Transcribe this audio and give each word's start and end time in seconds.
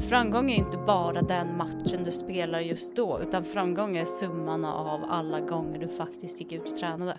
framgång 0.00 0.50
är 0.50 0.56
inte 0.56 0.78
bara 0.78 1.22
den 1.22 1.56
matchen 1.56 2.04
du 2.04 2.12
spelar 2.12 2.60
just 2.60 2.96
då, 2.96 3.20
utan 3.22 3.44
framgång 3.44 3.96
är 3.96 4.04
summan 4.04 4.64
av 4.64 5.00
alla 5.10 5.40
gånger 5.40 5.78
du 5.78 5.88
faktiskt 5.88 6.40
gick 6.40 6.52
ut 6.52 6.68
och 6.68 6.76
tränade. 6.76 7.16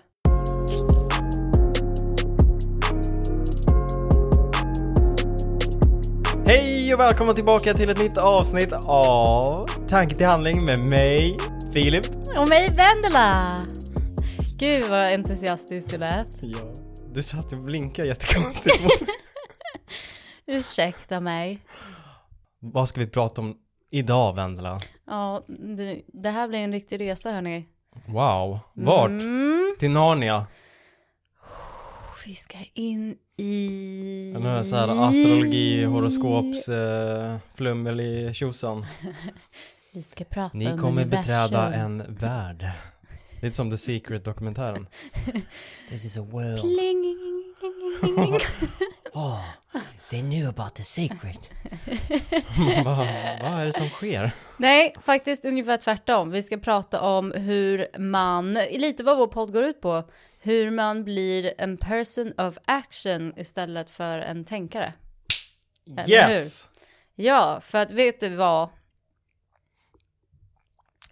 Hej 6.46 6.94
och 6.94 7.00
välkomna 7.00 7.32
tillbaka 7.32 7.74
till 7.74 7.90
ett 7.90 7.98
nytt 7.98 8.18
avsnitt 8.18 8.72
av 8.86 9.70
Tanke 9.88 10.16
till 10.16 10.26
handling 10.26 10.64
med 10.64 10.78
mig, 10.80 11.38
Filip. 11.72 12.06
Och 12.36 12.48
mig 12.48 12.74
Vendela! 12.76 13.56
Gud 14.58 14.90
vad 14.90 15.06
entusiastisk 15.06 15.90
du 15.90 15.98
lät. 15.98 16.42
Ja, 16.42 16.74
du 17.14 17.22
satt 17.22 17.52
och 17.52 17.58
blinkade 17.58 18.08
jättekonstigt. 18.08 18.82
Ursäkta 20.46 21.20
mig. 21.20 21.60
Vad 22.64 22.88
ska 22.88 23.00
vi 23.00 23.06
prata 23.06 23.40
om 23.40 23.54
idag, 23.90 24.34
Vendela? 24.36 24.78
Ja, 25.06 25.44
det, 25.76 26.02
det 26.06 26.30
här 26.30 26.48
blir 26.48 26.58
en 26.58 26.72
riktig 26.72 27.00
resa 27.00 27.30
hörni. 27.32 27.64
Wow, 28.06 28.58
vart? 28.74 29.08
Mm. 29.10 29.74
Till 29.78 29.90
Narnia? 29.90 30.46
Vi 32.26 32.34
ska 32.34 32.58
in 32.74 33.16
i... 33.36 34.30
Den 34.34 34.42
här, 34.42 34.62
så 34.62 34.76
här 34.76 34.88
astrologi, 34.88 35.84
horoskops, 35.84 36.68
eh, 36.68 37.36
flummelig 37.54 38.34
tjosan. 38.34 38.86
Vi 39.94 40.02
ska 40.02 40.24
prata 40.24 40.58
Ni 40.58 40.72
om 40.72 40.78
kommer 40.78 41.02
universum. 41.02 41.20
beträda 41.22 41.74
en 41.74 42.14
värld. 42.14 42.70
Lite 43.42 43.56
som 43.56 43.70
The 43.70 43.78
Secret-dokumentären. 43.78 44.86
This 45.88 46.04
is 46.04 46.16
a 46.18 46.22
world. 46.30 46.60
Pling. 46.60 47.16
Oh, 49.14 49.40
they 50.12 50.20
knew 50.22 50.48
about 50.48 50.74
the 50.74 50.82
secret. 50.84 51.50
Vad 52.84 52.96
vad 53.42 53.60
är 53.60 53.66
det 53.66 53.72
som 53.72 53.88
sker? 53.88 54.30
Nej, 54.58 54.94
faktiskt 55.02 55.44
ungefär 55.44 55.76
tvärtom. 55.76 56.30
Vi 56.30 56.42
ska 56.42 56.56
prata 56.56 57.00
om 57.00 57.32
hur 57.32 57.98
man, 57.98 58.54
lite 58.54 59.02
vad 59.04 59.18
vår 59.18 59.26
podd 59.26 59.52
går 59.52 59.64
ut 59.64 59.80
på, 59.80 60.04
hur 60.40 60.70
man 60.70 61.04
blir 61.04 61.54
en 61.58 61.76
person 61.76 62.32
of 62.38 62.58
action 62.66 63.32
istället 63.36 63.90
för 63.90 64.18
en 64.18 64.44
tänkare. 64.44 64.92
Eller 65.86 66.10
Yes! 66.10 66.68
Ja, 67.14 67.60
för 67.64 67.78
att 67.78 67.90
vet 67.90 68.20
du 68.20 68.36
vad? 68.36 68.68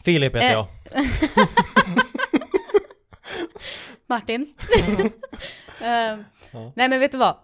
Filip 0.04 0.36
heter 0.36 0.46
Eh. 0.46 0.52
jag. 0.52 0.66
Martin. 4.06 4.54
Ehm, 5.82 6.24
Nej 6.74 6.88
men 6.88 7.00
vet 7.00 7.12
du 7.12 7.18
vad? 7.18 7.36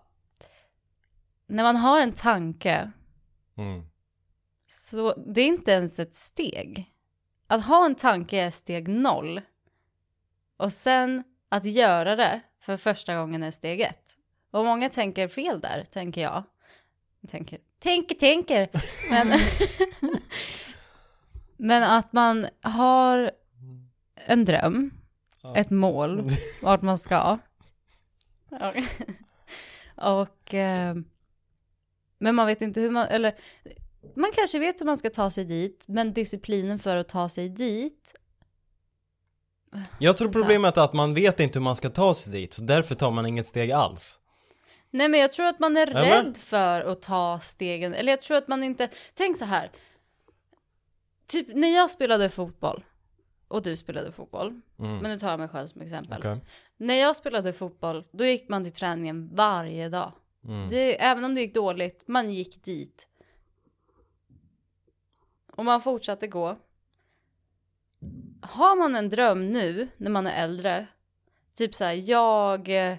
När 1.47 1.63
man 1.63 1.77
har 1.77 2.01
en 2.01 2.13
tanke 2.13 2.93
Mm. 3.59 3.87
så 4.67 5.15
det 5.15 5.41
är 5.41 5.47
inte 5.47 5.71
ens 5.73 5.99
ett 5.99 6.15
steg. 6.15 6.93
Att 7.47 7.65
ha 7.65 7.87
en 7.87 7.95
tanke 7.95 8.37
är 8.37 8.51
steg 8.51 8.89
noll. 8.89 9.41
Och 10.57 10.73
sen 10.73 11.25
att 11.49 11.65
göra 11.65 12.17
det 12.17 12.41
för 12.61 12.77
första 12.77 13.17
gången 13.17 13.43
är 13.43 13.51
steg 13.51 13.81
ett. 13.81 14.15
Och 14.51 14.65
många 14.65 14.89
tänker 14.89 15.29
fel 15.29 15.61
där, 15.61 15.85
tänker 15.91 16.21
jag. 16.21 16.43
Tänker, 17.29 17.59
tänker, 17.79 18.15
tänker. 18.15 18.69
Men, 19.11 19.39
men 21.57 21.83
att 21.83 22.13
man 22.13 22.47
har 22.63 23.31
en 24.15 24.45
dröm, 24.45 24.91
ett 25.55 25.71
mål, 25.71 26.29
vart 26.63 26.83
man 26.83 26.99
ska. 26.99 27.39
Och, 28.51 28.75
och 29.97 30.55
eh, 30.55 30.95
men 32.19 32.35
man 32.35 32.47
vet 32.47 32.63
inte 32.63 32.81
hur 32.81 32.91
man, 32.91 33.07
eller 33.09 33.35
man 34.17 34.31
kanske 34.35 34.59
vet 34.59 34.81
hur 34.81 34.87
man 34.87 34.97
ska 34.97 35.11
ta 35.11 35.31
sig 35.31 35.45
dit, 35.45 35.85
men 35.89 36.13
disciplinen 36.13 36.79
för 36.79 36.97
att 36.97 37.09
ta 37.09 37.29
sig 37.29 37.49
dit, 37.49 38.15
Jag 39.99 40.17
tror 40.17 40.29
problemet 40.29 40.77
är 40.77 40.83
att 40.85 40.95
man 40.95 41.15
vet 41.15 41.41
inte 41.41 41.59
hur 41.59 41.65
man 41.65 41.77
ska 41.77 41.89
ta 41.91 42.15
sig 42.15 42.33
dit, 42.33 42.53
så 42.55 42.63
därför 42.63 42.95
tar 42.95 43.11
man 43.11 43.27
inget 43.27 43.47
steg 43.47 43.73
alls. 43.73 44.21
nej 44.91 45.09
men 45.09 45.21
jag 45.21 45.33
tror 45.33 45.47
att 45.47 45.59
man 45.59 45.77
är 45.77 45.87
Eller? 45.91 46.03
rädd 46.25 46.37
för 46.37 46.81
att 46.81 47.03
ta 47.03 47.39
stegen, 47.41 47.95
eller 47.95 48.13
jag 48.13 48.21
tror 48.21 48.37
att 48.37 48.49
man 48.49 48.65
inte, 48.65 48.89
tänk 49.15 49.37
så 49.37 49.45
här, 49.45 49.71
typ 51.27 51.47
när 51.55 51.75
jag 51.75 51.91
spelade 51.91 52.29
fotboll, 52.29 52.85
och 53.49 53.63
du 53.63 53.77
spelade 53.77 54.13
fotboll, 54.13 54.61
men 54.77 55.03
nu 55.03 55.19
tar 55.19 55.31
jag 55.31 55.39
mig 55.41 55.49
själv 55.49 55.67
som 55.67 55.81
exempel. 55.81 56.19
Okej. 56.19 56.41
När 56.77 56.95
jag 56.95 57.17
spelade 57.17 57.53
fotboll, 57.53 58.05
då 58.13 58.25
gick 58.25 58.49
man 58.49 58.65
till 58.65 58.73
träningen 58.73 59.35
varje 59.35 59.89
dag. 59.89 60.13
Mm. 60.49 60.69
Det, 60.69 61.03
även 61.03 61.25
om 61.25 61.35
det 61.35 61.41
gick 61.41 61.55
dåligt, 61.55 62.09
man 62.09 62.31
gick 62.31 62.63
dit. 62.63 63.09
Och 65.53 65.65
man 65.65 65.81
fortsatte 65.81 66.27
gå. 66.27 66.57
Har 68.43 68.77
man 68.77 68.97
en 68.97 69.09
dröm 69.09 69.51
nu, 69.51 69.89
när 69.97 70.11
man 70.11 70.27
är 70.27 70.45
äldre, 70.45 70.87
typ 71.55 71.75
så 71.75 71.85
här, 71.85 72.11
jag... 72.11 72.69
Eh, 72.69 72.97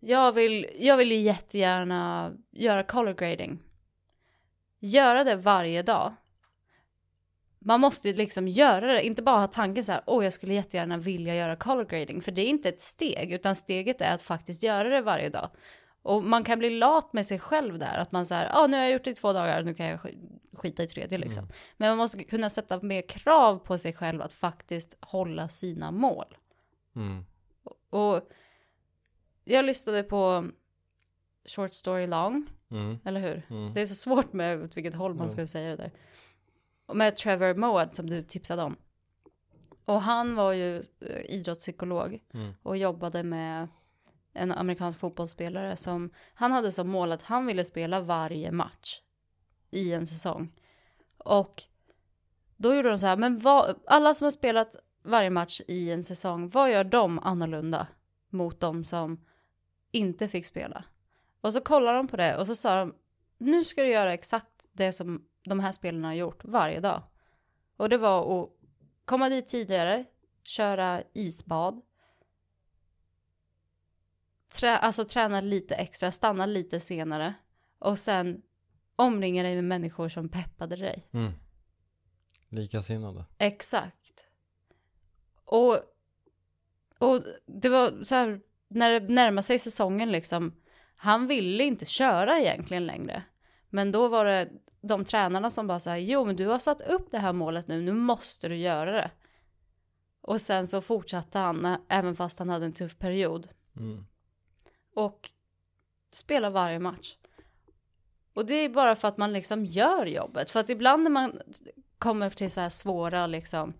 jag 0.00 0.32
vill, 0.32 0.66
jag 0.78 0.96
vill 0.96 1.12
jättegärna 1.12 2.32
göra 2.50 2.82
color 2.82 3.14
grading. 3.14 3.62
Göra 4.78 5.24
det 5.24 5.36
varje 5.36 5.82
dag. 5.82 6.14
Man 7.66 7.80
måste 7.80 8.12
liksom 8.12 8.48
göra 8.48 8.92
det, 8.92 9.02
inte 9.06 9.22
bara 9.22 9.38
ha 9.38 9.46
tanken 9.46 9.84
så 9.84 9.92
här, 9.92 10.02
åh 10.06 10.24
jag 10.24 10.32
skulle 10.32 10.54
jättegärna 10.54 10.96
vilja 10.98 11.34
göra 11.34 11.56
color 11.56 11.84
grading, 11.84 12.20
för 12.22 12.32
det 12.32 12.42
är 12.42 12.46
inte 12.48 12.68
ett 12.68 12.80
steg, 12.80 13.32
utan 13.32 13.54
steget 13.54 14.00
är 14.00 14.14
att 14.14 14.22
faktiskt 14.22 14.62
göra 14.62 14.88
det 14.88 15.00
varje 15.02 15.28
dag. 15.28 15.50
Och 16.02 16.24
man 16.24 16.44
kan 16.44 16.58
bli 16.58 16.70
lat 16.70 17.12
med 17.12 17.26
sig 17.26 17.38
själv 17.38 17.78
där, 17.78 17.98
att 17.98 18.12
man 18.12 18.26
säger, 18.26 18.50
ja 18.54 18.66
nu 18.66 18.76
har 18.76 18.84
jag 18.84 18.92
gjort 18.92 19.04
det 19.04 19.10
i 19.10 19.14
två 19.14 19.32
dagar, 19.32 19.62
nu 19.62 19.74
kan 19.74 19.86
jag 19.86 19.98
sk- 20.00 20.38
skita 20.52 20.82
i 20.82 20.86
tredje 20.86 21.18
liksom. 21.18 21.48
Men 21.76 21.88
man 21.88 21.98
måste 21.98 22.24
kunna 22.24 22.50
sätta 22.50 22.82
mer 22.82 23.02
krav 23.08 23.56
på 23.56 23.78
sig 23.78 23.92
själv 23.92 24.22
att 24.22 24.32
faktiskt 24.32 24.96
hålla 25.00 25.48
sina 25.48 25.90
mål. 25.90 26.36
Mm. 26.96 27.24
Och 27.90 28.28
jag 29.44 29.64
lyssnade 29.64 30.02
på 30.02 30.44
Short 31.56 31.74
Story 31.74 32.06
Long, 32.06 32.46
Mm. 32.70 32.98
eller 33.04 33.20
hur? 33.20 33.42
Det 33.74 33.80
är 33.80 33.86
så 33.86 33.94
svårt 33.94 34.32
med 34.32 34.62
åt 34.62 34.76
vilket 34.76 34.94
håll 34.94 35.14
man 35.14 35.30
ska 35.30 35.46
säga 35.46 35.68
det 35.70 35.76
där. 35.76 35.90
Med 36.92 37.16
Trevor 37.16 37.54
Moad 37.54 37.94
som 37.94 38.10
du 38.10 38.22
tipsade 38.22 38.62
om. 38.62 38.76
Och 39.84 40.00
han 40.00 40.34
var 40.34 40.52
ju 40.52 40.76
eh, 40.76 41.34
idrottspsykolog 41.34 42.22
och 42.62 42.76
jobbade 42.76 43.22
med 43.22 43.68
en 44.32 44.52
amerikansk 44.52 44.98
fotbollsspelare 44.98 45.76
som 45.76 46.10
han 46.34 46.52
hade 46.52 46.72
som 46.72 46.88
mål 46.88 47.12
att 47.12 47.22
han 47.22 47.46
ville 47.46 47.64
spela 47.64 48.00
varje 48.00 48.52
match 48.52 49.00
i 49.70 49.92
en 49.92 50.06
säsong. 50.06 50.52
Och 51.18 51.62
då 52.56 52.74
gjorde 52.74 52.88
de 52.88 52.98
så 52.98 53.06
här, 53.06 53.16
men 53.16 53.38
vad, 53.38 53.76
alla 53.86 54.14
som 54.14 54.24
har 54.24 54.30
spelat 54.30 54.76
varje 55.02 55.30
match 55.30 55.60
i 55.68 55.90
en 55.90 56.02
säsong, 56.02 56.48
vad 56.48 56.70
gör 56.72 56.84
de 56.84 57.18
annorlunda 57.18 57.86
mot 58.30 58.60
de 58.60 58.84
som 58.84 59.24
inte 59.92 60.28
fick 60.28 60.46
spela? 60.46 60.84
Och 61.40 61.52
så 61.52 61.60
kollade 61.60 61.96
de 61.96 62.08
på 62.08 62.16
det 62.16 62.36
och 62.36 62.46
så 62.46 62.54
sa 62.54 62.74
de, 62.74 62.94
nu 63.38 63.64
ska 63.64 63.82
du 63.82 63.88
göra 63.88 64.14
exakt 64.14 64.68
det 64.72 64.92
som 64.92 65.24
de 65.48 65.60
här 65.60 65.72
spelarna 65.72 66.08
har 66.08 66.14
gjort 66.14 66.44
varje 66.44 66.80
dag. 66.80 67.02
Och 67.76 67.88
det 67.88 67.98
var 67.98 68.42
att 68.42 68.50
komma 69.04 69.28
dit 69.28 69.46
tidigare, 69.46 70.04
köra 70.42 71.02
isbad, 71.14 71.82
trä, 74.58 74.78
alltså 74.78 75.04
träna 75.04 75.40
lite 75.40 75.74
extra, 75.74 76.10
stanna 76.10 76.46
lite 76.46 76.80
senare 76.80 77.34
och 77.78 77.98
sen 77.98 78.42
omringa 78.96 79.42
dig 79.42 79.54
med 79.54 79.64
människor 79.64 80.08
som 80.08 80.28
peppade 80.28 80.76
dig. 80.76 81.04
Mm. 81.12 81.32
Likasinnade. 82.48 83.24
Exakt. 83.38 84.26
Och, 85.44 85.74
och 86.98 87.22
det 87.46 87.68
var 87.68 88.04
så 88.04 88.14
här, 88.14 88.40
när 88.68 89.00
det 89.00 89.14
närmade 89.14 89.42
sig 89.42 89.58
säsongen 89.58 90.12
liksom, 90.12 90.62
han 90.96 91.26
ville 91.26 91.64
inte 91.64 91.86
köra 91.86 92.38
egentligen 92.38 92.86
längre. 92.86 93.22
Men 93.70 93.92
då 93.92 94.08
var 94.08 94.24
det 94.24 94.50
de 94.86 95.04
tränarna 95.04 95.50
som 95.50 95.66
bara 95.66 95.78
här, 95.78 95.96
jo 95.96 96.24
men 96.24 96.36
du 96.36 96.46
har 96.46 96.58
satt 96.58 96.80
upp 96.80 97.10
det 97.10 97.18
här 97.18 97.32
målet 97.32 97.68
nu, 97.68 97.82
nu 97.82 97.92
måste 97.92 98.48
du 98.48 98.56
göra 98.56 98.92
det. 98.92 99.10
Och 100.20 100.40
sen 100.40 100.66
så 100.66 100.80
fortsatte 100.80 101.38
han, 101.38 101.76
även 101.88 102.16
fast 102.16 102.38
han 102.38 102.48
hade 102.48 102.64
en 102.64 102.72
tuff 102.72 102.98
period. 102.98 103.48
Mm. 103.76 104.06
Och 104.96 105.30
spela 106.12 106.50
varje 106.50 106.78
match. 106.78 107.16
Och 108.34 108.46
det 108.46 108.54
är 108.54 108.68
bara 108.68 108.94
för 108.94 109.08
att 109.08 109.18
man 109.18 109.32
liksom 109.32 109.64
gör 109.64 110.06
jobbet. 110.06 110.50
För 110.50 110.60
att 110.60 110.70
ibland 110.70 111.02
när 111.02 111.10
man 111.10 111.40
kommer 111.98 112.30
till 112.30 112.50
så 112.50 112.60
här 112.60 112.68
svåra 112.68 113.26
liksom 113.26 113.74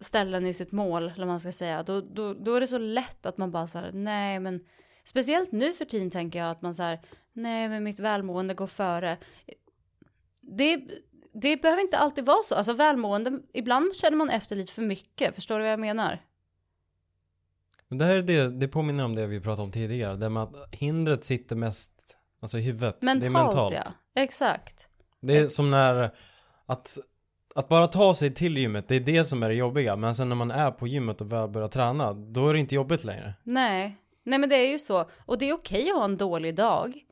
ställen 0.00 0.46
i 0.46 0.52
sitt 0.52 0.72
mål, 0.72 1.12
eller 1.16 1.26
man 1.26 1.40
ska 1.40 1.52
säga, 1.52 1.82
då, 1.82 2.00
då, 2.00 2.34
då 2.34 2.54
är 2.54 2.60
det 2.60 2.66
så 2.66 2.78
lätt 2.78 3.26
att 3.26 3.38
man 3.38 3.50
bara 3.50 3.66
så 3.66 3.78
här, 3.78 3.92
nej 3.92 4.40
men 4.40 4.64
speciellt 5.08 5.52
nu 5.52 5.72
för 5.72 5.84
tiden 5.84 6.10
tänker 6.10 6.38
jag 6.38 6.50
att 6.50 6.62
man 6.62 6.74
så 6.74 6.82
här, 6.82 7.00
nej 7.32 7.68
men 7.68 7.84
mitt 7.84 7.98
välmående 7.98 8.54
går 8.54 8.66
före. 8.66 9.16
Det, 10.40 10.80
det 11.32 11.62
behöver 11.62 11.82
inte 11.82 11.98
alltid 11.98 12.26
vara 12.26 12.42
så, 12.44 12.54
alltså 12.54 12.72
välmående, 12.72 13.40
ibland 13.52 13.96
känner 13.96 14.16
man 14.16 14.30
efter 14.30 14.56
lite 14.56 14.72
för 14.72 14.82
mycket, 14.82 15.34
förstår 15.34 15.58
du 15.58 15.64
vad 15.64 15.72
jag 15.72 15.80
menar? 15.80 16.22
Men 17.88 17.98
det 17.98 18.04
här 18.04 18.16
är 18.16 18.22
det, 18.22 18.50
det 18.60 18.68
påminner 18.68 19.04
om 19.04 19.14
det 19.14 19.26
vi 19.26 19.40
pratade 19.40 19.62
om 19.62 19.72
tidigare, 19.72 20.16
det 20.16 20.28
med 20.28 20.42
att 20.42 20.74
hindret 20.74 21.24
sitter 21.24 21.56
mest 21.56 21.92
Alltså 22.40 22.58
i 22.58 22.62
huvudet. 22.62 23.02
Mentalt, 23.02 23.24
det 23.24 23.38
är 23.38 23.44
mentalt. 23.44 23.74
ja. 23.74 24.22
Exakt. 24.22 24.88
Det 25.20 25.36
är 25.36 25.46
som 25.48 25.70
när, 25.70 26.10
att, 26.66 26.98
att 27.54 27.68
bara 27.68 27.86
ta 27.86 28.14
sig 28.14 28.34
till 28.34 28.58
gymmet, 28.58 28.88
det 28.88 28.96
är 28.96 29.00
det 29.00 29.24
som 29.24 29.42
är 29.42 29.48
det 29.48 29.54
jobbiga. 29.54 29.96
Men 29.96 30.14
sen 30.14 30.28
när 30.28 30.36
man 30.36 30.50
är 30.50 30.70
på 30.70 30.86
gymmet 30.86 31.20
och 31.20 31.32
väl 31.32 31.48
börjar 31.48 31.68
träna, 31.68 32.12
då 32.12 32.48
är 32.48 32.52
det 32.52 32.60
inte 32.60 32.74
jobbigt 32.74 33.04
längre. 33.04 33.34
Nej. 33.42 33.96
Nej 34.26 34.38
men 34.38 34.48
det 34.48 34.56
är 34.56 34.70
ju 34.70 34.78
så. 34.78 35.10
Och 35.26 35.38
det 35.38 35.48
är 35.48 35.52
okej 35.54 35.90
att 35.90 35.96
ha 35.96 36.04
en 36.04 36.16
dålig 36.16 36.54
dag. 36.54 37.02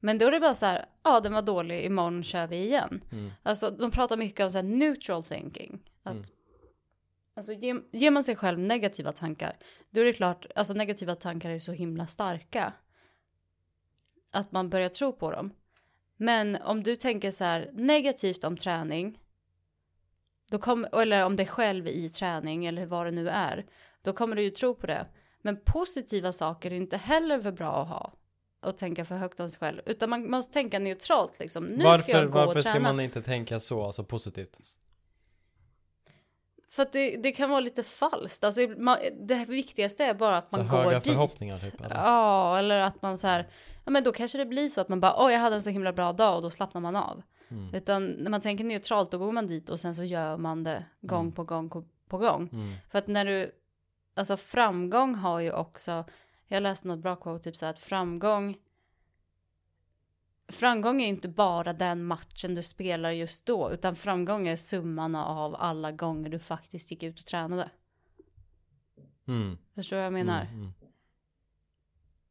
Men 0.00 0.18
då 0.18 0.26
är 0.26 0.30
det 0.30 0.40
bara 0.40 0.54
så 0.54 0.66
här, 0.66 0.84
ja 1.04 1.20
den 1.20 1.32
var 1.32 1.42
dålig, 1.42 1.84
imorgon 1.84 2.22
kör 2.22 2.46
vi 2.46 2.56
igen. 2.56 3.00
Alltså 3.42 3.70
de 3.70 3.90
pratar 3.90 4.16
mycket 4.16 4.44
om 4.44 4.50
så 4.50 4.58
här 4.58 4.62
neutral 4.62 5.24
thinking. 5.24 5.82
Att, 6.02 6.30
Alltså 7.36 7.52
ger, 7.52 7.80
ger 7.92 8.10
man 8.10 8.24
sig 8.24 8.36
själv 8.36 8.58
negativa 8.58 9.12
tankar, 9.12 9.56
då 9.90 10.00
är 10.00 10.04
det 10.04 10.12
klart, 10.12 10.46
alltså 10.54 10.74
negativa 10.74 11.14
tankar 11.14 11.50
är 11.50 11.58
så 11.58 11.72
himla 11.72 12.06
starka. 12.06 12.72
Att 14.32 14.52
man 14.52 14.70
börjar 14.70 14.88
tro 14.88 15.12
på 15.12 15.30
dem. 15.30 15.50
Men 16.16 16.56
om 16.56 16.82
du 16.82 16.96
tänker 16.96 17.30
så 17.30 17.44
här 17.44 17.70
negativt 17.74 18.44
om 18.44 18.56
träning, 18.56 19.18
då 20.50 20.58
kom, 20.58 20.86
eller 20.92 21.24
om 21.24 21.36
dig 21.36 21.46
själv 21.46 21.88
i 21.88 22.08
träning 22.08 22.66
eller 22.66 22.86
vad 22.86 23.06
det 23.06 23.10
nu 23.10 23.28
är, 23.28 23.66
då 24.02 24.12
kommer 24.12 24.36
du 24.36 24.42
ju 24.42 24.50
tro 24.50 24.74
på 24.74 24.86
det. 24.86 25.06
Men 25.42 25.56
positiva 25.64 26.32
saker 26.32 26.72
är 26.72 26.76
inte 26.76 26.96
heller 26.96 27.40
för 27.40 27.52
bra 27.52 27.82
att 27.82 27.88
ha 27.88 28.12
och 28.62 28.76
tänka 28.76 29.04
för 29.04 29.14
högt 29.16 29.40
om 29.40 29.48
sig 29.48 29.60
själv, 29.60 29.80
utan 29.86 30.10
man 30.10 30.30
måste 30.30 30.52
tänka 30.52 30.78
neutralt 30.78 31.38
liksom. 31.38 31.64
Nu 31.64 31.84
varför 31.84 32.04
ska 32.04 32.12
jag 32.12 32.30
gå 32.30 32.38
varför 32.38 32.54
och 32.58 32.60
ska 32.64 32.72
träna. 32.72 32.88
man 32.92 33.00
inte 33.00 33.22
tänka 33.22 33.60
så, 33.60 33.84
alltså 33.84 34.04
positivt? 34.04 34.58
För 36.70 36.82
att 36.82 36.92
det, 36.92 37.16
det 37.16 37.32
kan 37.32 37.50
vara 37.50 37.60
lite 37.60 37.82
falskt. 37.82 38.44
Alltså, 38.44 38.60
man, 38.60 38.98
det 39.28 39.44
viktigaste 39.44 40.04
är 40.04 40.14
bara 40.14 40.36
att 40.36 40.50
Så 40.50 40.56
man 40.56 40.68
går 40.68 40.76
höga 40.76 41.00
dit. 41.00 41.12
förhoppningar 41.12 41.54
typ, 41.56 41.80
eller? 41.80 41.94
Ja, 41.96 42.58
eller 42.58 42.78
att 42.80 43.02
man 43.02 43.18
så 43.18 43.26
här, 43.26 43.48
ja 43.84 43.90
men 43.90 44.04
då 44.04 44.12
kanske 44.12 44.38
det 44.38 44.46
blir 44.46 44.68
så 44.68 44.80
att 44.80 44.88
man 44.88 45.00
bara, 45.00 45.14
åh 45.24 45.32
jag 45.32 45.40
hade 45.40 45.56
en 45.56 45.62
så 45.62 45.70
himla 45.70 45.92
bra 45.92 46.12
dag 46.12 46.36
och 46.36 46.42
då 46.42 46.50
slappnar 46.50 46.80
man 46.80 46.96
av. 46.96 47.22
Mm. 47.48 47.74
Utan 47.74 48.06
när 48.06 48.30
man 48.30 48.40
tänker 48.40 48.64
neutralt 48.64 49.10
då 49.10 49.18
går 49.18 49.32
man 49.32 49.46
dit 49.46 49.70
och 49.70 49.80
sen 49.80 49.94
så 49.94 50.04
gör 50.04 50.36
man 50.36 50.64
det 50.64 50.84
gång 51.00 51.20
Mm. 51.20 51.32
på 51.32 51.44
gång 51.44 51.70
på 52.08 52.18
gång. 52.18 52.50
För 52.90 52.98
att 52.98 53.06
när 53.06 53.24
du, 53.24 53.50
alltså 54.16 54.36
framgång 54.36 55.14
har 55.14 55.40
ju 55.40 55.52
också, 55.52 56.04
jag 56.48 56.62
läste 56.62 56.88
något 56.88 56.98
bra 56.98 57.16
quote, 57.16 57.44
typ 57.44 57.56
så 57.56 57.66
här 57.66 57.70
att 57.70 57.78
framgång 57.78 58.56
Framgång 60.48 61.02
är 61.02 61.06
inte 61.06 61.28
bara 61.28 61.72
den 61.72 62.04
matchen 62.04 62.54
du 62.54 62.62
spelar 62.62 63.10
just 63.10 63.46
då, 63.46 63.70
utan 63.72 63.96
framgång 63.96 64.48
är 64.48 64.56
summan 64.56 65.14
av 65.14 65.54
alla 65.54 65.92
gånger 65.92 66.30
du 66.30 66.38
faktiskt 66.38 66.90
gick 66.90 67.02
ut 67.02 67.18
och 67.18 67.26
tränade. 67.26 67.70
Mm. 69.28 69.58
Förstår 69.74 69.96
du 69.96 70.00
vad 70.00 70.06
jag 70.06 70.12
menar? 70.12 70.42
Mm, 70.42 70.54
mm. 70.54 70.72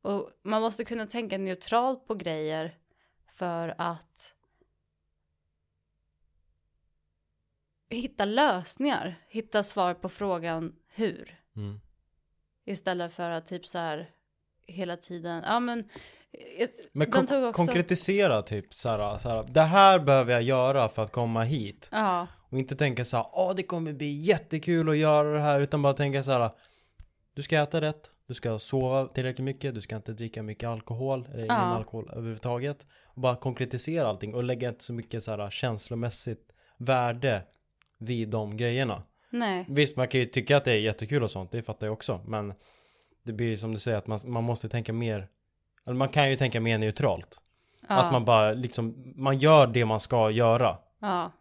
Och 0.01 0.29
man 0.43 0.61
måste 0.61 0.85
kunna 0.85 1.07
tänka 1.07 1.37
neutralt 1.37 2.07
på 2.07 2.15
grejer 2.15 2.77
för 3.27 3.75
att 3.77 4.35
hitta 7.89 8.25
lösningar, 8.25 9.15
hitta 9.27 9.63
svar 9.63 9.93
på 9.93 10.09
frågan 10.09 10.75
hur. 10.87 11.44
Mm. 11.56 11.80
Istället 12.66 13.13
för 13.13 13.30
att 13.30 13.46
typ 13.46 13.66
så 13.66 13.78
här 13.78 14.10
hela 14.68 14.98
tiden, 14.98 15.44
ja 15.46 15.60
men 15.60 15.80
eh, 16.60 16.68
Men 16.92 17.12
kon- 17.12 17.24
också, 17.24 17.52
konkretisera 17.54 18.42
typ 18.42 18.74
såhär, 18.74 19.18
såhär, 19.18 19.44
det 19.48 19.62
här 19.62 20.00
behöver 20.00 20.34
jag 20.34 20.42
göra 20.42 20.90
för 20.90 21.02
att 21.02 21.12
komma 21.12 21.44
hit. 21.44 21.90
ja, 21.92 22.28
Och 22.52 22.57
inte 22.57 22.75
tänka 22.75 23.06
såhär, 23.06 23.25
åh 23.34 23.54
det 23.56 23.63
kommer 23.63 23.94
bli 23.94 24.12
jättekul 24.12 24.90
att 24.90 24.98
göra 24.98 25.34
det 25.34 25.40
här, 25.40 25.60
utan 25.62 25.81
bara 25.81 25.94
tänka 25.94 26.24
såhär, 26.24 26.50
du 27.34 27.44
ska 27.44 27.62
äta 27.62 27.81
rätt, 27.81 28.12
du 28.28 28.34
ska 28.34 28.60
sova 28.60 29.07
tillräckligt 29.07 29.46
mycket, 29.46 29.75
du 29.75 29.81
ska 29.81 29.96
inte 29.96 30.13
dricka 30.13 30.44
mycket 30.44 30.69
alkohol, 30.69 31.25
eller 31.25 31.38
ingen 31.44 31.48
Ja. 31.56 31.62
alkohol 31.62 32.10
överhuvudtaget. 32.12 32.88
Och 33.06 33.22
bara 33.22 33.36
konkretisera 33.36 34.07
allting 34.07 34.34
och 34.34 34.44
lägga 34.44 34.69
inte 34.69 34.84
så 34.84 34.94
mycket 34.94 35.24
såhär 35.24 35.50
känslomässigt 35.50 36.52
värde 36.78 37.44
vid 38.00 38.30
de 38.30 38.57
grejerna. 38.57 39.04
Nej, 39.39 39.65
Visst, 39.69 39.97
man 39.97 40.07
kan 40.07 40.19
ju 40.19 40.25
tycka 40.25 40.57
att 40.57 40.65
det 40.65 40.71
är 40.71 40.79
jättekul 40.79 41.23
och 41.23 41.31
sånt, 41.31 41.51
det 41.51 41.63
fattar 41.63 41.87
jag 41.87 41.93
också, 41.93 42.21
men 42.27 42.53
det 43.23 43.33
blir 43.33 43.57
som 43.57 43.71
du 43.71 43.79
säger 43.79 43.97
att 43.97 44.07
man, 44.07 44.19
man 44.25 44.43
måste 44.43 44.69
tänka 44.69 44.93
mer, 44.93 45.27
eller 45.85 45.95
man 45.95 46.09
kan 46.09 46.29
ju 46.29 46.35
tänka 46.35 46.61
mer 46.61 46.77
neutralt. 46.77 47.41
ja, 47.89 47.95
Att 47.95 48.11
man 48.11 48.25
bara 48.25 48.53
liksom, 48.53 49.13
man 49.15 49.37
gör 49.37 49.67
det 49.67 49.85
man 49.85 49.99
ska 49.99 50.29
göra. 50.29 50.77
ja. 50.99 51.31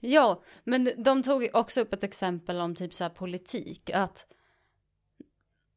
Ja, 0.00 0.42
men 0.64 0.90
de 0.96 1.22
tog 1.22 1.48
också 1.52 1.80
upp 1.80 1.92
ett 1.92 2.04
exempel 2.04 2.60
om 2.60 2.74
typ 2.74 2.94
så 2.94 3.04
här 3.04 3.10
politik, 3.10 3.90
att 3.94 4.26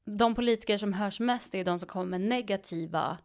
de 0.06 0.36
politiker 0.36 0.78
som 0.78 0.94
hörs 0.94 1.20
mest 1.20 1.56
är 1.56 1.66
de 1.66 1.80
som 1.80 1.90
kommer 1.90 2.06
med 2.06 2.22
negativa 2.22 3.18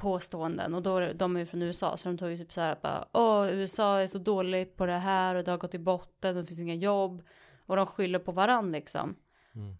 påståenden 0.00 0.74
och 0.74 0.82
då 0.82 1.12
de 1.12 1.36
är 1.36 1.44
från 1.44 1.62
USA 1.62 1.96
så 1.96 2.08
de 2.08 2.18
tog 2.18 2.30
ju 2.30 2.38
typ 2.38 2.52
så 2.52 2.60
här 2.60 2.76
bara 2.82 3.08
åh 3.12 3.48
USA 3.52 4.00
är 4.00 4.06
så 4.06 4.18
dåligt 4.18 4.76
på 4.76 4.86
det 4.86 4.92
här 4.92 5.34
och 5.34 5.44
det 5.44 5.50
har 5.50 5.58
gått 5.58 5.74
i 5.74 5.78
botten 5.78 6.36
och 6.36 6.42
det 6.42 6.46
finns 6.46 6.60
inga 6.60 6.74
jobb 6.74 7.22
och 7.66 7.76
de 7.76 7.86
skyller 7.86 8.18
på 8.18 8.32
varann 8.32 8.72
liksom. 8.72 9.16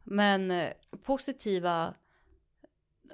Men 0.04 0.50
eh, 0.50 0.72
positiva 1.02 1.94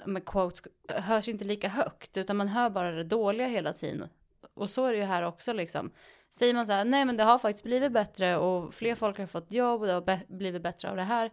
med 0.06 0.24
quotes 0.24 0.62
hörs 0.88 1.28
inte 1.28 1.44
lika 1.44 1.68
högt 1.68 2.16
utan 2.16 2.36
man 2.36 2.48
hör 2.48 2.70
bara 2.70 2.90
det 2.90 3.04
dåliga 3.04 3.46
hela 3.46 3.72
tiden. 3.72 4.08
Och 4.54 4.70
så 4.70 4.84
är 4.86 4.92
det 4.92 4.98
ju 4.98 5.04
här 5.04 5.22
också 5.22 5.52
liksom. 5.52 5.90
Säger 6.30 6.54
man 6.54 6.66
så 6.66 6.72
här, 6.72 6.84
nej 6.84 7.04
men 7.04 7.16
det 7.16 7.22
har 7.24 7.38
faktiskt 7.38 7.64
blivit 7.64 7.92
bättre 7.92 8.36
och 8.36 8.74
fler 8.74 8.94
folk 8.94 9.18
har 9.18 9.26
fått 9.26 9.52
jobb 9.52 9.80
och 9.80 9.86
det 9.86 9.92
har 9.92 10.00
be- 10.02 10.24
blivit 10.28 10.62
bättre 10.62 10.90
av 10.90 10.96
det 10.96 11.02
här. 11.02 11.30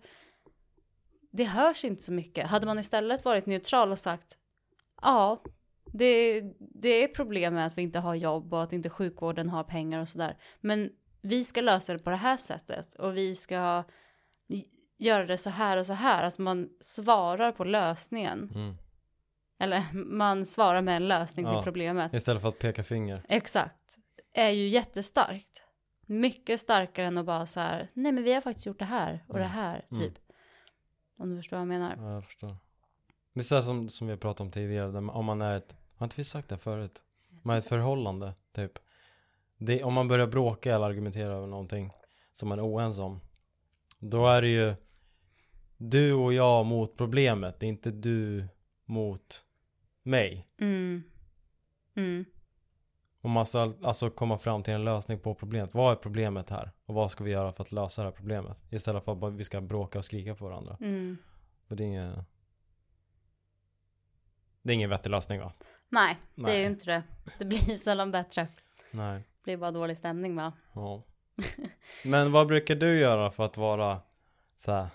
Det 1.31 1.43
hörs 1.43 1.85
inte 1.85 2.01
så 2.01 2.11
mycket. 2.11 2.47
Hade 2.47 2.65
man 2.65 2.79
istället 2.79 3.25
varit 3.25 3.45
neutral 3.45 3.91
och 3.91 3.99
sagt, 3.99 4.37
ja, 5.01 5.43
det, 5.93 6.41
det 6.59 7.03
är 7.03 7.07
problem 7.07 7.53
med 7.53 7.65
att 7.65 7.77
vi 7.77 7.81
inte 7.81 7.99
har 7.99 8.15
jobb 8.15 8.53
och 8.53 8.63
att 8.63 8.73
inte 8.73 8.89
sjukvården 8.89 9.49
har 9.49 9.63
pengar 9.63 9.99
och 9.99 10.09
sådär. 10.09 10.37
Men 10.61 10.89
vi 11.21 11.43
ska 11.43 11.61
lösa 11.61 11.93
det 11.93 11.99
på 11.99 12.09
det 12.09 12.15
här 12.15 12.37
sättet 12.37 12.93
och 12.93 13.17
vi 13.17 13.35
ska 13.35 13.83
göra 14.97 15.25
det 15.25 15.37
så 15.37 15.49
här 15.49 15.77
och 15.77 15.85
så 15.85 15.93
här. 15.93 16.23
Alltså 16.23 16.41
man 16.41 16.69
svarar 16.79 17.51
på 17.51 17.63
lösningen. 17.63 18.51
Mm. 18.55 18.75
Eller 19.59 19.83
man 19.93 20.45
svarar 20.45 20.81
med 20.81 20.95
en 20.95 21.07
lösning 21.07 21.45
Ja. 21.45 21.53
till 21.53 21.63
problemet. 21.63 22.13
Istället 22.13 22.41
för 22.41 22.49
att 22.49 22.59
peka 22.59 22.83
finger. 22.83 23.25
Exakt. 23.29 23.97
Är 24.33 24.49
ju 24.49 24.67
jättestarkt. 24.67 25.63
Mycket 26.05 26.59
starkare 26.59 27.07
än 27.07 27.17
att 27.17 27.25
bara 27.25 27.45
så 27.45 27.59
här, 27.59 27.89
nej 27.93 28.11
men 28.11 28.23
vi 28.23 28.33
har 28.33 28.41
faktiskt 28.41 28.65
gjort 28.65 28.79
det 28.79 28.85
här 28.85 29.25
och 29.27 29.37
det 29.37 29.43
här, 29.43 29.85
typ. 29.95 30.13
Om 31.19 31.29
du 31.29 31.37
förstår 31.37 31.57
vad 31.57 31.61
jag 31.61 31.67
menar. 31.67 31.95
Ja, 31.97 32.13
jag 32.13 32.25
förstår. 32.25 32.57
Det 33.33 33.39
är 33.39 33.43
så 33.43 33.55
här 33.55 33.61
som, 33.61 33.89
som 33.89 34.07
vi 34.07 34.17
pratade 34.17 34.47
om 34.47 34.51
tidigare, 34.51 34.97
om 34.97 35.25
man 35.25 35.41
är 35.41 35.55
ett, 35.57 35.75
har 36.03 36.05
inte 36.05 36.15
vi 36.17 36.23
sagt 36.23 36.49
det 36.49 36.57
förut? 36.57 37.03
Man 37.41 37.55
är 37.55 37.59
ett 37.59 37.67
förhållande, 37.67 38.33
typ. 38.51 38.71
Det, 39.57 39.83
om 39.83 39.93
man 39.93 40.07
börjar 40.07 40.27
bråka 40.27 40.75
eller 40.75 40.85
argumentera 40.85 41.33
över 41.33 41.47
någonting 41.47 41.91
som 42.33 42.49
man 42.49 42.59
är 42.59 42.65
oense 42.65 43.01
om, 43.01 43.19
då 43.99 44.27
är 44.27 44.41
det 44.41 44.47
ju 44.47 44.75
du 45.77 46.13
och 46.13 46.33
jag 46.33 46.65
mot 46.65 46.97
problemet, 46.97 47.59
det 47.59 47.65
är 47.65 47.67
inte 47.67 47.91
du 47.91 48.47
mot 48.85 49.45
mig. 50.03 50.47
Mm. 50.59 51.03
Mm. 51.95 52.25
Och 53.21 53.29
man 53.29 53.45
ska 53.45 53.59
al- 53.59 53.85
alltså 53.85 54.09
komma 54.09 54.37
fram 54.37 54.63
till 54.63 54.73
en 54.73 54.85
lösning 54.85 55.19
på 55.19 55.35
problemet. 55.35 55.73
Vad 55.73 55.91
är 55.91 55.95
problemet 55.95 56.49
här? 56.49 56.71
Och 56.85 56.95
vad 56.95 57.11
ska 57.11 57.23
vi 57.23 57.31
göra 57.31 57.53
för 57.53 57.63
att 57.63 57.71
lösa 57.71 58.01
det 58.01 58.07
här 58.07 58.15
problemet? 58.15 58.63
Istället 58.69 59.03
för 59.05 59.11
att 59.11 59.17
bara 59.17 59.31
vi 59.31 59.43
ska 59.43 59.61
bråka 59.61 59.97
och 59.99 60.05
skrika 60.05 60.35
på 60.35 60.45
varandra. 60.45 60.77
Mm. 60.81 61.17
Det 61.67 61.83
är 61.83 61.87
inget... 61.87 62.15
Det 64.61 64.71
är 64.71 64.75
ingen 64.75 64.89
vettig 64.89 65.09
lösning 65.09 65.39
va? 65.39 65.53
Nej, 65.93 66.17
det 66.35 66.41
är 66.41 66.45
Nej. 66.45 66.59
ju 66.59 66.65
inte 66.65 66.85
det. 66.85 67.03
Det 67.37 67.45
blir 67.45 67.69
ju 67.69 67.77
sällan 67.77 68.11
bättre. 68.11 68.47
Nej. 68.91 69.13
Det 69.13 69.43
blir 69.43 69.57
bara 69.57 69.71
dålig 69.71 69.97
stämning 69.97 70.35
va? 70.35 70.53
Ja. 70.73 71.01
Men 72.05 72.31
vad 72.31 72.47
brukar 72.47 72.75
du 72.75 72.99
göra 72.99 73.31
för 73.31 73.45
att 73.45 73.57
vara 73.57 74.01
så 74.57 74.71
här, 74.71 74.87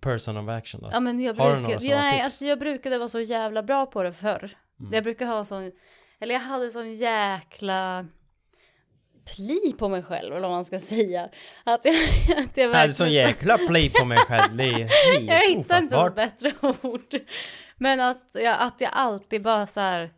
person 0.00 0.36
of 0.36 0.48
action 0.48 0.80
då? 0.82 0.88
Ja 0.92 1.00
men 1.00 1.20
jag 1.20 1.34
Har 1.34 1.46
du 1.50 1.56
brukar, 1.56 1.62
några 1.68 1.80
sådana 1.80 2.00
nej, 2.02 2.10
tips? 2.12 2.14
Mm. 2.14 2.24
alltså 2.24 2.46
jag 2.46 2.58
brukade 2.58 2.98
vara 2.98 3.08
så 3.08 3.20
jävla 3.20 3.62
bra 3.62 3.86
på 3.86 4.02
det 4.02 4.12
förr. 4.12 4.50
Jag 4.92 5.04
brukar 5.04 5.26
ha 5.26 5.44
sån, 5.44 5.72
eller 6.20 6.34
jag 6.34 6.40
hade 6.40 6.70
sån 6.70 6.94
jäkla 6.94 8.06
pli 9.36 9.74
på 9.78 9.88
mig 9.88 10.02
själv 10.02 10.32
eller 10.32 10.40
vad 10.48 10.50
man 10.50 10.64
ska 10.64 10.78
säga. 10.78 11.28
Att 11.64 11.84
jag, 11.84 11.94
att 12.44 12.56
jag 12.56 12.70
Jag 12.70 12.74
hade 12.74 12.94
sån 12.94 13.04
verkligen- 13.06 13.26
jäkla 13.28 13.58
play 13.58 13.90
på 13.90 14.04
mig 14.04 14.18
själv. 14.18 14.56
Det 14.56 14.64
är 14.64 14.72
helt 14.72 14.90
Jag 15.30 15.48
hittar 15.48 15.78
inte 15.78 15.96
något 15.96 16.14
bättre 16.14 16.52
ord. 16.60 17.00
Men 17.82 18.00
att 18.00 18.30
jag, 18.32 18.56
att 18.60 18.80
jag 18.80 18.90
alltid 18.92 19.42
bara 19.42 19.66
så 19.66 19.80
här. 19.80 20.10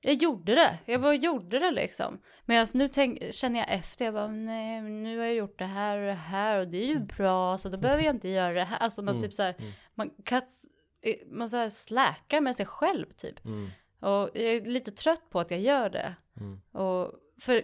Jag 0.00 0.14
gjorde 0.14 0.54
det. 0.54 0.78
Jag 0.84 1.02
bara 1.02 1.14
gjorde 1.14 1.58
det 1.58 1.70
liksom. 1.70 2.18
Men 2.44 2.60
alltså, 2.60 2.78
nu 2.78 2.88
tänk, 2.88 3.34
känner 3.34 3.58
jag 3.58 3.72
efter. 3.72 4.04
Jag 4.04 4.14
bara, 4.14 4.28
nej, 4.28 4.82
nu 4.82 5.18
har 5.18 5.24
jag 5.24 5.34
gjort 5.34 5.58
det 5.58 5.64
här 5.64 5.98
och 5.98 6.06
det 6.06 6.12
här 6.12 6.58
och 6.58 6.68
det 6.68 6.76
är 6.76 6.86
ju 6.86 6.98
bra. 6.98 7.58
Så 7.58 7.68
då 7.68 7.78
behöver 7.78 8.02
jag 8.02 8.14
inte 8.14 8.28
göra 8.28 8.54
det 8.54 8.64
här. 8.64 8.78
Alltså 8.78 9.02
man 9.02 9.22
typ 9.22 9.32
så 9.32 9.42
här. 9.42 9.54
Man, 9.94 10.10
cuts, 10.24 10.66
man 11.26 11.50
så 11.50 11.56
här 11.56 11.68
släkar 11.68 12.40
med 12.40 12.56
sig 12.56 12.66
själv 12.66 13.06
typ. 13.10 13.44
Mm. 13.44 13.70
Och 14.00 14.30
jag 14.34 14.44
är 14.44 14.64
lite 14.64 14.90
trött 14.90 15.30
på 15.30 15.40
att 15.40 15.50
jag 15.50 15.60
gör 15.60 15.90
det. 15.90 16.14
Mm. 16.36 16.60
Och 16.72 17.12
för 17.40 17.62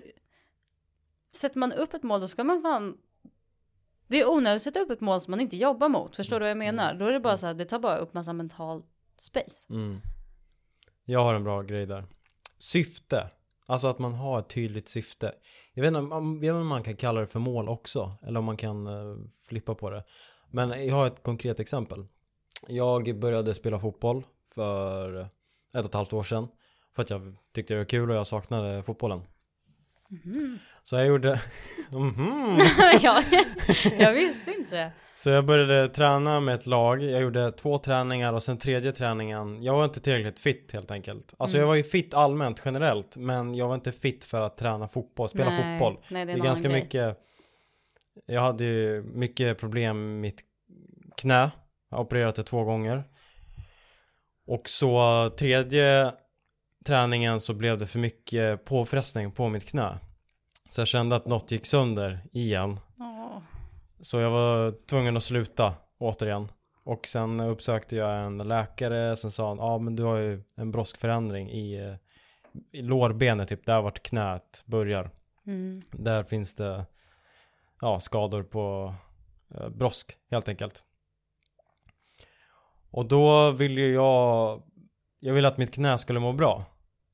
sätter 1.33 1.59
man 1.59 1.73
upp 1.73 1.95
ett 1.95 2.03
mål 2.03 2.21
då 2.21 2.29
ska 2.29 2.45
man 2.45 2.63
fan 2.63 2.99
det 4.09 4.21
är 4.21 4.31
onödigt 4.31 4.57
att 4.57 4.63
sätta 4.63 4.81
upp 4.81 4.91
ett 4.91 5.01
mål 5.01 5.21
som 5.21 5.31
man 5.31 5.41
inte 5.41 5.57
jobbar 5.57 5.89
mot. 5.89 6.17
Förstår 6.17 6.37
du 6.41 6.45
vad 6.45 6.51
jag 6.51 6.57
menar? 6.59 6.95
Då 6.95 7.05
är 7.05 7.13
det 7.13 7.21
bara 7.21 7.37
så 7.37 7.47
här, 7.47 7.55
det 7.55 7.65
tar 7.65 7.79
bara 7.79 7.97
upp 7.97 8.15
massa 8.15 8.33
mental 8.33 8.83
space. 9.17 9.73
Mm. 9.73 10.01
Jag 11.05 11.21
har 11.25 11.35
en 11.35 11.45
bra 11.45 11.63
grej 11.63 11.87
där. 11.87 12.05
Syfte. 12.59 13.29
Alltså 13.67 13.89
att 13.89 13.99
man 13.99 14.13
har 14.15 14.39
ett 14.39 14.49
tydligt 14.49 14.89
syfte. 14.89 15.33
Jag 15.75 15.83
vet, 15.83 15.89
inte, 15.89 16.01
om- 16.15 16.41
vet 16.41 16.49
inte 16.49 16.61
om 16.61 16.67
man 16.67 16.83
kan 16.83 16.97
kalla 16.97 17.21
det 17.21 17.27
för 17.27 17.41
mål 17.41 17.69
också. 17.69 18.13
Eller 18.27 18.39
om 18.39 18.45
man 18.45 18.57
kan 18.57 18.87
eh, 18.87 19.17
flippa 19.49 19.75
på 19.75 19.91
det. 19.91 20.05
Men 20.51 20.87
jag 20.87 20.95
har 20.95 21.07
ett 21.07 21.23
konkret 21.23 21.61
exempel. 21.61 22.07
Jag 22.69 23.19
började 23.19 23.55
spela 23.55 23.81
fotboll 23.81 24.27
för 24.55 25.17
ett 25.21 25.29
och 25.75 25.85
ett 25.85 25.95
halvt 25.95 26.13
år 26.13 26.23
sedan. 26.23 26.49
För 26.95 27.03
att 27.03 27.11
jag 27.11 27.37
tyckte 27.55 27.75
det 27.75 27.79
var 27.79 27.85
kul 27.85 28.11
och 28.11 28.17
jag 28.17 28.27
saknade 28.27 28.83
fotbollen. 28.83 29.21
Så 30.83 30.97
jag 30.97 31.07
gjorde... 31.07 31.41
Mhm. 31.93 32.59
jag, 33.03 33.25
jag 33.99 34.13
visste 34.13 34.51
inte 34.51 34.77
det. 34.77 34.93
Så 35.17 35.31
jag 35.31 35.47
började 35.47 35.89
träna 35.89 36.41
med 36.41 36.55
ett 36.55 36.67
lag, 36.67 37.03
jag 37.03 37.23
gjorde 37.23 37.53
två 37.53 37.79
träningar 37.79 38.33
och 38.33 38.43
sen 38.43 38.59
tredje 38.59 38.93
träningen, 38.93 39.63
jag 39.63 39.77
var 39.77 39.85
inte 39.85 40.01
tillräckligt 40.01 40.41
fit 40.41 40.73
helt 40.73 40.91
enkelt. 40.91 41.35
Alltså 41.39 41.59
jag 41.59 41.67
var 41.67 41.75
ju 41.75 41.83
fit 41.83 42.15
allmänt 42.15 42.63
generellt, 42.65 43.17
men 43.17 43.55
jag 43.55 43.69
var 43.69 43.75
inte 43.75 43.93
fit 43.93 44.25
för 44.25 44.41
att 44.41 44.57
träna 44.57 44.89
fotboll, 44.89 45.29
spela 45.29 45.51
Nej, 45.51 45.79
fotboll. 45.79 45.99
nej, 46.11 46.25
det 46.27 46.33
är 46.33 46.37
det 46.37 46.41
är 46.41 46.45
ganska 46.45 46.69
grej. 46.69 46.83
mycket, 46.83 47.19
jag 48.27 48.41
hade 48.41 48.65
ju 48.65 49.03
mycket 49.03 49.59
problem 49.59 49.97
med 50.11 50.21
mitt 50.21 50.41
knä, 51.21 51.51
jag 51.91 51.97
har 51.97 52.05
opererat 52.05 52.35
det 52.35 52.43
två 52.43 52.65
gånger. 52.65 53.05
Och 54.47 54.69
så 54.69 55.31
tredje 55.39 56.13
träningen 56.85 57.41
så 57.41 57.55
blev 57.55 57.79
det 57.79 57.87
för 57.87 57.99
mycket 57.99 58.65
påfrestning 58.65 59.33
på 59.33 59.49
mitt 59.49 59.69
knä. 59.69 59.99
Så 60.69 60.81
jag 60.81 60.89
kände 60.89 61.17
att 61.17 61.27
något 61.27 61.51
gick 61.51 61.67
sönder 61.67 62.21
igen. 62.33 62.81
Åh. 63.01 63.39
Så 64.01 64.19
jag 64.19 64.31
var 64.31 64.87
tvungen 64.87 65.17
att 65.17 65.23
sluta 65.23 65.75
återigen. 65.99 66.49
Och 66.85 67.07
sen 67.07 67.41
uppsökte 67.41 67.97
jag 67.97 68.25
en 68.25 68.39
läkare 68.39 69.17
som 69.17 69.31
sa 69.31 69.57
ja 69.57 69.79
men 69.79 69.97
du 69.97 70.03
har 70.03 70.17
ju 70.17 70.43
en 70.57 70.71
broskförändring 70.71 71.51
i, 71.51 71.97
i 72.73 72.83
lårbenet 72.83 73.49
typ, 73.49 73.67
där 73.67 73.83
vart 73.83 74.03
knät 74.03 74.65
börjar. 74.67 75.11
Mm. 75.47 75.81
Där 75.93 76.25
finns 76.25 76.55
det 76.55 76.87
ja, 77.81 78.01
skador 78.01 78.43
på 78.43 78.95
eh, 79.55 79.69
brosk 79.69 80.13
helt 80.31 80.49
enkelt. 80.49 80.85
Och 82.91 83.07
då 83.07 83.51
ville 83.51 83.81
jag, 83.81 84.63
jag 85.21 85.35
ville 85.35 85.49
att 85.49 85.59
mitt 85.59 85.75
knä 85.75 85.99
skulle 85.99 86.21
må 86.21 86.33
bra. 86.33 86.65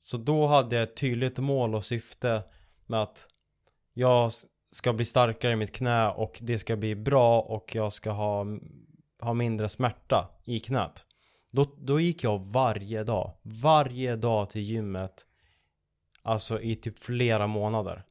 Så 0.03 0.17
då 0.17 0.47
hade 0.47 0.77
jag 0.77 0.83
ett 0.83 0.97
tydligt 0.97 1.39
mål 1.39 1.75
och 1.75 1.85
syfte 1.85 2.43
med 2.87 3.03
att 3.03 3.27
jag 3.95 4.33
ska 4.71 4.93
bli 4.93 5.05
starkare 5.05 5.53
i 5.53 5.57
mitt 5.57 5.77
knä 5.77 6.09
och 6.09 6.39
det 6.43 6.59
ska 6.59 6.77
bli 6.77 6.97
bra 6.97 7.41
och 7.41 7.75
jag 7.75 7.93
ska 7.93 8.11
ha, 8.11 8.47
ha 9.21 9.35
mindre 9.35 9.69
smärta 9.69 10.29
i 10.45 10.61
knät. 10.61 11.05
Då, 11.53 11.67
då 11.79 12.01
gick 12.01 12.25
jag 12.25 12.39
varje 12.39 13.05
dag, 13.05 13.33
varje 13.43 14.17
dag 14.17 14.51
till 14.51 14.63
gymmet. 14.63 15.27
Alltså 16.23 16.61
i 16.61 16.77
typ 16.77 16.99
flera 16.99 17.47
månader. 17.47 18.05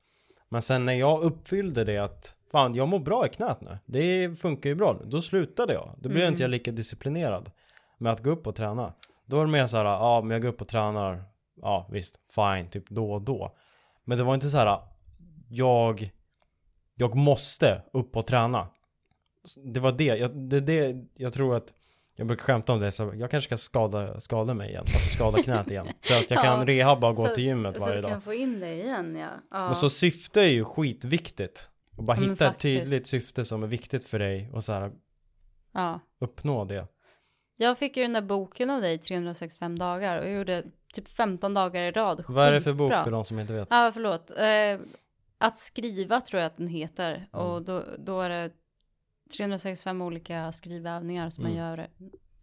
Men 0.50 0.62
sen 0.62 0.86
när 0.86 0.93
jag 0.93 1.22
uppfyllde 1.22 1.84
det 1.84 1.98
att 1.98 2.36
fan 2.51 2.75
jag 2.75 2.88
mår 2.88 3.00
bra 3.00 3.25
i 3.25 3.29
knät 3.29 3.62
nu. 3.62 3.77
Det 3.86 4.39
funkar 4.39 4.69
ju 4.69 4.75
bra 4.75 4.98
nu. 5.00 5.10
Då 5.10 5.22
slutade 5.22 5.74
jag. 5.74 5.96
Då 5.98 6.10
blev 6.10 6.27
inte 6.27 6.41
jag 6.41 6.51
lika 6.51 6.72
disciplinerad 6.72 7.51
med 7.98 8.12
att 8.12 8.24
gå 8.24 8.29
upp 8.29 8.48
och 8.48 8.55
träna. 8.55 8.93
Då 9.25 9.38
var 9.38 9.46
det 9.46 9.51
mer 9.51 9.67
så 9.67 9.77
här, 9.77 9.86
ja 9.86 10.22
men 10.22 10.31
jag 10.31 10.41
går 10.41 10.50
upp 10.50 10.62
och 10.62 10.67
tränar. 10.67 11.24
Ja 11.61 11.87
visst, 11.91 12.19
fine, 12.35 12.69
typ 12.69 12.89
då 12.89 13.11
och 13.11 13.21
då. 13.21 13.55
Men 14.05 14.17
det 14.17 14.23
var 14.23 14.33
inte 14.33 14.49
så 14.49 14.57
här, 14.57 14.79
jag, 15.49 16.11
jag 16.95 17.15
måste 17.15 17.83
upp 17.93 18.15
och 18.15 18.27
träna. 18.27 18.67
Det 19.73 19.79
var 19.79 19.91
det, 19.91 20.03
jag, 20.03 20.35
det, 20.49 20.59
det, 20.59 20.95
jag 21.15 21.33
tror 21.33 21.55
att 21.55 21.73
jag 22.15 22.27
brukar 22.27 22.43
skämta 22.43 22.73
om 22.73 22.79
det, 22.79 22.91
så 22.91 23.13
jag 23.15 23.31
kanske 23.31 23.47
ska 23.47 23.57
skada, 23.57 24.19
skada 24.19 24.53
mig 24.53 24.69
igen, 24.69 24.81
alltså 24.81 24.99
skada 24.99 25.43
knät 25.43 25.71
igen. 25.71 25.87
Så 26.01 26.13
att 26.19 26.31
jag 26.31 26.43
kan 26.43 26.59
Ja, 26.59 26.65
rehabba 26.65 27.09
och 27.09 27.15
gå 27.15 27.25
så- 27.25 27.35
till 27.35 27.43
gymmet 27.43 27.75
Så 27.75 27.81
varje 27.81 27.91
att 27.91 27.97
du 27.97 28.01
dag. 28.01 28.11
kan 28.11 28.21
få 28.21 28.33
in 28.33 28.59
det 28.59 28.73
igen 28.73 29.15
ja. 29.15 29.27
ja. 29.51 29.65
Men 29.65 29.75
så 29.75 29.89
syfte 29.89 30.41
är 30.41 30.47
ju 30.49 30.65
skitviktigt. 30.65 31.69
Och 31.97 32.03
bara 32.03 32.19
men 32.19 32.29
hitta 32.29 32.47
ett 32.47 32.59
tydligt 32.59 33.07
syfte 33.07 33.45
som 33.45 33.63
är 33.63 33.67
viktigt 33.67 34.05
för 34.05 34.19
dig 34.19 34.49
och 34.53 34.63
så 34.63 34.73
här 34.73 34.91
ja. 35.73 35.99
uppnå 36.19 36.65
det. 36.65 36.87
Jag 37.57 37.77
fick 37.77 37.97
ju 37.97 38.03
den 38.03 38.13
där 38.13 38.21
boken 38.21 38.69
av 38.69 38.81
dig, 38.81 38.97
365 38.97 39.79
dagar, 39.79 40.17
och 40.17 40.25
jag 40.25 40.33
gjorde 40.33 40.63
typ 40.93 41.08
15 41.08 41.53
dagar 41.53 41.84
i 41.84 41.91
rad. 41.91 42.24
Vad 42.27 42.48
är 42.48 42.51
det 42.51 42.62
för 42.62 42.74
bok 42.74 42.91
för 42.91 43.12
de 43.12 43.24
som 43.24 43.39
inte 43.39 43.53
vet? 43.53 43.67
Ja, 43.72 43.91
förlåt. 43.93 44.31
Eh, 44.38 44.79
att 45.38 45.58
skriva 45.58 46.22
tror 46.22 46.41
jag 46.41 46.48
att 46.48 46.58
den 46.58 46.67
heter. 46.67 47.12
Mm. 47.34 47.46
Och 47.46 47.62
då, 47.63 47.84
då 47.98 48.22
är 48.22 48.29
det 48.29 48.51
365 49.38 50.01
olika 50.01 50.51
skrivövningar 50.51 51.29
som 51.29 51.43
man 51.43 51.51
Mm. 51.51 51.63
gör 51.63 51.88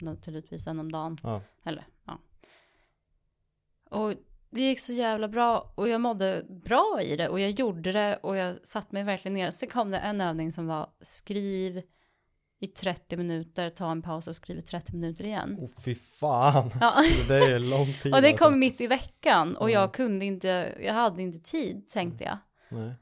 naturligtvis 0.01 0.67
en 0.67 0.81
om 0.81 0.93
dagen. 0.93 1.19
Ja. 1.23 1.43
Eller, 1.65 1.87
ja. 2.05 2.19
Och 3.91 4.15
det 4.51 4.61
gick 4.61 4.81
så 4.81 4.93
jävla 4.93 5.29
bra 5.29 5.73
och 5.75 5.89
jag 5.89 6.01
mådde 6.01 6.45
bra 6.65 7.01
i 7.03 7.17
det 7.17 7.29
och 7.29 7.41
jag 7.41 7.51
gjorde 7.51 7.93
det 7.93 8.17
och 8.23 8.37
jag 8.37 8.67
satt 8.67 8.93
mig 8.93 9.05
verkligen 9.05 9.35
ner. 9.35 9.51
Sen 9.51 9.69
kom 9.69 9.91
det 9.91 9.99
en 9.99 10.21
övning 10.21 10.53
som 10.53 10.67
var 10.67 10.87
skriv 11.01 11.83
i 12.61 12.67
30 12.67 13.17
minuter, 13.17 13.69
ta 13.71 13.91
en 13.91 14.03
paus 14.03 14.29
och 14.29 14.37
skriv 14.37 14.59
i 14.59 14.63
30 14.63 14.93
minuter 14.93 15.25
igen. 15.25 15.57
Oh, 15.61 15.69
fy 15.85 15.95
fan. 15.95 16.71
Ja. 16.81 16.95
Det 17.29 17.35
är 17.37 17.59
lång 17.59 17.87
tid 18.03 18.15
Och 18.15 18.23
det 18.23 18.29
alltså. 18.29 18.45
kom 18.45 18.59
mitt 18.59 18.81
i 18.81 18.87
veckan 18.87 19.57
och 19.57 19.71
jag 19.71 19.95
kunde 19.95 20.25
inte, 20.25 20.75
jag 20.83 20.95
hade 20.95 21.23
inte 21.23 21.39
tid 21.39 21.89
tänkte 21.89 22.25
jag. 22.25 22.39
Nej. 22.69 22.95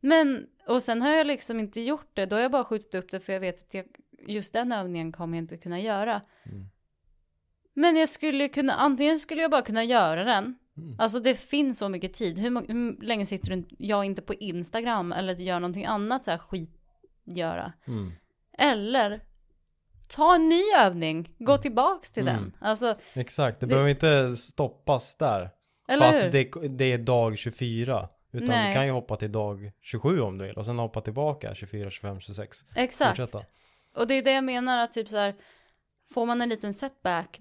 Men, 0.00 0.46
och 0.68 0.82
sen 0.82 1.02
har 1.02 1.10
jag 1.10 1.26
liksom 1.26 1.60
inte 1.60 1.80
gjort 1.80 2.10
det, 2.14 2.26
då 2.26 2.36
har 2.36 2.40
jag 2.42 2.52
bara 2.52 2.64
skjutit 2.64 2.94
upp 2.94 3.10
det 3.10 3.20
för 3.20 3.32
jag 3.32 3.40
vet 3.40 3.60
att 3.60 3.74
jag, 3.74 3.84
just 4.26 4.52
den 4.52 4.72
övningen 4.72 5.12
kommer 5.12 5.36
jag 5.38 5.42
inte 5.42 5.56
kunna 5.56 5.80
göra. 5.80 6.20
Mm. 6.46 6.66
Men 7.74 7.96
jag 7.96 8.08
skulle 8.08 8.48
kunna, 8.48 8.72
antingen 8.72 9.18
skulle 9.18 9.42
jag 9.42 9.50
bara 9.50 9.62
kunna 9.62 9.84
göra 9.84 10.24
den, 10.24 10.58
Mm. 10.76 11.00
alltså 11.00 11.20
det 11.20 11.34
finns 11.34 11.78
så 11.78 11.88
mycket 11.88 12.12
tid, 12.14 12.38
hur, 12.38 12.68
hur 12.68 13.02
länge 13.02 13.26
sitter 13.26 13.56
du, 13.56 13.64
jag 13.78 14.04
inte 14.04 14.22
på 14.22 14.34
Instagram 14.34 15.12
eller 15.12 15.34
gör 15.34 15.60
någonting 15.60 15.84
annat 15.84 16.24
så 16.24 16.30
här 16.30 16.38
skit 16.38 16.70
göra. 17.24 17.72
Mm. 17.86 18.12
Eller 18.58 19.20
ta 20.08 20.34
en 20.34 20.48
ny 20.48 20.62
övning, 20.78 21.34
gå 21.38 21.58
tillbaks 21.58 22.12
till 22.12 22.28
Mm. 22.28 22.34
den. 22.42 22.56
Alltså, 22.60 22.94
Exakt, 23.14 23.60
det, 23.60 23.66
Det- 23.66 23.68
behöver 23.70 23.90
inte 23.90 24.36
stoppas 24.36 25.14
där. 25.14 25.50
eller 25.88 26.10
för 26.10 26.18
hur? 26.18 26.26
att 26.26 26.32
det, 26.32 26.68
det 26.78 26.92
är 26.92 26.98
dag 26.98 27.38
24. 27.38 28.08
Utan 28.32 28.48
Nej. 28.48 28.68
du 28.68 28.74
kan 28.74 28.86
ju 28.86 28.92
hoppa 28.92 29.16
till 29.16 29.32
dag 29.32 29.70
27 29.82 30.20
om 30.20 30.38
du 30.38 30.46
vill 30.46 30.54
och 30.58 30.66
sen 30.66 30.78
hoppa 30.78 31.00
tillbaka 31.00 31.54
24, 31.54 31.90
25, 31.90 32.20
26. 32.20 32.56
Exakt. 32.76 33.16
Fortsätta. 33.18 33.44
Och 33.96 34.06
det 34.06 34.14
är 34.14 34.22
det 34.22 34.32
jag 34.32 34.44
menar 34.44 34.78
att 34.78 34.92
typ 34.92 35.08
så 35.08 35.16
här, 35.16 35.34
får 36.14 36.26
man 36.26 36.40
en 36.40 36.48
liten 36.48 36.74
setback, 36.74 37.40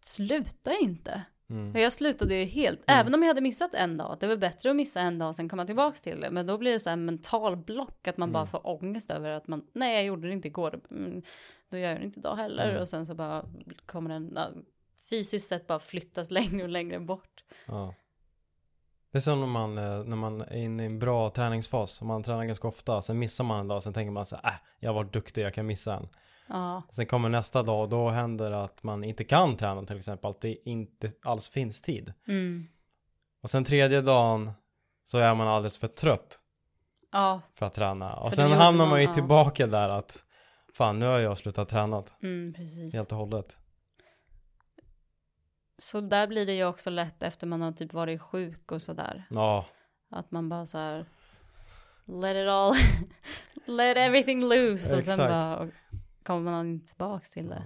sluta 0.00 0.72
inte. 0.80 1.22
Mm. 1.50 1.80
Jag 1.82 1.92
slutade 1.92 2.34
ju 2.34 2.44
helt, 2.44 2.80
även 2.86 3.14
om 3.14 3.22
jag 3.22 3.28
hade 3.28 3.40
missat 3.40 3.74
en 3.74 3.96
dag, 3.96 4.16
det 4.20 4.26
var 4.28 4.36
bättre 4.36 4.70
att 4.70 4.76
missa 4.76 5.00
en 5.00 5.18
dag 5.18 5.28
och 5.28 5.36
sen 5.36 5.48
komma 5.48 5.64
tillbaks 5.66 6.02
till 6.02 6.20
det. 6.20 6.30
Men 6.30 6.46
då 6.46 6.58
blir 6.58 6.72
det 6.72 6.78
så 6.80 6.90
här 6.90 6.96
mental 6.96 7.56
block, 7.56 8.08
att 8.08 8.16
man 8.16 8.28
Mm. 8.28 8.32
bara 8.32 8.46
får 8.46 8.66
ångest 8.66 9.10
över 9.10 9.30
att 9.30 9.48
man, 9.48 9.62
nej 9.72 9.94
jag 9.94 10.04
gjorde 10.04 10.26
det 10.28 10.32
inte 10.32 10.48
igår, 10.48 10.80
mm, 10.90 11.22
då 11.70 11.78
gör 11.78 11.88
jag 11.90 12.00
det 12.00 12.04
inte 12.04 12.18
idag 12.20 12.36
heller. 12.36 12.68
Mm. 12.68 12.80
Och 12.80 12.88
sen 12.88 13.06
så 13.06 13.14
bara 13.14 13.44
kommer 13.86 14.10
den 14.10 14.38
fysiskt 15.10 15.48
sett 15.48 15.66
bara 15.66 15.78
flyttas 15.78 16.30
längre 16.30 16.62
och 16.62 16.68
längre 16.68 17.00
bort. 17.00 17.44
Ja. 17.66 17.94
Det 19.12 19.18
är 19.18 19.22
som 19.22 19.40
när 19.40 19.46
man, 19.46 19.78
eh, 19.78 20.04
när 20.04 20.16
man 20.16 20.40
är 20.40 20.56
inne 20.56 20.82
i 20.82 20.86
en 20.86 20.98
bra 20.98 21.30
träningsfas. 21.30 22.02
Man 22.02 22.22
tränar 22.22 22.44
ganska 22.44 22.68
ofta, 22.68 23.02
sen 23.02 23.18
missar 23.18 23.44
man 23.44 23.60
en 23.60 23.68
dag, 23.68 23.82
sen 23.82 23.92
tänker 23.92 24.10
man 24.12 24.26
så 24.26 24.36
här, 24.36 24.50
äh, 24.50 24.54
jag 24.80 24.94
var 24.94 25.04
duktig, 25.04 25.42
jag 25.42 25.54
kan 25.54 25.66
missa 25.66 25.96
en. 25.96 26.08
Ja, 26.48 26.82
Sen 26.90 27.06
kommer 27.06 27.28
nästa 27.28 27.62
dag 27.62 27.82
och 27.82 27.88
då 27.88 28.08
händer 28.08 28.50
det 28.50 28.62
att 28.62 28.82
man 28.82 29.04
inte 29.04 29.24
kan 29.24 29.56
träna 29.56 29.82
till 29.82 29.96
exempel, 29.96 30.30
att 30.30 30.40
det 30.40 30.68
inte 30.68 31.12
alls 31.24 31.48
finns 31.48 31.82
tid. 31.82 32.12
mm. 32.28 32.66
Och 33.42 33.50
sen 33.50 33.64
tredje 33.64 34.00
dagen 34.00 34.52
så 35.04 35.18
är 35.18 35.34
man 35.34 35.48
alldeles 35.48 35.78
för 35.78 35.88
trött 35.88 36.38
ja, 37.12 37.40
för 37.54 37.66
att 37.66 37.74
träna. 37.74 38.16
Och 38.16 38.28
För 38.28 38.36
sen 38.36 38.50
hamnar 38.52 38.86
man 38.86 39.00
ju 39.00 39.06
ja. 39.06 39.12
tillbaka 39.14 39.66
där 39.66 39.88
att 39.88 40.24
fan 40.74 40.98
nu 40.98 41.06
har 41.06 41.18
jag 41.18 41.38
slutat 41.38 41.68
träna 41.68 42.02
mm, 42.22 42.54
precis. 42.54 42.94
helt 42.94 43.12
och 43.12 43.18
hållet. 43.18 43.56
Så 45.78 46.00
där 46.00 46.26
blir 46.26 46.46
det 46.46 46.52
ju 46.54 46.64
också 46.64 46.90
lätt 46.90 47.22
efter 47.22 47.46
man 47.46 47.62
har 47.62 47.72
typ 47.72 47.92
varit 47.92 48.20
sjuk 48.20 48.72
och 48.72 48.82
sådär. 48.82 49.24
Ja, 49.30 49.66
Att 50.10 50.30
man 50.30 50.48
bara 50.48 50.66
så 50.66 50.78
här 50.78 51.06
let 52.06 52.36
it 52.36 52.48
all, 52.48 52.74
let 53.76 53.96
everything 53.96 54.40
loose 54.42 54.96
och 54.96 55.02
sen 55.02 55.14
Exakt. 55.14 55.18
bara 55.32 55.68
kommer 56.22 56.50
man 56.50 56.66
inte 56.70 56.88
tillbaks 56.88 57.30
till 57.30 57.48
det. 57.48 57.62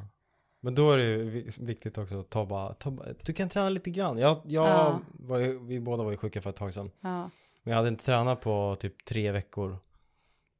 men 0.60 0.74
då 0.74 0.90
är 0.90 0.96
det 0.96 1.04
ju 1.04 1.30
vi- 1.30 1.50
viktigt 1.60 1.98
också 1.98 2.20
att 2.20 2.30
ta 2.30 2.46
bara, 2.46 2.72
ta, 2.72 2.90
bara- 2.90 3.06
du 3.22 3.32
kan 3.32 3.48
träna 3.48 3.68
lite 3.68 3.90
grann. 3.90 4.18
Jag, 4.18 4.40
jag 4.44 4.66
Ja. 4.68 5.00
var 5.12 5.38
ju, 5.38 5.58
vi 5.66 5.80
båda 5.80 6.04
var 6.04 6.10
ju 6.10 6.16
sjuka 6.16 6.42
för 6.42 6.50
ett 6.50 6.56
tag 6.56 6.74
sedan. 6.74 6.90
Ja, 7.00 7.30
Men 7.62 7.70
jag 7.70 7.76
hade 7.76 7.88
inte 7.88 8.04
tränat 8.04 8.40
på 8.40 8.76
typ 8.80 9.04
tre 9.04 9.32
veckor. 9.32 9.78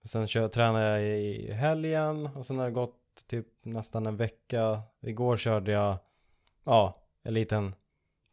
Sen 0.05 0.29
kör, 0.29 0.49
tränade 0.49 1.01
jag 1.01 1.03
i 1.19 1.53
helgen 1.53 2.27
och 2.27 2.47
sen 2.47 2.59
har 2.59 2.65
det 2.65 2.71
gått 2.73 2.95
typ 3.27 3.47
nästan 3.63 4.07
en 4.07 4.17
vecka. 4.17 4.83
Igår 5.03 5.37
körde 5.37 5.73
jag, 5.73 5.97
ja, 6.65 6.95
en 7.23 7.35
liten 7.35 7.75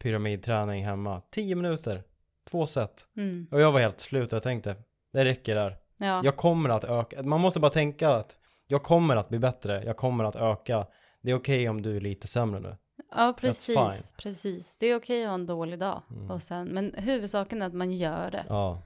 pyramidträning 0.03 0.86
hemma. 0.86 1.22
Tio 1.29 1.55
minuter, 1.55 2.03
två 2.50 2.65
set. 2.65 3.08
mm. 3.17 3.48
Och 3.51 3.62
jag 3.62 3.72
var 3.72 3.79
helt 3.79 4.00
slut 4.00 4.32
jag 4.32 4.43
tänkte, 4.43 4.75
det 5.13 5.25
räcker 5.25 5.55
där. 5.55 5.77
ja. 5.98 6.22
Jag 6.24 6.36
kommer 6.36 6.70
att 6.70 6.84
öka, 6.84 7.24
man 7.24 7.41
måste 7.41 7.60
bara 7.60 7.72
tänka 7.72 8.10
att 8.10 8.38
jag 8.74 8.84
kommer 8.84 9.15
att 9.15 9.30
bli 9.30 9.39
bättre, 9.39 9.84
jag 9.86 9.98
kommer 9.98 10.24
att 10.24 10.36
öka. 10.36 10.88
Det 11.22 11.32
är 11.32 11.36
okej 11.36 11.70
om 11.70 11.82
du 11.82 11.98
är 11.98 12.01
lite 12.01 12.27
sämre 12.27 12.60
nu. 12.60 12.77
Ja, 13.15 13.36
precis. 13.38 14.13
precis. 14.18 14.77
Det 14.77 14.88
är 14.88 14.96
okej 14.96 15.24
att 15.24 15.30
ha 15.30 15.36
en 15.36 15.46
dålig 15.46 15.80
dag. 15.80 16.01
Mm. 16.10 16.32
Och 16.32 16.42
sen, 16.42 16.68
men 16.68 16.94
huvudsaken 16.98 17.62
är 17.62 17.65
att 17.65 17.74
man 17.74 17.92
gör 17.92 18.32
det. 18.32 18.46
Ja, 18.50 18.82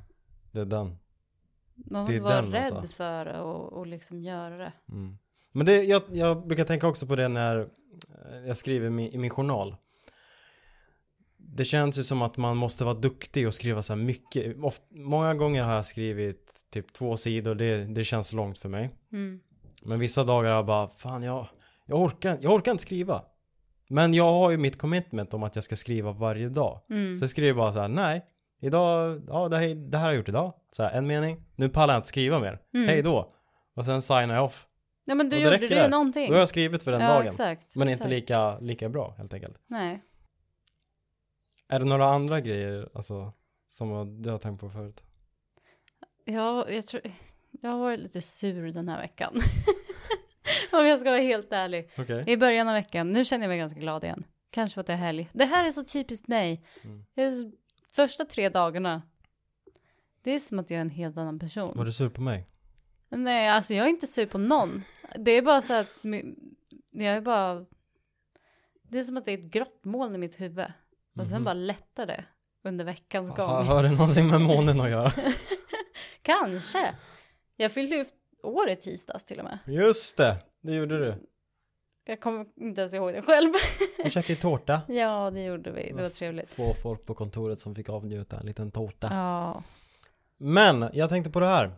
det 0.52 0.60
är 0.60 0.66
den. 0.66 0.98
Man 1.76 2.06
får 2.06 2.16
inte 2.16 2.24
vara 2.24 2.42
den, 2.42 2.52
rädd 2.52 2.74
alltså. 2.74 2.94
för 2.94 3.26
det 3.26 3.40
och, 3.40 3.74
och 3.74 3.88
liksom 3.88 4.22
göra 4.22 4.58
det. 4.58 4.74
Mm. 4.92 5.18
Men 5.52 5.66
det, 5.66 5.84
jag, 5.84 6.02
jag 6.12 6.48
brukar 6.48 6.64
tänka 6.64 6.88
också 6.88 7.08
på 7.08 7.16
det 7.16 7.28
när 7.28 7.60
eh, 7.60 8.48
jag 8.48 8.58
skriver 8.58 8.90
mi- 8.90 9.12
i 9.12 9.18
min 9.18 9.30
journal. 9.30 9.76
Det 11.38 11.66
känns 11.66 12.00
ju 12.00 12.04
som 12.04 12.22
att 12.22 12.38
man 12.38 12.58
måste 12.58 12.84
vara 12.84 12.96
duktig 12.96 13.48
och 13.48 13.54
skriva 13.54 13.82
så 13.82 13.94
här 13.94 14.02
mycket. 14.02 14.58
Oft, 14.64 14.82
många 14.90 15.34
gånger 15.34 15.64
har 15.64 15.76
jag 15.76 15.86
skrivit 15.86 16.66
typ 16.70 16.94
två 16.94 17.18
sidor, 17.18 17.56
det, 17.56 17.86
det 17.86 18.04
känns 18.04 18.34
långt 18.34 18.58
för 18.58 18.70
mig. 18.70 18.90
Mm. 19.12 19.40
Men 19.84 20.00
vissa 20.00 20.24
dagar 20.24 20.50
har 20.50 20.56
jag 20.56 20.66
bara, 20.66 20.90
fan 20.90 21.24
jag, 21.24 21.48
jag, 21.86 22.00
orkar, 22.02 22.38
jag 22.42 22.54
orkar 22.54 22.72
inte 22.72 22.82
skriva. 22.82 23.24
Men 23.90 24.14
jag 24.14 24.32
har 24.32 24.52
ju 24.52 24.58
mitt 24.58 24.78
commitment 24.78 25.34
om 25.34 25.44
att 25.44 25.56
jag 25.56 25.64
ska 25.64 25.76
skriva 25.76 26.12
varje 26.12 26.50
dag. 26.50 26.82
Mm. 26.90 27.16
Så 27.16 27.24
jag 27.24 27.30
skriver 27.30 27.54
bara 27.54 27.74
så 27.74 27.80
här, 27.80 27.88
nej, 27.88 28.26
idag, 28.62 29.22
ja 29.28 29.48
det 29.48 29.58
här, 29.58 29.76
det 29.76 29.98
här 29.98 30.04
har 30.04 30.12
jag 30.12 30.18
gjort 30.18 30.30
idag. 30.30 30.54
Så 30.72 30.84
här, 30.84 30.92
en 30.92 31.08
mening, 31.08 31.46
nu 31.56 31.70
pallar 31.70 31.94
jag 31.94 32.00
inte 32.00 32.08
skriva 32.08 32.40
mer. 32.40 32.60
Mm. 32.74 32.88
Hej 32.88 33.02
då. 33.02 33.30
Och 33.76 33.86
sen 33.86 34.02
signar 34.02 34.36
jag 34.36 34.46
off. 34.46 34.68
Ja, 35.06 35.16
men 35.16 35.30
du 35.30 35.38
gjorde 35.38 35.58
ju 35.58 35.88
någonting. 35.88 36.28
Då 36.28 36.34
har 36.34 36.40
jag 36.40 36.50
skrivit 36.50 36.84
för 36.84 36.92
den 36.92 37.02
ja, 37.02 37.08
dagen. 37.08 37.28
exakt. 37.28 37.76
Men 37.76 37.88
exakt. 37.88 38.06
inte 38.06 38.16
lika, 38.16 38.60
lika 38.60 38.90
bra 38.90 39.16
helt 39.18 39.34
enkelt. 39.34 39.62
Nej. 39.68 40.04
Är 41.70 41.80
det 41.80 41.86
några 41.86 42.06
andra 42.06 42.42
grejer 42.42 42.90
alltså, 42.94 43.34
som 43.68 44.22
du 44.22 44.30
har 44.30 44.38
tänkt 44.38 44.60
på 44.60 44.70
förut? 44.70 45.04
Ja, 46.26 46.70
jag 46.70 46.86
tror... 46.86 47.02
Jag 47.62 47.70
har 47.70 47.78
varit 47.80 48.00
lite 48.00 48.22
sur 48.22 48.72
den 48.72 48.90
här 48.90 49.02
veckan. 49.02 49.34
Om 50.72 50.86
jag 50.86 51.00
ska 51.00 51.10
vara 51.10 51.22
helt 51.22 51.52
ärlig. 51.54 51.90
Okej. 51.98 52.24
I 52.28 52.38
början 52.38 52.68
av 52.68 52.74
veckan, 52.74 53.12
nu 53.12 53.26
känner 53.26 53.44
jag 53.46 53.50
mig 53.50 53.58
ganska 53.58 53.80
glad 53.80 54.04
igen. 54.04 54.24
Kanske 54.52 54.74
för 54.74 54.82
att 54.82 54.88
det 54.88 54.94
är 54.94 54.98
helg. 54.98 55.30
Det 55.34 55.46
här 55.46 55.66
är 55.68 55.72
så 55.72 55.84
typiskt 55.84 56.28
mig. 56.28 56.64
Mm. 56.84 57.32
Så- 57.32 57.52
Första 57.94 58.26
tre 58.26 58.50
dagarna, 58.50 59.02
det 60.24 60.32
är 60.32 60.40
som 60.40 60.60
att 60.60 60.70
jag 60.70 60.78
är 60.78 60.82
en 60.82 60.90
helt 60.90 61.18
annan 61.18 61.40
person. 61.40 61.74
Var 61.78 61.86
du 61.86 61.92
sur 61.92 62.10
på 62.10 62.22
mig? 62.22 62.46
Nej, 63.10 63.50
alltså 63.50 63.74
jag 63.74 63.86
är 63.86 63.90
inte 63.90 64.08
sur 64.08 64.26
på 64.26 64.38
någon. 64.38 64.70
Det 65.16 65.32
är 65.32 65.42
bara 65.42 65.62
så 65.62 65.74
att 65.74 66.00
jag 66.92 67.16
är 67.16 67.22
bara... 67.22 67.66
Det 68.90 69.00
är 69.00 69.04
som 69.04 69.18
att 69.18 69.26
det 69.26 69.32
är 69.32 69.38
ett 69.38 69.52
grottmoln 69.52 70.16
i 70.16 70.18
mitt 70.18 70.40
huvud. 70.40 70.66
Och 71.20 71.28
sen 71.28 71.44
bara 71.44 71.54
lättar 71.54 72.06
det 72.06 72.24
under 72.64 72.86
veckans 72.86 73.30
gång. 73.30 73.50
Har, 73.66 73.84
det 73.84 73.92
någonting 73.92 74.28
med 74.28 74.42
månen 74.42 74.82
att 74.82 74.90
göra? 74.90 75.12
Kanske. 76.22 76.94
Jag 77.58 77.72
fyllde 77.72 77.96
ju 77.96 78.06
år 78.44 78.70
i 78.70 78.76
tisdags 78.76 79.26
till 79.26 79.40
och 79.40 79.46
med. 79.46 79.60
Just 79.66 80.18
det, 80.18 80.36
det 80.62 80.76
gjorde 80.76 81.00
du. 81.00 81.16
Jag 82.06 82.22
kommer 82.22 82.46
inte 82.56 82.82
ens 82.82 82.94
ihåg 82.94 83.14
det 83.14 83.22
själv. 83.22 83.54
Vi 84.04 84.10
käkade 84.10 84.34
ju 84.34 84.40
tårta. 84.40 84.82
ja, 84.88 85.32
det 85.32 85.44
gjorde 85.44 85.72
vi. 85.72 85.92
Det 85.96 86.02
var 86.02 86.10
trevligt. 86.10 86.50
Två 86.50 86.74
folk 86.74 87.06
på 87.06 87.14
kontoret 87.14 87.60
som 87.60 87.76
fick 87.76 87.90
avnjuta 87.90 88.40
en 88.40 88.46
liten 88.46 88.72
tårta. 88.72 89.08
Ja. 89.12 89.64
Men 90.38 90.90
jag 90.94 91.10
tänkte 91.10 91.32
på 91.32 91.40
det 91.40 91.48
här. 91.48 91.72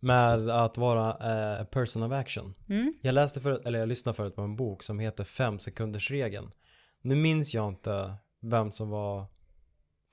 Med 0.00 0.50
att 0.50 0.78
vara 0.78 1.08
eh, 1.58 1.64
person 1.64 2.02
of 2.02 2.12
action. 2.12 2.54
Mm. 2.68 2.92
Jag 3.00 3.12
läste 3.12 3.40
förut, 3.40 3.62
eller 3.64 3.78
jag 3.78 3.88
lyssnade 3.88 4.16
förut 4.16 4.36
på 4.36 4.42
en 4.42 4.56
bok 4.56 4.82
som 4.82 4.98
heter 4.98 5.24
fem 5.24 5.58
sekunders 5.58 6.10
regeln. 6.10 6.50
Nu 7.02 7.14
minns 7.14 7.54
jag 7.54 7.68
inte 7.68 8.14
vem 8.42 8.72
som 8.72 8.90
var 8.90 9.26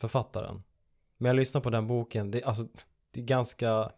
författaren. 0.01 0.63
Men 1.17 1.29
jag 1.29 1.36
lyssnade 1.36 1.63
på 1.63 1.69
den 1.69 1.88
boken. 1.88 2.31
Det, 2.31 2.43
alltså, 2.43 2.63
det 3.13 3.21
är 3.21 3.25
ganska 3.25 3.91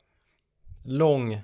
lång 0.86 1.42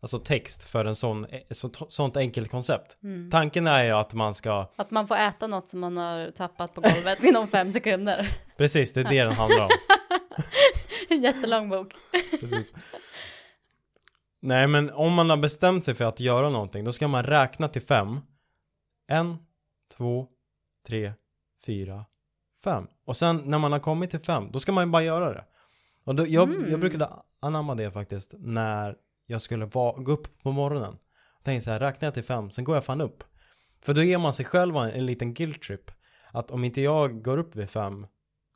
alltså 0.00 0.18
text 0.18 0.70
för 0.70 0.84
en 0.84 0.96
sån, 0.96 1.26
så, 1.50 1.70
sånt 1.88 2.16
enkelt 2.16 2.50
koncept. 2.50 2.98
Mm. 3.02 3.30
Tanken 3.30 3.66
är 3.66 3.84
ju 3.84 3.90
att 3.90 4.14
man 4.14 4.34
ska, 4.34 4.70
Att 4.76 4.90
man 4.90 5.08
får 5.08 5.16
äta 5.16 5.46
något 5.46 5.68
som 5.68 5.80
man 5.80 5.96
har 5.96 6.30
tappat 6.30 6.74
på 6.74 6.80
golvet 6.80 7.24
inom 7.24 7.48
fem 7.48 7.72
sekunder. 7.72 8.38
precis 8.58 8.92
det 8.92 9.00
är 9.00 9.04
det 9.04 9.24
den 9.24 9.32
handlar 9.32 9.64
om. 9.64 9.70
En 11.10 11.22
jättelång 11.22 11.68
bok. 11.68 11.92
Precis. 12.40 12.72
Nej 14.42 14.66
men 14.66 14.90
om 14.90 15.12
man 15.12 15.30
har 15.30 15.36
bestämt 15.36 15.84
sig 15.84 15.94
för 15.94 16.04
att 16.04 16.20
göra 16.20 16.50
någonting 16.50 16.84
då 16.84 16.92
ska 16.92 17.08
man 17.08 17.24
räkna 17.24 17.68
till 17.68 17.82
fem. 17.82 18.20
En, 19.08 19.36
två, 19.96 20.26
tre, 20.86 21.12
fyra, 21.66 22.04
fem. 22.64 22.86
Och 23.06 23.16
sen 23.16 23.36
när 23.44 23.58
man 23.58 23.72
har 23.72 23.78
kommit 23.78 24.10
till 24.10 24.20
fem 24.20 24.50
då 24.52 24.60
ska 24.60 24.72
man 24.72 24.84
ju 24.86 24.90
bara 24.90 25.02
göra 25.02 25.32
det. 25.34 25.44
Och 26.04 26.14
då, 26.14 26.26
jag, 26.26 26.48
Mm. 26.48 26.70
jag 26.70 26.80
brukade 26.80 27.08
anamma 27.46 27.74
det 27.74 27.90
faktiskt 27.90 28.34
när 28.38 28.96
jag 29.26 29.42
skulle 29.42 29.66
va- 29.66 29.94
gå 29.98 30.12
upp 30.12 30.42
på 30.42 30.52
morgonen. 30.52 30.96
Tänkte 31.44 31.64
så 31.64 31.70
här, 31.70 31.80
räknar 31.80 32.06
jag 32.06 32.14
till 32.14 32.24
fem, 32.24 32.50
sen 32.50 32.64
går 32.64 32.74
jag 32.74 32.84
fan 32.84 33.00
upp. 33.00 33.24
För 33.82 33.94
då 33.94 34.02
ger 34.02 34.18
man 34.18 34.34
sig 34.34 34.46
själv 34.46 34.76
en, 34.76 34.90
en 34.90 35.06
liten 35.06 35.34
guilt 35.34 35.62
trip. 35.62 35.90
Att 36.32 36.50
om 36.50 36.64
inte 36.64 36.80
jag 36.80 37.22
går 37.24 37.38
upp 37.38 37.56
vid 37.56 37.70
fem, 37.70 38.06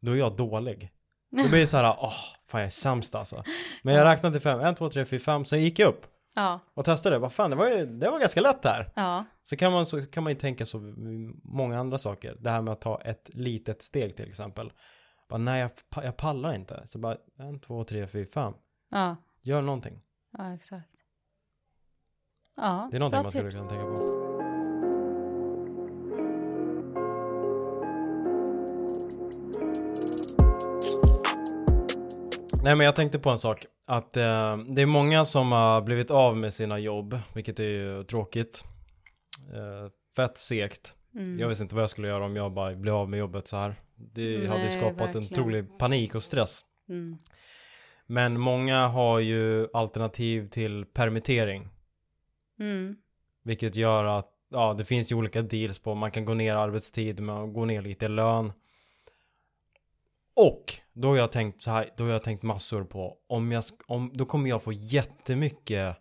då 0.02 0.12
är 0.12 0.16
jag 0.16 0.36
dålig. 0.36 0.90
Då 1.30 1.48
blir 1.48 1.60
det 1.60 1.66
så 1.66 1.76
här, 1.76 1.96
åh, 2.00 2.12
fan 2.46 2.60
jag 2.60 2.66
är 2.66 2.70
sämst 2.70 3.14
alltså. 3.14 3.44
Men 3.82 3.94
jag 3.94 4.04
räknade 4.04 4.34
till 4.34 4.42
fem, 4.42 4.60
en, 4.60 4.74
två, 4.74 4.88
tre, 4.88 5.04
fyra, 5.04 5.20
fem, 5.20 5.44
sen 5.44 5.60
gick 5.62 5.78
jag 5.78 5.88
upp 5.88 6.06
Ja, 6.34 6.60
och 6.74 6.84
testade. 6.84 7.18
Vad 7.18 7.32
fan, 7.32 7.50
det 7.50 7.56
var 7.56 7.68
ju, 7.68 7.86
det 7.86 8.10
var 8.10 8.20
ganska 8.20 8.40
lätt 8.40 8.64
här. 8.64 8.92
ja, 8.96 9.24
Så 9.42 9.56
kan 9.56 9.72
man, 9.72 9.86
så 9.86 10.02
kan 10.06 10.22
man 10.24 10.32
ju 10.32 10.38
tänka 10.38 10.66
så 10.66 10.78
många 11.44 11.78
andra 11.78 11.98
saker. 11.98 12.36
Det 12.40 12.50
här 12.50 12.62
med 12.62 12.72
att 12.72 12.80
ta 12.80 13.00
ett 13.00 13.30
litet 13.32 13.82
steg 13.82 14.16
till 14.16 14.28
exempel. 14.28 14.72
Bara, 15.28 15.38
nej, 15.38 15.60
jag, 15.60 16.04
jag 16.04 16.16
pallar 16.16 16.54
inte. 16.54 16.82
Så 16.86 16.98
bara, 16.98 17.16
en, 17.38 17.60
två, 17.60 17.84
tre, 17.84 18.06
fyra, 18.06 18.26
fem. 18.34 18.52
Ja, 18.88 19.16
Gör 19.42 19.62
någonting. 19.62 20.00
ja, 20.38 20.54
exakt. 20.54 20.88
Ja, 22.56 22.88
Det 22.90 22.96
är 22.96 23.00
någonting 23.00 23.22
man 23.22 23.30
skulle 23.30 23.50
kunna 23.50 23.68
tänka 23.68 23.84
på. 23.84 24.14
Nej 32.62 32.74
men 32.74 32.84
jag 32.86 32.96
tänkte 32.96 33.18
på 33.18 33.30
en 33.30 33.38
sak. 33.38 33.64
Att 33.86 34.16
eh, 34.16 34.56
det 34.68 34.82
är 34.82 34.86
många 34.86 35.24
som 35.24 35.52
har 35.52 35.80
blivit 35.82 36.10
av 36.10 36.36
med 36.36 36.52
sina 36.52 36.78
jobb. 36.78 37.18
Vilket 37.34 37.58
är 37.60 37.64
ju 37.64 38.04
tråkigt. 38.04 38.64
Eh, 39.54 39.90
fett 40.16 40.38
segt. 40.38 40.94
Mm. 41.14 41.38
Jag 41.38 41.48
visste 41.48 41.62
inte 41.62 41.74
vad 41.74 41.82
jag 41.82 41.90
skulle 41.90 42.08
göra 42.08 42.24
om 42.24 42.36
jag 42.36 42.52
bara 42.52 42.74
blev 42.74 42.94
av 42.94 43.08
med 43.10 43.18
jobbet 43.18 43.48
så 43.48 43.56
här. 43.56 43.74
Det 43.96 44.48
hade 44.48 44.60
Nej, 44.60 44.70
skapat 44.70 45.00
en 45.00 45.06
verkligen. 45.22 45.32
otrolig 45.32 45.78
panik 45.78 46.14
och 46.14 46.22
stress. 46.22 46.60
Mm. 46.88 47.18
Men 48.10 48.40
många 48.40 48.86
har 48.86 49.18
ju 49.18 49.66
alternativ 49.72 50.48
till 50.48 50.84
permittering. 50.84 51.68
Mm. 52.60 52.96
Vilket 53.44 53.76
gör 53.76 54.04
att, 54.04 54.28
ja 54.50 54.74
det 54.74 54.84
finns 54.84 55.12
ju 55.12 55.16
olika 55.16 55.42
deals 55.42 55.78
på, 55.78 55.94
man 55.94 56.10
kan 56.10 56.24
gå 56.24 56.34
ner 56.34 56.54
arbetstid, 56.54 57.20
man 57.20 57.52
gå 57.52 57.64
ner 57.64 57.82
lite 57.82 58.08
lön. 58.08 58.52
Och 60.36 60.64
då 60.92 61.08
har 61.08 61.16
jag 61.16 61.32
tänkt 61.32 61.62
så 61.62 61.70
här, 61.70 61.90
då 61.96 62.04
har 62.04 62.10
jag 62.10 62.22
tänkt 62.22 62.42
massor 62.42 62.84
på, 62.84 63.16
om 63.26 63.52
jag, 63.52 63.64
om, 63.86 64.10
då 64.14 64.26
kommer 64.26 64.48
jag 64.48 64.62
få 64.62 64.72
jättemycket 64.72 65.96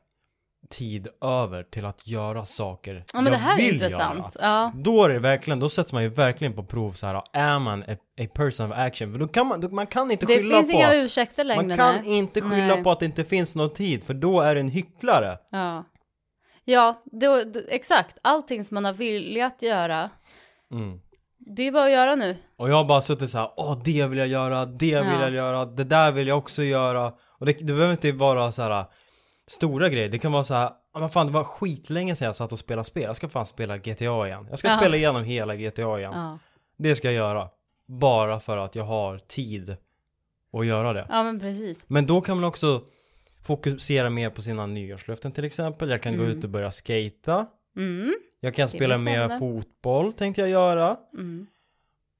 tid 0.70 1.08
över 1.24 1.64
till 1.64 1.86
att 1.86 2.08
göra 2.08 2.46
saker 2.46 3.04
Ja, 3.14 3.22
men 3.22 3.26
jag 3.26 3.34
det 3.34 3.38
här 3.38 3.54
är 3.54 3.58
vill 3.58 3.74
intressant. 3.74 4.36
Göra. 4.40 4.48
Ja, 4.48 4.72
Då 4.76 5.04
är 5.04 5.10
det 5.10 5.20
verkligen, 5.20 5.60
då 5.60 5.70
sätts 5.70 5.94
man 5.94 6.04
ju 6.04 6.10
verkligen 6.10 6.54
på 6.54 6.64
prov 6.64 6.92
så 6.92 7.08
här, 7.08 7.22
är 7.34 7.60
man 7.60 7.84
a, 7.84 7.96
a 8.22 8.28
person 8.34 8.72
of 8.72 8.78
action? 8.78 9.14
För 9.14 9.20
då 9.20 9.28
kan 9.28 9.48
man, 9.48 9.62
då, 9.62 9.70
man 9.70 9.88
kan 9.88 10.12
inte 10.12 10.26
det 10.26 10.38
skylla 10.38 10.58
finns 10.58 10.72
på 10.72 10.78
inga 10.78 10.94
ursäkter 10.94 11.44
längre. 11.44 11.64
man 11.68 11.78
kan 11.78 11.96
nej. 11.96 12.18
inte 12.18 12.42
skylla 12.42 12.76
Nej. 12.76 12.84
på 12.84 12.92
att 12.92 13.00
det 13.00 13.06
inte 13.06 13.26
finns 13.26 13.56
någon 13.56 13.74
tid, 13.74 14.04
för 14.04 14.14
då 14.14 14.42
är 14.42 14.56
det 14.56 14.62
en 14.62 14.70
hycklare. 14.70 15.38
Ja, 15.52 15.84
ja 16.66 17.02
då, 17.06 17.44
då, 17.44 17.60
exakt. 17.70 18.18
Allting 18.22 18.64
som 18.64 18.76
man 18.76 18.86
har 18.86 18.94
velat 18.94 19.62
göra, 19.62 20.10
Mm. 20.74 21.00
det 21.56 21.68
är 21.68 21.72
bara 21.72 21.86
att 21.86 21.92
göra 21.92 22.16
nu. 22.16 22.38
Och 22.58 22.70
jag 22.70 22.76
har 22.76 22.86
bara 22.86 23.02
suttit 23.02 23.30
så 23.30 23.38
här, 23.38 23.50
åh 23.58 23.78
det 23.86 24.08
vill 24.08 24.20
jag 24.20 24.28
göra, 24.28 24.66
det 24.66 25.02
vill 25.02 25.14
Ja. 25.14 25.22
jag 25.22 25.32
göra, 25.32 25.66
det 25.66 25.84
där 25.84 26.12
vill 26.12 26.28
jag 26.28 26.38
också 26.38 26.64
göra. 26.64 27.14
Och 27.40 27.46
det, 27.46 27.52
det 27.60 27.74
behöver 27.74 27.92
inte 27.92 28.12
vara 28.12 28.52
så 28.52 28.62
här 28.62 28.86
stora 29.48 29.90
grejer, 29.90 30.10
det 30.10 30.20
kan 30.20 30.32
vara 30.32 30.44
så 30.44 30.54
här, 30.54 30.70
men 31.00 31.10
fan 31.10 31.28
det 31.28 31.34
var 31.34 31.44
skitlänge 31.44 32.16
sedan 32.16 32.26
jag 32.26 32.36
satt 32.36 32.52
och 32.52 32.60
spelade 32.60 32.86
spel, 32.86 33.04
jag 33.04 33.16
ska 33.16 33.30
fan 33.30 33.46
spela 33.46 33.78
GTA 33.78 34.28
igen. 34.28 34.48
Jag 34.50 34.60
ska 34.60 34.68
Ja. 34.68 34.78
spela 34.78 34.96
igenom 34.98 35.24
hela 35.24 35.56
GTA 35.56 36.00
igen. 36.00 36.12
Ja, 36.16 36.40
Det 36.78 36.96
ska 36.96 37.08
jag 37.08 37.14
göra. 37.16 37.50
Bara 37.88 38.40
för 38.40 38.58
att 38.58 38.76
jag 38.76 38.84
har 38.84 39.18
tid 39.18 39.76
att 40.54 40.66
göra 40.66 40.94
det. 40.94 41.06
ja 41.10 41.24
men 41.24 41.40
precis. 41.40 41.84
Men 41.88 42.06
då 42.06 42.22
kan 42.22 42.38
man 42.38 42.44
också 42.44 42.82
fokusera 43.44 44.10
mer 44.10 44.30
på 44.30 44.42
sina 44.42 44.66
nyårslöften 44.66 45.32
till 45.32 45.46
exempel. 45.46 45.90
Jag 45.90 46.02
kan 46.02 46.18
gå 46.18 46.24
ut 46.24 46.44
och 46.44 46.50
börja 46.50 46.72
skata. 46.72 47.46
Mm. 47.78 48.16
Jag 48.40 48.56
kan 48.56 48.70
blir 48.70 48.78
spela 48.80 48.98
mer 48.98 49.40
fotboll 49.40 50.14
tänkte 50.14 50.42
jag 50.42 50.50
göra. 50.50 50.98
Mm. 51.14 51.48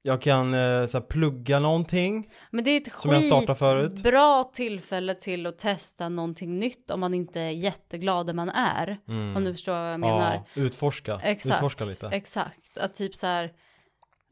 Jag 0.08 0.22
kan 0.22 0.54
eh, 0.54 0.86
så 0.86 0.98
här, 0.98 1.06
plugga 1.08 1.60
någonting. 1.60 2.30
Men 2.52 2.64
det 2.64 2.72
är 2.72 2.78
ett 2.82 2.92
Som 3.00 3.12
jag 3.12 3.58
förut. 3.58 4.04
bra 4.04 4.44
tillfälle 4.44 5.16
till 5.16 5.46
att 5.46 5.58
testa 5.60 6.10
någonting 6.10 6.60
nytt 6.60 6.92
om 6.92 7.00
man 7.00 7.14
inte 7.14 7.42
är 7.42 7.52
jätteglad 7.52 8.26
där 8.26 8.34
man 8.34 8.50
är. 8.50 8.98
Om 9.08 9.44
du 9.44 9.54
förstår 9.54 9.72
vad 9.74 9.92
jag 9.92 10.00
menar. 10.00 10.32
Mm. 10.32 10.44
Ja, 10.54 10.62
utforska. 10.62 11.20
Exakt, 11.24 11.56
Utforska 11.58 11.86
lite. 11.86 12.08
exakt. 12.08 12.78
Att 12.78 12.94
typ 12.94 13.16
så 13.16 13.28
här, 13.28 13.52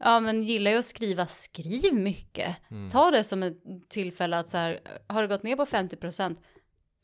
ja 0.04 0.20
men 0.20 0.42
gillar 0.42 0.70
jag 0.70 0.78
att 0.78 0.84
skriva, 0.84 1.26
skriv 1.26 1.94
mycket. 1.94 2.56
Mm. 2.70 2.90
Ta 2.90 3.10
det 3.10 3.24
som 3.24 3.42
ett 3.42 3.56
tillfälle 3.88 4.38
att 4.38 4.48
så 4.48 4.58
här, 4.58 4.80
har 5.06 5.22
det 5.22 5.28
gått 5.28 5.42
ner 5.42 5.56
på 5.56 5.64
50%, 5.64 6.36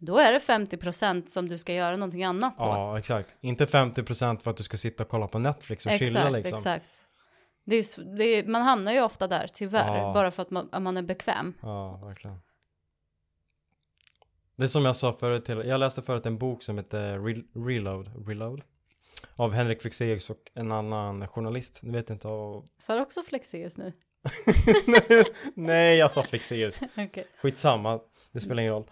Då 0.00 0.18
är 0.18 0.32
det 0.32 0.38
50% 0.38 1.26
som 1.26 1.48
du 1.48 1.58
ska 1.58 1.74
göra 1.74 1.96
någonting 1.96 2.24
annat 2.24 2.56
på. 2.56 2.64
Ja, 2.64 2.98
exakt. 2.98 3.34
Inte 3.40 3.64
50% 3.64 4.40
för 4.40 4.50
att 4.50 4.56
du 4.56 4.62
ska 4.62 4.76
sitta 4.76 5.02
och 5.02 5.08
kolla 5.08 5.26
på 5.26 5.38
Netflix 5.38 5.86
och 5.86 5.92
chilla 5.92 6.30
liksom. 6.30 6.54
exakt. 6.54 7.01
Det 7.64 7.76
är, 7.76 8.16
det 8.16 8.24
är, 8.24 8.44
man 8.44 8.62
hamnar 8.62 8.92
ju 8.92 9.02
ofta 9.02 9.28
där, 9.28 9.46
tyvärr. 9.52 9.96
Ja. 9.96 10.12
Bara 10.14 10.30
för 10.30 10.42
att 10.42 10.50
man, 10.50 10.68
att 10.72 10.82
man 10.82 10.96
är 10.96 11.02
bekväm. 11.02 11.54
Ja, 11.62 11.96
verkligen. 11.96 12.40
Det 14.56 14.64
är 14.64 14.68
som 14.68 14.84
jag 14.84 14.96
sa 14.96 15.12
förut 15.12 15.44
till, 15.44 15.62
jag 15.64 15.80
läste 15.80 16.02
förut 16.02 16.26
en 16.26 16.38
bok 16.38 16.62
som 16.62 16.76
heter 16.78 17.18
Re- 17.18 17.66
Reload, 17.66 18.28
Reload 18.28 18.62
av 19.36 19.52
Henrik 19.52 19.82
Fexeus 19.82 20.30
och 20.30 20.50
en 20.54 20.72
annan 20.72 21.28
journalist, 21.28 21.80
jag 21.82 21.92
vet 21.92 22.10
inte 22.10 22.28
av... 22.28 22.64
Sa 22.78 22.94
du 22.94 23.00
också 23.00 23.22
Flexius 23.22 23.78
nu? 23.78 23.92
Nej, 25.54 25.98
jag 25.98 26.10
sa 26.10 26.22
Fexeus. 26.22 26.80
Okej. 26.98 27.26
Skitsamma, 27.42 28.00
det 28.32 28.40
spelar 28.40 28.62
ingen 28.62 28.74
roll. 28.74 28.82
I 28.82 28.88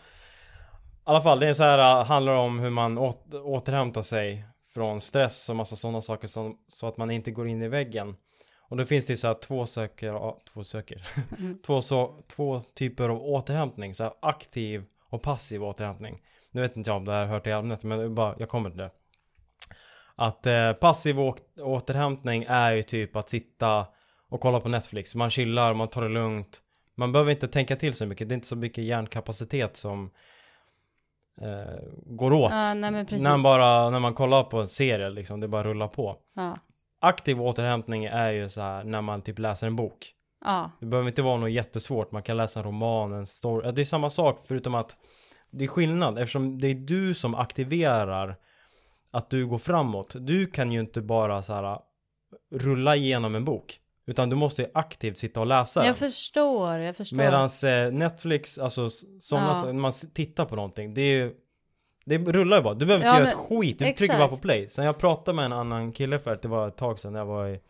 alla 1.05 1.23
fall, 1.23 1.41
det 1.41 1.47
är 1.49 1.55
så 1.55 1.63
här, 1.63 2.01
äh, 2.01 2.07
handlar 2.07 2.33
om 2.33 2.59
hur 2.59 2.71
man 2.71 2.99
åt, 2.99 3.35
återhämtar 3.35 4.03
sig 4.03 4.45
från 4.75 5.01
stress 5.01 5.49
och 5.49 5.57
massa 5.57 5.77
sådana 5.77 6.03
saker 6.03 6.29
som, 6.29 6.59
så 6.69 6.87
att 6.87 6.97
man 6.97 7.11
inte 7.11 7.31
går 7.31 7.49
in 7.49 7.63
i 7.63 7.69
väggen. 7.69 8.17
Och 8.71 8.77
då 8.77 8.85
finns 8.85 9.07
det 9.07 9.17
så 9.17 9.27
här 9.27 9.35
två 9.35 9.67
söker, 9.67 10.35
två 10.53 10.65
söker, 10.65 11.09
två, 11.67 11.83
så, 11.83 12.21
två 12.29 12.61
typer 12.61 13.09
av 13.09 13.23
återhämtning, 13.23 13.95
så 13.95 14.05
här 14.05 14.13
aktiv 14.23 14.85
och 15.09 15.23
passiv 15.23 15.65
återhämtning. 15.65 16.19
Nu 16.51 16.61
vet 16.61 16.77
inte 16.77 16.91
jag 16.91 16.97
om 16.97 17.05
det 17.05 17.13
här 17.13 17.27
hört 17.27 17.47
i 17.47 17.51
ämnet, 17.51 17.85
men 17.85 18.15
bara, 18.15 18.35
jag 18.39 18.49
kommer 18.49 18.71
till 18.71 18.79
det. 18.79 18.91
Att 20.17 20.47
eh, 20.47 20.73
passiv 20.73 21.17
återhämtning 21.61 22.45
är 22.49 22.73
ju 22.73 22.83
typ 22.83 23.17
att 23.17 23.31
sitta 23.31 23.87
och 24.29 24.41
kolla 24.41 24.61
på 24.61 24.69
Netflix. 24.69 25.15
Man 25.15 25.31
chillar, 25.31 25.75
man 25.75 25.89
tar 25.89 26.03
det 26.03 26.09
lugnt. 26.09 26.63
Man 26.95 27.13
behöver 27.13 27.31
inte 27.31 27.49
tänka 27.49 27.77
till 27.77 27.95
så 27.95 28.07
mycket. 28.07 28.29
Det 28.29 28.33
är 28.33 28.35
inte 28.35 28.47
så 28.47 28.57
mycket 28.57 28.85
hjärnkapacitet 28.85 29.77
som 29.77 30.11
eh, 31.41 31.83
går 32.07 32.33
åt. 32.33 32.53
Ja, 32.53 32.75
nej 32.75 32.91
när, 32.91 33.31
man 33.31 33.43
bara, 33.43 33.91
när 33.91 33.99
man 34.01 34.15
kollar 34.15 34.43
på 34.43 34.61
en 34.61 34.69
serie 34.69 35.11
liksom, 35.11 35.41
det 35.41 35.49
bara 35.49 35.63
rullar 35.63 35.89
på. 35.89 36.17
Ja. 36.35 36.57
Aktiv 37.01 37.43
återhämtning 37.43 38.05
är 38.05 38.31
ju 38.31 38.49
så 38.49 38.61
här 38.61 38.85
när 38.85 39.01
man 39.03 39.23
typ 39.23 39.39
läser 39.39 39.67
en 39.67 39.77
bok. 39.77 40.13
Ja. 40.45 40.71
Det 40.81 40.87
behöver 40.87 41.09
inte 41.09 41.23
vara 41.23 41.37
något 41.37 41.51
jättesvårt. 41.51 42.13
Man 42.13 42.23
kan 42.23 42.37
läsa 42.37 42.61
en 42.61 42.65
roman, 42.67 43.13
en 43.13 43.27
story. 43.27 43.73
Det 43.73 43.81
är 43.83 43.85
samma 43.85 44.11
sak 44.11 44.41
förutom 44.45 44.75
att 44.75 44.97
det 45.51 45.65
är 45.65 45.69
skillnad 45.69 46.19
eftersom 46.19 46.59
det 46.59 46.69
är 46.69 46.75
du 46.75 47.15
som 47.15 47.35
aktiverar 47.35 48.37
att 49.13 49.31
du 49.31 49.47
går 49.47 49.59
framåt. 49.59 50.17
Du 50.19 50.47
kan 50.47 50.73
ju 50.73 50.81
inte 50.81 51.03
bara 51.03 51.43
så 51.43 51.53
här 51.53 51.79
rulla 52.55 52.97
igenom 52.97 53.35
en 53.35 53.45
bok. 53.45 53.81
Utan 54.07 54.31
du 54.31 54.37
måste 54.37 54.63
ju 54.63 54.69
aktivt 54.75 55.19
sitta 55.19 55.41
och 55.41 55.47
läsa. 55.47 55.87
Jag 55.87 55.97
förstår, 55.97 56.79
jag 56.79 56.97
förstår. 56.97 57.17
Medans 57.17 57.65
eh, 57.65 57.93
Netflix, 57.93 58.59
alltså 58.59 58.91
sådana, 59.21 59.63
Ja. 59.67 59.73
man 59.73 59.93
tittar 60.15 60.45
på 60.45 60.57
någonting, 60.57 60.95
det 60.95 61.01
är 61.03 61.17
ju 61.25 61.33
det 62.05 62.19
rullar 62.19 62.57
ju 62.57 62.63
bara, 62.63 62.75
du 62.75 62.87
behöver 62.87 63.07
Ja, 63.07 63.11
inte 63.11 63.21
göra 63.23 63.31
ett 63.33 63.51
men- 63.51 63.61
skit, 63.61 63.79
du 63.79 63.93
trycker 63.93 64.15
bara 64.19 64.29
på 64.29 64.35
exakt. 64.35 64.43
play. 64.43 64.69
Sen 64.69 64.85
jag 64.85 64.99
pratade 64.99 65.37
med 65.37 65.45
en 65.45 65.53
annan 65.53 65.93
kille 65.93 66.19
för 66.19 66.33
att 66.33 66.43
det 66.43 66.49
var 66.49 66.69
ett 66.69 66.77
tag 66.77 66.99
sedan 66.99 67.15
jag 67.15 67.27
var 67.27 67.49
i 67.49 67.61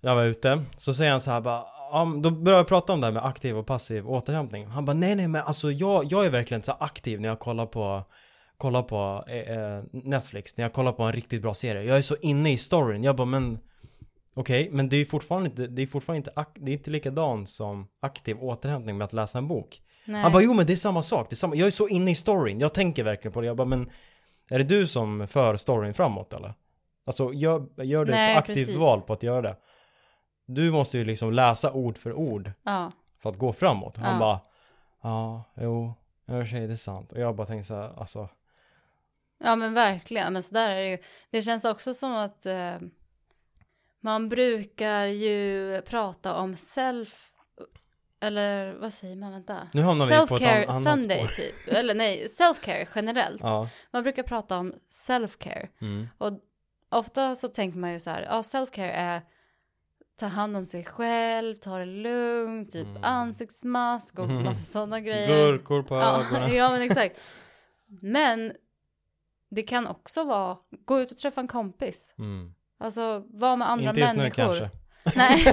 Jag 0.00 0.14
var 0.14 0.24
ute, 0.24 0.62
så 0.76 0.94
säger 0.94 1.10
han 1.12 1.20
så 1.20 1.30
här 1.30 1.40
bara 1.40 1.64
ja, 1.92 2.12
då 2.22 2.30
börjar 2.30 2.58
jag 2.58 2.68
prata 2.68 2.92
om 2.92 3.00
det 3.00 3.06
här 3.06 3.12
med 3.12 3.24
aktiv 3.24 3.58
och 3.58 3.66
passiv 3.66 4.08
återhämtning. 4.10 4.66
Han 4.66 4.84
bara 4.84 4.92
nej 4.94 5.14
nej 5.16 5.28
men 5.28 5.42
alltså 5.42 5.70
jag, 5.70 6.04
jag 6.04 6.26
är 6.26 6.30
verkligen 6.30 6.62
så 6.62 6.72
aktiv 6.72 7.20
när 7.20 7.28
jag 7.28 7.38
kollar 7.38 7.66
på 7.66 8.04
Kollar 8.58 8.82
på 8.82 9.24
eh, 9.28 9.58
eh, 9.58 9.82
Netflix, 9.92 10.56
när 10.56 10.64
jag 10.64 10.72
kollar 10.72 10.92
på 10.92 11.02
en 11.02 11.12
riktigt 11.12 11.42
bra 11.42 11.54
serie. 11.54 11.82
Jag 11.82 11.98
är 11.98 12.02
så 12.02 12.16
inne 12.20 12.52
i 12.52 12.58
storyn, 12.58 13.04
jag 13.04 13.16
bara 13.16 13.24
men 13.24 13.58
Okej, 14.36 14.68
men 14.72 14.88
det 14.88 14.96
är 14.96 15.04
fortfarande 15.04 15.48
inte, 15.50 15.66
det 15.66 15.82
är 15.82 15.86
fortfarande 15.86 16.16
inte, 16.18 16.44
det 16.54 16.70
är 16.72 16.76
inte 16.76 16.90
likadant 16.90 17.48
som 17.48 17.86
aktiv 18.02 18.36
återhämtning 18.40 18.98
med 18.98 19.04
att 19.04 19.12
läsa 19.12 19.38
en 19.38 19.48
bok. 19.48 19.80
Nej. 20.04 20.22
Han 20.22 20.32
bara, 20.32 20.42
jo 20.42 20.54
men 20.54 20.66
det 20.66 20.72
är 20.72 20.76
samma 20.76 21.02
sak, 21.02 21.26
det 21.30 21.34
är 21.34 21.36
samma, 21.36 21.54
jag 21.56 21.66
är 21.66 21.70
så 21.72 21.88
inne 21.88 22.10
i 22.10 22.14
storyn, 22.14 22.60
jag 22.60 22.74
tänker 22.74 23.04
verkligen 23.04 23.32
på 23.32 23.40
det. 23.40 23.46
Jag 23.46 23.56
bara, 23.56 23.68
men 23.68 23.90
är 24.50 24.58
det 24.58 24.64
du 24.64 24.86
som 24.86 25.28
för 25.28 25.56
storyn 25.56 25.94
framåt 25.94 26.34
eller? 26.34 26.54
Alltså, 27.06 27.32
gör, 27.32 27.82
gör 27.84 28.04
du 28.04 28.10
Nej, 28.12 28.32
ett 28.32 28.38
aktivt 28.38 28.56
precis. 28.56 28.76
val 28.76 29.00
på 29.00 29.12
att 29.12 29.22
göra 29.22 29.42
det? 29.42 29.56
Du 30.46 30.70
måste 30.70 30.98
ju 30.98 31.04
liksom 31.04 31.32
läsa 31.32 31.72
ord 31.72 31.98
för 31.98 32.12
ord 32.12 32.50
Ja. 32.62 32.92
för 33.22 33.30
att 33.30 33.38
gå 33.38 33.52
framåt. 33.52 33.96
Han 33.96 34.12
Ja. 34.12 34.18
bara, 34.18 34.40
ja, 35.02 35.44
jo, 35.56 35.94
i 36.28 36.32
och 36.32 36.34
för 36.34 36.44
sig 36.44 36.66
det 36.66 36.72
är 36.72 36.76
sant. 36.76 37.12
Och 37.12 37.20
jag 37.20 37.36
bara 37.36 37.46
tänkte 37.46 37.66
så 37.68 37.74
här, 37.74 38.00
alltså, 38.00 38.28
ja, 39.44 39.56
men 39.56 39.74
verkligen. 39.74 40.32
Men 40.32 40.42
så 40.42 40.54
där 40.54 40.68
är 40.68 40.82
det 40.82 40.90
ju. 40.90 40.98
Det 41.30 41.42
känns 41.42 41.64
också 41.64 41.94
som 41.94 42.12
att 42.12 42.46
eh, 42.46 42.74
man 44.00 44.28
brukar 44.28 45.04
ju 45.06 45.80
prata 45.82 46.34
om 46.34 46.56
self... 46.56 47.30
Eller 48.26 48.74
vad 48.74 48.92
säger 48.92 49.16
man? 49.16 49.32
Vänta. 49.32 49.68
nu 49.72 49.82
hamnar 49.82 50.06
vi 50.06 50.26
på 50.26 50.36
ett 50.36 50.42
annat 50.68 50.82
Sunday 50.82 51.18
spår. 51.28 51.28
typ. 51.42 51.74
Eller 51.74 51.94
nej, 51.94 52.26
self-care 52.26 52.86
generellt. 52.94 53.40
Ja, 53.42 53.68
Man 53.92 54.02
brukar 54.02 54.22
prata 54.22 54.58
om 54.58 54.72
self-care. 55.08 55.68
mm, 55.80 56.08
Och 56.18 56.32
ofta 56.90 57.34
så 57.34 57.48
tänker 57.48 57.78
man 57.78 57.92
ju 57.92 57.98
så 58.00 58.10
här, 58.10 58.22
ja 58.22 58.40
self-care 58.40 58.92
är 58.92 59.22
ta 60.16 60.26
hand 60.26 60.56
om 60.56 60.66
sig 60.66 60.84
själv, 60.84 61.54
ta 61.54 61.78
det 61.78 61.84
lugnt, 61.84 62.70
typ 62.70 62.86
ansiktsmask 63.02 64.18
och 64.18 64.24
Mm. 64.24 64.44
massa 64.44 64.64
sådana 64.64 65.00
grejer. 65.00 65.28
gurkor 65.52 65.82
på 65.82 65.94
Ja, 65.94 66.20
ögonen. 66.26 66.54
ja 66.54 66.70
men 66.70 66.82
exakt. 66.82 67.20
Men 68.02 68.52
det 69.50 69.62
kan 69.62 69.86
också 69.86 70.24
vara, 70.24 70.56
gå 70.84 71.00
ut 71.00 71.10
och 71.10 71.16
träffa 71.16 71.40
en 71.40 71.48
kompis. 71.48 72.14
Mm. 72.18 72.54
Alltså 72.78 73.24
vara 73.28 73.56
med 73.56 73.70
andra 73.70 73.88
Inte 73.88 74.00
just 74.00 74.16
nu 74.16 74.30
kanske. 74.30 74.70
Nej, 75.16 75.44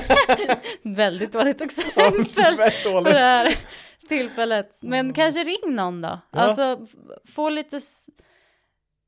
väldigt 0.95 1.31
dåligt 1.31 1.61
exempel 1.61 2.25
Fett 2.25 2.83
på 2.83 3.01
det 3.01 3.19
här 3.19 3.57
tillfället. 4.07 4.79
Men 4.83 5.13
kanske 5.13 5.43
ring 5.43 5.75
någon 5.75 6.01
då. 6.01 6.19
Ja. 6.31 6.39
Alltså 6.39 6.79
få 7.25 7.49
lite 7.49 7.79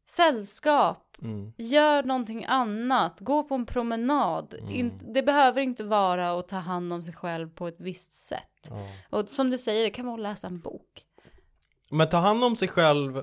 sällskap. 0.10 1.18
Mm. 1.22 1.54
Gör 1.58 2.04
någonting 2.04 2.46
annat. 2.48 3.20
Gå 3.20 3.44
på 3.44 3.56
en 3.56 3.66
promenad. 3.66 4.54
Mm. 4.60 4.76
In, 4.76 5.14
det 5.14 5.24
behöver 5.24 5.62
inte 5.62 5.84
vara 5.84 6.40
att 6.40 6.48
ta 6.48 6.56
hand 6.56 6.94
om 6.94 7.02
sig 7.02 7.14
själv 7.14 7.50
på 7.50 7.68
ett 7.68 7.78
visst 7.80 8.14
sätt. 8.14 8.70
Ja. 8.70 8.88
Och 9.10 9.30
som 9.30 9.50
du 9.50 9.58
säger, 9.58 9.84
det 9.84 9.90
kan 9.90 10.06
vara 10.06 10.16
att 10.16 10.22
läsa 10.22 10.48
en 10.48 10.60
bok. 10.60 11.04
Men 11.90 12.10
ta 12.10 12.18
hand 12.18 12.44
om 12.44 12.56
sig 12.56 12.68
själv 12.68 13.22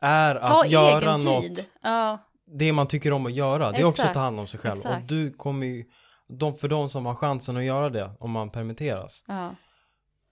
är 0.00 0.34
Ta 0.34 0.60
att 0.60 0.70
göra 0.70 1.16
något 1.16 1.42
tid. 1.42 1.66
Ja, 1.82 2.18
det 2.46 2.72
man 2.72 2.88
tycker 2.88 3.12
om 3.12 3.26
att 3.26 3.32
göra. 3.32 3.72
Det 3.72 3.80
är 3.80 3.84
också 3.84 4.02
att 4.02 4.14
ta 4.14 4.20
hand 4.20 4.40
om 4.40 4.46
sig 4.46 4.60
själv. 4.60 4.72
Och 4.72 4.78
exakt. 4.78 5.08
du 5.08 5.32
kommer 5.32 5.66
ju, 5.66 5.84
de, 6.28 6.54
för 6.54 6.68
de 6.68 6.88
som 6.88 7.06
har 7.06 7.14
chansen 7.14 7.56
att 7.56 7.64
göra 7.64 7.90
det, 7.90 8.10
om 8.20 8.30
man 8.30 8.50
permitteras. 8.50 9.24
ja. 9.28 9.54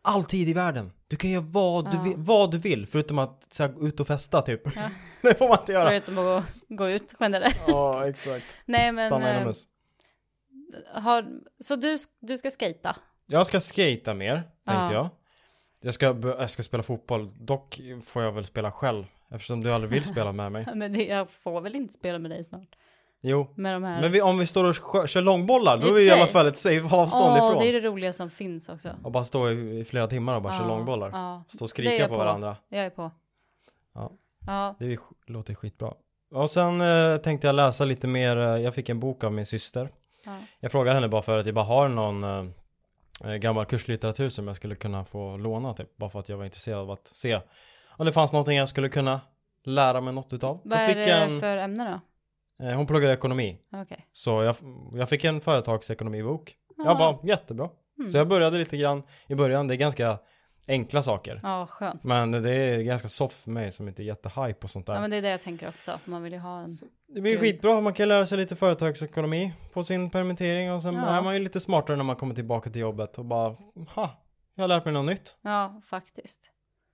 All 0.05 0.25
tid 0.25 0.49
i 0.49 0.53
världen. 0.53 0.93
Du 1.09 1.17
kan 1.17 1.31
göra 1.31 1.45
vad, 1.47 1.91
du, 1.91 1.97
Ja. 1.97 2.03
vill, 2.03 2.15
vad 2.17 2.51
du 2.51 2.59
vill, 2.59 2.87
förutom 2.87 3.19
att 3.19 3.47
så 3.53 3.63
här, 3.63 3.87
ut 3.89 4.01
och 4.01 4.07
festa 4.07 4.43
typ. 4.43 4.65
det 5.23 5.39
får 5.39 5.49
man 5.49 5.59
inte 5.61 5.73
göra. 5.73 5.89
Förutom 5.89 6.19
att 6.19 6.25
gå, 6.69 6.75
gå 6.77 6.89
ut 6.91 7.15
generellt. 7.21 7.57
Ja, 7.67 8.09
exakt. 8.09 8.45
Nej 8.67 8.93
men, 8.93 9.09
Stanna 9.09 9.29
eh, 9.31 9.37
inomhus. 9.37 9.67
har, 10.95 11.27
så 11.61 11.77
du, 11.77 11.97
du 12.21 12.37
ska 12.37 12.51
skata? 12.51 12.97
Jag 13.27 13.47
ska 13.47 13.61
skata 13.61 14.15
mer, 14.15 14.35
tänkte 14.35 14.49
Ja. 14.67 14.93
jag. 14.93 15.09
Jag 15.81 15.95
ska, 15.95 16.07
jag 16.23 16.51
ska 16.51 16.63
spela 16.63 16.83
fotboll, 16.83 17.31
dock 17.47 17.81
får 18.05 18.23
jag 18.23 18.33
väl 18.33 18.45
spela 18.45 18.73
själv. 18.73 19.05
Eftersom 19.31 19.63
du 19.63 19.73
aldrig 19.73 19.91
vill 19.91 20.05
spela 20.05 20.33
med 20.33 20.53
mig. 20.53 20.67
Men 20.75 21.05
jag 21.07 21.31
får 21.31 21.61
väl 21.61 21.77
inte 21.77 21.95
spela 21.95 22.19
med 22.19 22.31
dig 22.31 22.45
snart? 22.45 22.69
Jo. 23.25 23.53
Med 23.57 23.75
de 23.75 23.85
här... 23.85 24.01
Men 24.01 24.13
vi, 24.13 24.21
om 24.23 24.39
vi 24.39 24.47
står 24.47 24.69
och 24.69 25.09
kör 25.09 25.23
långbollar, 25.23 25.79
då 25.79 25.87
är 25.87 25.93
vi 25.93 26.07
i 26.07 26.11
alla 26.11 26.27
fall 26.27 26.47
ett 26.47 26.59
safe 26.59 26.97
avstånd 26.97 27.25
Åh, 27.31 27.37
ifrån. 27.49 27.59
det 27.63 27.69
är 27.69 27.73
det 27.73 27.81
roliga 27.81 28.13
som 28.13 28.31
finns 28.31 28.69
också. 28.69 28.89
Och 29.05 29.13
bara 29.13 29.25
stå 29.25 29.51
i, 29.51 29.81
i 29.81 29.85
flera 29.85 30.07
timmar 30.07 30.37
och 30.37 30.43
bara 30.43 30.53
köra 30.53 30.63
Ja, 30.69 30.77
långbollar. 30.77 31.11
Ja, 31.13 31.45
Stå 31.49 31.65
och 31.65 31.71
skrika 31.71 32.07
på 32.09 32.13
på. 32.13 32.19
varandra. 32.19 32.57
jag 32.69 32.85
är 32.87 32.91
på. 32.91 33.11
Ja. 33.95 34.11
Ja, 34.47 34.77
Det 34.79 34.99
låter 35.27 35.55
skitbra. 35.55 35.93
Och 36.35 36.51
sen 36.51 36.81
eh, 36.81 37.17
tänkte 37.17 37.47
jag 37.47 37.55
läsa 37.55 37.85
lite 37.85 38.07
mer, 38.07 38.37
eh, 38.37 38.43
jag 38.43 38.75
fick 38.75 38.89
en 38.89 39.01
bok 39.01 39.25
av 39.25 39.33
min 39.33 39.47
syster. 39.47 39.89
ja. 40.27 40.33
Jag 40.61 40.73
frågade 40.73 40.95
henne 40.95 41.09
bara 41.09 41.23
för 41.23 41.39
att 41.39 41.47
jag 41.47 41.55
bara 41.55 41.65
har 41.65 41.89
någon 41.89 42.25
eh, 42.25 42.45
eh, 43.25 43.35
gammal 43.37 43.65
kurslitteratur 43.65 44.29
som 44.29 44.47
jag 44.47 44.57
skulle 44.57 44.75
kunna 44.75 45.05
få 45.05 45.37
låna 45.37 45.75
typ. 45.75 45.97
Bara 45.97 46.11
för 46.11 46.21
att 46.21 46.29
jag 46.29 46.37
var 46.37 46.45
intresserad 46.45 46.79
av 46.79 46.91
att 46.91 47.07
se 47.07 47.41
om 47.97 48.07
det 48.07 48.13
fanns 48.13 48.33
någonting 48.33 48.57
jag 48.57 48.69
skulle 48.69 48.89
kunna 48.89 49.21
lära 49.65 50.01
mig 50.01 50.15
något 50.15 50.33
utav. 50.33 50.61
Vad 50.65 50.79
är 50.79 50.95
det 50.95 51.11
en, 51.11 51.41
för 51.41 51.57
ämne 51.57 51.91
då? 51.91 52.01
Eh, 52.63 52.69
hon 52.77 52.87
pluggade 52.87 53.13
ekonomi. 53.15 53.59
Okej. 53.77 54.07
Så 54.13 54.43
jag, 54.43 54.57
jag 54.95 55.09
fick 55.09 55.25
en 55.25 55.41
företagsekonomibok. 55.41 56.55
Ja. 56.77 56.85
Jag 56.85 56.99
bara, 56.99 57.29
jättebra. 57.29 57.69
Mm. 57.99 58.13
Så 58.13 58.19
jag 58.19 58.29
började 58.29 58.59
lite 58.59 58.77
grann 58.77 59.03
i 59.29 59.35
början, 59.35 59.69
det 59.69 59.75
är 59.75 59.77
ganska 59.77 60.19
enkla 60.69 61.03
saker. 61.03 61.41
Ja, 61.43 61.67
skönt. 61.71 62.05
Men 62.05 62.33
det 62.33 62.51
är 62.55 62.83
ganska 62.83 63.09
soft 63.09 63.43
för 63.43 63.51
mig 63.51 63.73
som 63.73 63.89
inte 63.89 64.03
är 64.03 64.05
jättehype 64.05 64.59
och 64.65 64.71
sånt 64.71 64.87
där. 64.87 64.95
Ja, 64.95 65.01
men 65.01 65.11
det 65.11 65.17
är 65.17 65.23
det 65.23 65.31
jag 65.31 65.41
tänker 65.41 65.69
också. 65.69 65.99
Man 66.05 66.23
vill 66.23 66.33
ju 66.33 66.39
ha 66.39 66.61
en... 66.61 66.77
Det 67.15 67.21
blir 67.21 67.39
skitbra, 67.39 67.81
man 67.81 67.93
kan 67.93 68.09
lära 68.09 68.27
sig 68.27 68.39
lite 68.39 68.57
företagsekonomi 68.57 69.53
på 69.73 69.85
sin 69.85 70.11
permittering 70.11 70.73
och 70.73 70.83
sen 70.83 70.95
Ja. 70.95 71.07
är 71.07 71.23
man 71.23 71.35
ju 71.35 71.41
lite 71.41 71.61
smartare 71.61 71.97
när 71.97 72.05
man 72.05 72.17
kommer 72.17 72.35
tillbaka 72.35 72.71
till 72.71 72.81
jobbet 72.83 73.19
och 73.19 73.25
bara, 73.25 73.57
ha, 73.95 74.11
jag 74.55 74.63
har 74.63 74.69
lärt 74.69 74.85
mig 74.85 74.95
något 74.95 75.05
nytt. 75.07 75.37
Ja, 75.43 75.81
faktiskt. 75.85 76.41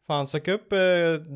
Fan, 0.06 0.26
sök 0.28 0.48
upp 0.48 0.72
eh, 0.72 0.78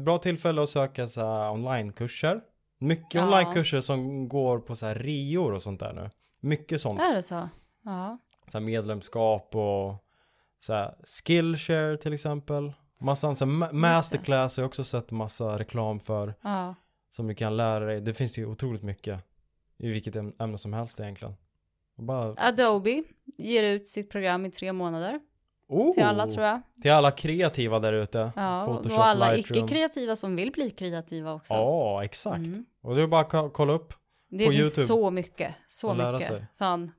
bra 0.05 0.19
tillfälle 0.19 0.63
att 0.63 0.69
söka 0.69 1.09
så 1.09 1.49
onlinekurser. 1.51 2.41
Mycket 2.83 3.23
onlinekurser 3.23 3.81
som 3.81 4.29
går 4.29 4.59
på 4.59 4.77
så 4.77 4.87
här 4.87 4.95
rior 4.95 5.53
och 5.53 5.63
sånt 5.63 5.81
där 5.81 5.93
nu. 5.93 6.11
Mycket 6.41 6.81
sånt. 6.81 7.01
Är 7.01 7.15
det 7.15 7.23
så? 7.23 7.49
Ja. 7.85 8.19
Så 8.49 8.59
här 8.59 8.65
medlemskap 8.65 9.55
och 9.55 10.05
så 10.59 10.73
här 10.73 10.95
Skillshare 11.05 11.97
till 11.97 12.13
exempel. 12.13 12.73
Massa 13.01 13.35
så 13.35 13.45
här, 13.45 13.73
masterclass 13.73 14.57
har 14.57 14.63
jag 14.63 14.69
också 14.69 14.85
sett 14.85 15.11
massa 15.11 15.59
reklam 15.59 16.01
för. 16.01 16.35
Ja. 16.43 16.75
Som 17.11 17.27
du 17.27 17.35
kan 17.35 17.57
lära 17.57 17.85
dig. 17.85 18.01
Det 18.01 18.15
finns 18.15 18.39
ju 18.39 18.47
otroligt 18.47 18.83
mycket. 18.83 19.25
I 19.79 19.89
vilket 19.89 20.15
äm- 20.17 20.43
ämne 20.43 20.59
som 20.59 20.73
helst 20.73 21.01
egentligen. 21.01 21.35
Bara, 21.97 22.35
Adobe 22.37 23.03
ger 23.39 23.63
ut 23.63 23.87
sitt 23.87 24.11
program 24.11 24.47
i 24.47 24.51
tre 24.51 24.73
månader 24.73 25.21
oh, 25.73 25.95
till 25.95 26.03
alla 26.03 26.27
tror 26.27 26.45
jag. 26.47 26.61
Till 26.83 26.91
alla 26.93 27.11
kreativa 27.11 27.79
där 27.79 27.93
ute. 27.93 28.33
Ja, 28.37 28.65
Photoshop, 28.67 28.99
och 28.99 29.07
alla 29.07 29.37
icke-kreativa 29.37 30.17
som 30.17 30.37
vill 30.37 30.53
bli 30.53 30.71
kreativa 30.71 31.33
också. 31.35 31.55
Ja, 31.55 32.05
exakt. 32.05 32.37
Mm. 32.37 32.65
Och 32.83 32.97
det 32.97 33.03
är 33.03 33.07
bara 33.07 33.21
att 33.21 33.31
ko- 33.31 33.51
kolla 33.51 33.73
upp. 33.73 33.93
Det 34.31 34.45
på 34.47 34.51
finns 34.53 34.63
YouTube. 34.79 34.87
så 34.87 35.11
mycket, 35.11 35.55
så 35.67 35.89
Och 35.91 35.97
lära 35.97 36.13
mycket. 36.13 36.27
sig. 36.29 36.47
Fan. 36.59 36.93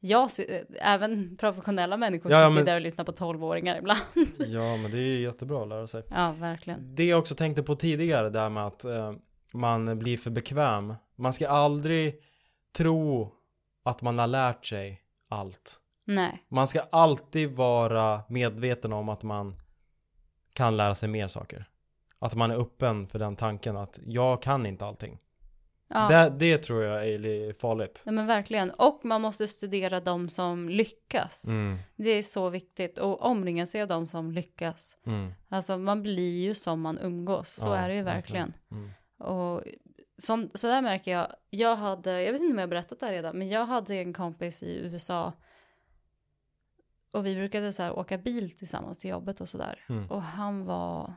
Jag 0.00 0.30
ser, 0.30 0.64
även 0.80 1.36
professionella 1.36 1.96
människor 1.96 2.32
Ja, 2.32 2.38
sitter 2.38 2.50
men- 2.54 2.64
där 2.64 2.74
och 2.74 2.80
lyssnar 2.80 3.04
på 3.04 3.12
12-åringar 3.12 3.78
ibland. 3.78 4.00
Ja, 4.38 4.76
men 4.76 4.90
det 4.90 4.98
är 4.98 5.02
ju 5.02 5.22
jättebra 5.22 5.62
att 5.62 5.68
lära 5.68 5.86
sig. 5.86 6.02
Ja, 6.10 6.34
verkligen. 6.38 6.94
Det 6.94 7.04
jag 7.04 7.18
också 7.18 7.34
tänkte 7.34 7.62
på 7.62 7.74
tidigare 7.76 8.30
där 8.30 8.48
med 8.48 8.66
att 8.66 8.84
eh, 8.84 9.12
man 9.52 9.98
blir 9.98 10.16
för 10.18 10.30
bekväm. 10.30 10.94
Man 11.18 11.32
ska 11.32 11.48
aldrig 11.48 12.14
tro 12.76 13.32
att 13.84 14.02
man 14.02 14.18
har 14.18 14.26
lärt 14.26 14.66
sig 14.66 15.00
allt. 15.28 15.80
Nej, 16.08 16.44
Man 16.48 16.66
ska 16.66 16.80
alltid 16.92 17.50
vara 17.50 18.22
medveten 18.28 18.92
om 18.92 19.08
att 19.08 19.22
man 19.22 19.56
kan 20.52 20.76
lära 20.76 20.94
sig 20.94 21.08
mer 21.08 21.28
saker. 21.28 21.68
Att 22.18 22.34
man 22.34 22.50
är 22.50 22.56
öppen 22.60 23.06
för 23.06 23.18
den 23.18 23.36
tanken 23.36 23.76
att 23.76 23.98
jag 24.06 24.42
kan 24.42 24.66
inte 24.66 24.86
allting. 24.86 25.18
ja. 25.88 26.08
Det, 26.08 26.30
det 26.38 26.58
tror 26.58 26.82
jag 26.84 27.08
är 27.08 27.18
li- 27.18 27.54
farligt. 27.54 28.02
ja, 28.06 28.12
men 28.12 28.26
verkligen. 28.26 28.70
Och 28.70 29.00
man 29.04 29.20
måste 29.20 29.46
studera 29.48 30.00
de 30.00 30.28
som 30.28 30.68
lyckas. 30.68 31.48
Mm, 31.48 31.76
Det 31.96 32.10
är 32.10 32.22
så 32.22 32.48
viktigt. 32.50 32.98
Och 32.98 33.22
omringa 33.24 33.66
sig 33.66 33.82
av 33.82 33.88
de 33.88 34.06
som 34.06 34.30
lyckas. 34.32 34.96
mm, 35.06 35.32
Alltså 35.48 35.78
man 35.78 36.02
blir 36.02 36.42
ju 36.44 36.54
som 36.54 36.80
man 36.80 36.98
umgås. 36.98 37.50
Så 37.54 37.68
Ja, 37.68 37.76
är 37.76 37.88
det 37.88 37.94
ju 37.94 38.02
verkligen. 38.02 38.52
verkligen. 38.70 38.82
mm. 38.84 38.90
Och 39.32 39.62
så, 40.18 40.48
så 40.54 40.66
där 40.66 40.82
märker 40.82 41.12
jag. 41.12 41.26
Jag 41.50 41.76
hade, 41.76 42.22
jag 42.22 42.32
vet 42.32 42.40
inte 42.40 42.52
om 42.52 42.58
jag 42.58 42.66
har 42.66 42.70
berättat 42.70 43.00
det 43.00 43.06
här 43.06 43.12
redan, 43.12 43.38
men 43.38 43.48
jag 43.48 43.66
hade 43.66 43.94
en 43.94 44.12
kompis 44.12 44.62
i 44.62 44.76
USA. 44.84 45.32
Och 47.12 47.26
vi 47.26 47.34
brukade 47.34 47.72
så 47.72 47.82
här 47.82 47.98
åka 47.98 48.18
bil 48.18 48.50
tillsammans 48.50 48.98
till 48.98 49.10
jobbet 49.10 49.40
och 49.40 49.48
sådär. 49.48 49.84
Mm. 49.88 50.10
Och 50.10 50.22
han 50.22 50.64
var 50.64 51.14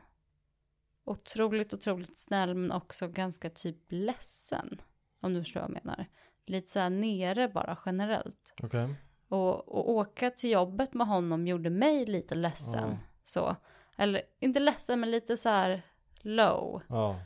otroligt, 1.04 1.74
otroligt 1.74 2.18
snäll 2.18 2.54
men 2.54 2.72
också 2.72 3.08
ganska 3.08 3.50
typ 3.50 3.76
ledsen. 3.88 4.78
Om 5.20 5.34
du 5.34 5.42
förstår 5.42 5.60
vad 5.60 5.70
jag 5.70 5.84
menar. 5.84 6.06
Lite 6.46 6.70
så 6.70 6.80
här 6.80 6.90
nere 6.90 7.48
bara 7.48 7.78
generellt. 7.86 8.54
Okej. 8.62 8.94
Och, 9.28 9.68
och 9.68 9.90
åka 9.90 10.30
till 10.30 10.50
jobbet 10.50 10.94
med 10.94 11.06
honom 11.06 11.46
gjorde 11.46 11.70
mig 11.70 12.06
lite 12.06 12.34
ledsen. 12.34 12.90
Ja. 12.90 12.98
Så. 13.24 13.56
Eller 13.96 14.22
inte 14.40 14.60
ledsen 14.60 15.00
men 15.00 15.10
lite 15.10 15.36
så 15.36 15.48
här 15.48 15.82
low. 16.20 16.82
Ja. 16.88 17.20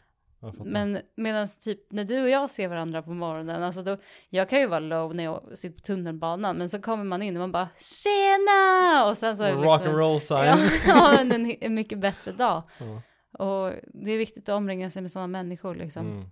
Men 0.64 0.98
medan 1.16 1.48
typ 1.60 1.92
när 1.92 2.04
du 2.04 2.22
och 2.22 2.28
jag 2.28 2.50
ser 2.50 2.68
varandra 2.68 3.02
på 3.02 3.10
morgonen, 3.10 3.62
alltså 3.62 3.82
då, 3.82 3.96
jag 4.28 4.48
kan 4.48 4.60
ju 4.60 4.66
vara 4.66 4.80
low 4.80 5.14
när 5.14 5.24
jag 5.24 5.42
sitter 5.54 5.76
på 5.76 5.82
tunnelbanan, 5.82 6.56
men 6.56 6.68
så 6.68 6.82
kommer 6.82 7.04
man 7.04 7.22
in 7.22 7.36
och 7.36 7.40
man 7.40 7.52
bara 7.52 7.68
tjena! 7.76 9.10
Och 9.10 9.18
sen 9.18 9.36
så 9.36 9.44
är 9.44 9.52
det 9.52 9.56
Rock 9.56 9.80
liksom, 9.80 9.88
and 9.88 9.98
roll 9.98 10.14
ja, 10.14 10.20
science. 10.20 10.82
ja, 10.86 11.20
en, 11.20 11.56
en, 11.60 11.74
mycket 11.74 11.98
bättre 11.98 12.32
dag. 12.32 12.62
Ja. 12.78 13.02
Och 13.44 13.72
det 13.94 14.10
är 14.10 14.18
viktigt 14.18 14.48
att 14.48 14.54
omringa 14.54 14.90
sig 14.90 15.02
med 15.02 15.10
sådana 15.10 15.26
människor 15.26 15.74
liksom. 15.74 16.06
Mm. 16.06 16.30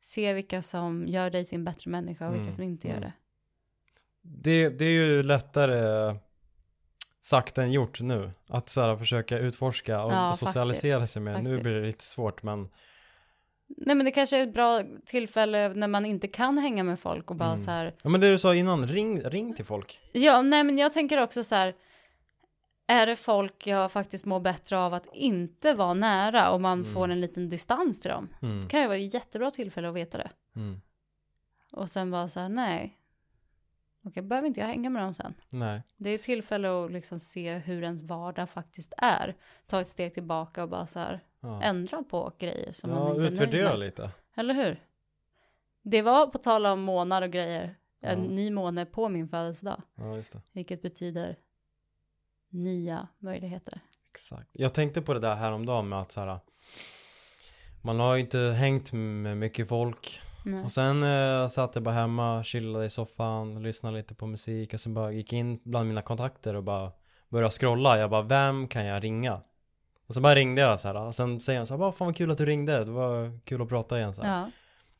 Se 0.00 0.32
vilka 0.32 0.62
som 0.62 1.08
gör 1.08 1.30
dig 1.30 1.44
till 1.44 1.58
en 1.58 1.64
bättre 1.64 1.90
människa 1.90 2.26
och 2.26 2.34
vilka 2.34 2.42
Mm, 2.42 2.52
som 2.52 2.64
inte 2.64 2.88
gör 2.88 2.96
mm. 2.96 3.10
det. 3.10 3.12
Det, 4.22 4.68
det 4.68 4.84
är 4.84 5.06
ju 5.06 5.22
lättare 5.22 6.16
sagt 7.20 7.58
än 7.58 7.72
gjort 7.72 8.00
nu. 8.00 8.30
Att 8.48 8.68
så 8.68 8.80
här, 8.80 8.96
försöka 8.96 9.38
utforska 9.38 10.02
och 10.02 10.12
Ja, 10.12 10.34
socialisera 10.36 11.06
sig 11.06 11.22
med. 11.22 11.44
Nu 11.44 11.50
Faktiskt. 11.50 11.62
blir 11.62 11.76
det 11.76 11.86
lite 11.86 12.04
svårt 12.04 12.42
men 12.42 12.68
Nej 13.76 13.94
men 13.96 14.04
det 14.04 14.10
kanske 14.10 14.38
är 14.38 14.42
ett 14.42 14.54
bra 14.54 14.82
tillfälle 15.04 15.68
när 15.68 15.88
man 15.88 16.04
inte 16.06 16.28
kan 16.28 16.58
hänga 16.58 16.84
med 16.84 17.00
folk 17.00 17.30
och 17.30 17.36
bara 17.36 17.48
Mm. 17.48 17.58
så 17.58 17.70
här, 17.70 17.94
Ja 18.02 18.10
men 18.10 18.20
det 18.20 18.30
du 18.30 18.38
sa 18.38 18.54
innan, 18.54 18.86
ring, 18.86 19.20
ring 19.22 19.54
till 19.54 19.64
folk. 19.64 19.98
Ja, 20.12 20.42
nej 20.42 20.64
men 20.64 20.78
jag 20.78 20.92
tänker 20.92 21.22
också 21.22 21.42
så 21.42 21.54
här. 21.54 21.74
Är 22.86 23.06
det 23.06 23.16
folk 23.16 23.66
jag 23.66 23.92
faktiskt 23.92 24.26
mår 24.26 24.40
bättre 24.40 24.78
av 24.80 24.94
att 24.94 25.06
inte 25.12 25.74
vara 25.74 25.94
nära 25.94 26.50
och 26.50 26.60
man 26.60 26.84
får 26.84 27.08
en 27.08 27.20
liten 27.20 27.48
distans 27.48 28.00
till 28.00 28.10
dem? 28.10 28.28
Mm. 28.42 28.60
Det 28.60 28.68
kan 28.68 28.80
ju 28.80 28.86
vara 28.86 28.98
ett 28.98 29.14
jättebra 29.14 29.50
tillfälle 29.50 29.88
att 29.88 29.94
veta 29.94 30.18
det. 30.18 30.30
Mm. 30.56 30.80
Och 31.72 31.90
sen 31.90 32.10
bara 32.10 32.28
så 32.28 32.40
här, 32.40 32.48
nej. 32.48 32.96
Okej, 34.04 34.22
behöver 34.22 34.48
inte 34.48 34.60
jag 34.60 34.66
hänga 34.66 34.90
med 34.90 35.02
dem 35.02 35.14
sen? 35.14 35.34
Nej. 35.52 35.82
Det 35.96 36.10
är 36.10 36.14
ett 36.14 36.22
tillfälle 36.22 36.84
att 36.84 36.92
liksom 36.92 37.18
se 37.18 37.54
hur 37.58 37.82
ens 37.82 38.02
vardag 38.02 38.50
faktiskt 38.50 38.92
är. 38.96 39.36
Ta 39.66 39.80
ett 39.80 39.86
steg 39.86 40.14
tillbaka 40.14 40.62
och 40.62 40.68
bara 40.68 40.86
så 40.86 40.98
här 40.98 41.20
Ja, 41.40 41.62
ändra 41.62 42.02
på 42.02 42.32
grejer 42.38 42.72
som 42.72 42.90
man 42.90 43.14
inte 43.14 43.26
är 43.26 43.32
utvärdera 43.32 43.76
lite. 43.76 44.10
Eller 44.36 44.54
hur? 44.54 44.82
Det 45.82 46.02
var 46.02 46.26
på 46.26 46.38
tal 46.38 46.66
om 46.66 46.80
månar 46.80 47.22
och 47.22 47.30
grejer. 47.30 47.76
En 48.02 48.18
ny 48.18 48.50
måne 48.50 48.86
på 48.86 49.08
min 49.08 49.28
födelsedag. 49.28 49.82
Ja 49.94 50.16
just 50.16 50.32
det. 50.32 50.42
Vilket 50.52 50.82
betyder 50.82 51.36
nya 52.50 53.08
möjligheter. 53.18 53.80
Exakt. 54.10 54.48
Jag 54.52 54.74
tänkte 54.74 55.02
på 55.02 55.14
det 55.14 55.20
där 55.20 55.34
häromdagen 55.34 55.88
med 55.88 56.00
att 56.00 56.12
så 56.12 56.20
här. 56.20 56.38
Man 57.82 58.00
har 58.00 58.14
ju 58.14 58.20
inte 58.20 58.38
hängt 58.38 58.92
med 58.92 59.36
mycket 59.36 59.68
folk. 59.68 60.20
Nej. 60.44 60.64
Och 60.64 60.72
sen 60.72 61.02
eh, 61.02 61.48
satt 61.48 61.74
jag 61.74 61.84
bara 61.84 61.94
hemma, 61.94 62.44
chillade 62.44 62.84
i 62.84 62.90
soffan, 62.90 63.62
lyssnade 63.62 63.96
lite 63.96 64.14
på 64.14 64.26
musik 64.26 64.74
och 64.74 64.80
sen 64.80 64.94
bara 64.94 65.12
gick 65.12 65.32
in 65.32 65.60
bland 65.64 65.88
mina 65.88 66.02
kontakter 66.02 66.54
och 66.54 66.64
bara 66.64 66.92
började 67.28 67.50
scrolla. 67.50 67.98
Jag 67.98 68.10
bara, 68.10 68.22
vem 68.22 68.68
kan 68.68 68.84
jag 68.84 69.04
ringa? 69.04 69.40
Och 70.10 70.14
så 70.14 70.20
bara 70.20 70.34
ringde 70.34 70.60
jag 70.60 70.80
så 70.80 70.88
här. 70.88 70.94
Och 71.06 71.14
sen 71.14 71.40
säger 71.40 71.58
han 71.58 71.66
så 71.66 71.74
här, 71.74 71.78
"Vad 71.78 71.96
fan 71.96 72.06
vad 72.06 72.16
kul 72.16 72.30
att 72.30 72.38
du 72.38 72.46
ringde. 72.46 72.84
Det 72.84 72.90
var 72.90 73.38
kul 73.44 73.62
att 73.62 73.68
prata 73.68 73.98
igen 73.98 74.14
så 74.14 74.22
här. 74.22 74.40
Ja, 74.40 74.50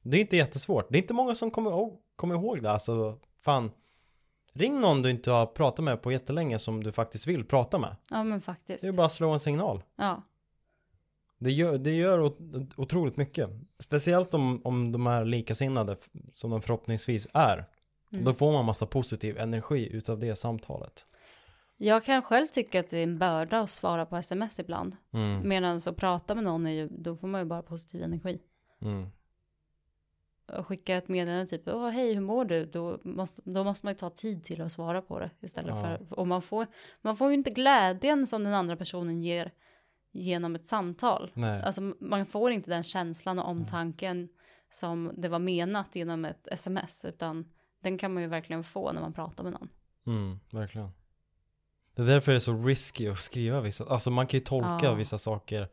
Det 0.02 0.16
är 0.16 0.20
inte 0.20 0.36
jättesvårt. 0.36 0.86
Det 0.90 0.98
är 0.98 1.02
inte 1.02 1.14
många 1.14 1.34
som 1.34 1.50
kommer 1.50 1.70
ihåg, 1.70 1.98
kommer 2.16 2.34
ihåg 2.34 2.62
det. 2.62 2.70
Alltså, 2.70 3.18
fan. 3.42 3.70
Ring 4.52 4.80
någon 4.80 5.02
du 5.02 5.10
inte 5.10 5.30
har 5.30 5.46
pratat 5.46 5.84
med 5.84 6.02
på 6.02 6.12
jättelänge 6.12 6.58
som 6.58 6.84
du 6.84 6.92
faktiskt 6.92 7.26
vill 7.26 7.44
prata 7.44 7.78
med. 7.78 7.96
ja 8.10 8.24
men 8.24 8.40
faktiskt. 8.40 8.82
Det 8.82 8.88
är 8.88 8.92
bara 8.92 9.06
att 9.06 9.12
slå 9.12 9.30
en 9.30 9.40
signal. 9.40 9.82
Ja, 9.96 10.22
Det 11.38 11.50
gör, 11.52 11.78
det 11.78 11.90
gör 11.92 12.18
ot- 12.20 12.38
otroligt 12.76 13.16
mycket. 13.16 13.50
Speciellt 13.78 14.34
om, 14.34 14.60
om 14.64 14.92
de 14.92 15.06
är 15.06 15.24
likasinnade 15.24 15.96
som 16.34 16.50
de 16.50 16.62
förhoppningsvis 16.62 17.28
är. 17.34 17.64
Mm. 18.12 18.24
Då 18.24 18.32
får 18.32 18.52
man 18.52 18.64
massa 18.64 18.86
positiv 18.86 19.38
energi 19.38 19.88
utav 19.92 20.18
det 20.18 20.36
samtalet. 20.36 21.06
Jag 21.82 22.04
kan 22.04 22.22
själv 22.22 22.46
tycka 22.46 22.80
att 22.80 22.88
det 22.88 22.98
är 22.98 23.02
en 23.02 23.18
börda 23.18 23.60
att 23.60 23.70
svara 23.70 24.06
på 24.06 24.16
sms 24.16 24.60
ibland. 24.60 24.96
Mm. 25.12 25.48
Medan 25.48 25.76
att 25.76 25.96
prata 25.96 26.34
med 26.34 26.44
någon 26.44 26.66
är 26.66 26.70
ju, 26.70 26.88
då 26.88 27.16
får 27.16 27.28
man 27.28 27.40
ju 27.40 27.44
bara 27.44 27.62
positiv 27.62 28.02
energi. 28.02 28.42
Mm. 28.82 29.10
Och 30.58 30.66
skicka 30.66 30.96
ett 30.96 31.08
meddelande 31.08 31.46
typ, 31.46 31.62
åh 31.66 31.88
hej 31.88 32.14
hur 32.14 32.20
mår 32.20 32.44
du? 32.44 32.66
Då 32.66 33.00
måste, 33.04 33.42
då 33.44 33.64
måste 33.64 33.86
man 33.86 33.92
ju 33.92 33.98
ta 33.98 34.10
tid 34.10 34.44
till 34.44 34.62
att 34.62 34.72
svara 34.72 35.02
på 35.02 35.18
det 35.18 35.30
istället 35.40 35.74
Ja. 35.74 35.80
för, 35.80 36.18
och 36.18 36.26
man 36.28 36.42
får, 36.42 36.66
man 37.02 37.16
får 37.16 37.28
ju 37.28 37.34
inte 37.34 37.50
glädjen 37.50 38.26
som 38.26 38.44
den 38.44 38.54
andra 38.54 38.76
personen 38.76 39.22
ger 39.22 39.52
genom 40.12 40.54
ett 40.54 40.66
samtal. 40.66 41.30
Nej. 41.34 41.62
Alltså 41.62 41.80
man 42.00 42.26
får 42.26 42.52
inte 42.52 42.70
den 42.70 42.82
känslan 42.82 43.38
och 43.38 43.48
omtanken 43.48 44.28
som 44.70 45.12
det 45.16 45.28
var 45.28 45.38
menat 45.38 45.96
genom 45.96 46.24
ett 46.24 46.46
sms, 46.46 47.04
utan 47.04 47.44
den 47.82 47.98
kan 47.98 48.14
man 48.14 48.22
ju 48.22 48.28
verkligen 48.28 48.64
få 48.64 48.92
när 48.92 49.00
man 49.00 49.12
pratar 49.12 49.44
med 49.44 49.52
någon. 49.52 49.68
Mm, 50.06 50.40
verkligen. 50.50 50.90
Det 52.04 52.12
är 52.12 52.14
därför 52.14 52.32
det 52.32 52.38
är 52.38 52.40
så 52.40 52.62
risky 52.62 53.08
att 53.08 53.18
skriva 53.18 53.60
vissa, 53.60 53.84
alltså 53.84 54.10
man 54.10 54.26
kan 54.26 54.38
ju 54.40 54.44
tolka 54.44 54.78
Ja. 54.86 54.94
vissa 54.94 55.18
saker 55.18 55.68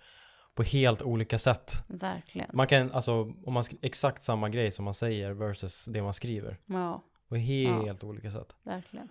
på 0.56 0.64
helt 0.64 1.02
olika 1.02 1.40
sätt. 1.40 1.84
Verkligen. 1.88 2.50
Man 2.54 2.68
kan, 2.68 2.92
alltså 2.92 3.34
om 3.46 3.54
man 3.54 3.64
skriver 3.64 3.86
exakt 3.86 4.24
samma 4.24 4.50
grej 4.50 4.72
som 4.72 4.86
man 4.86 4.94
säger 4.94 5.32
versus 5.32 5.86
det 5.86 6.02
man 6.02 6.14
skriver. 6.14 6.58
Ja, 6.66 7.04
På 7.30 7.36
helt 7.36 8.04
olika 8.04 8.32
sätt. 8.32 8.56
verkligen. 8.64 9.10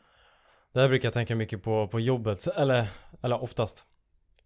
Det 0.72 0.80
här 0.80 0.88
brukar 0.88 1.06
jag 1.06 1.12
tänka 1.14 1.36
mycket 1.36 1.62
på, 1.62 1.88
på 1.88 2.00
jobbet, 2.00 2.46
eller, 2.46 2.86
eller 3.22 3.42
oftast. 3.42 3.84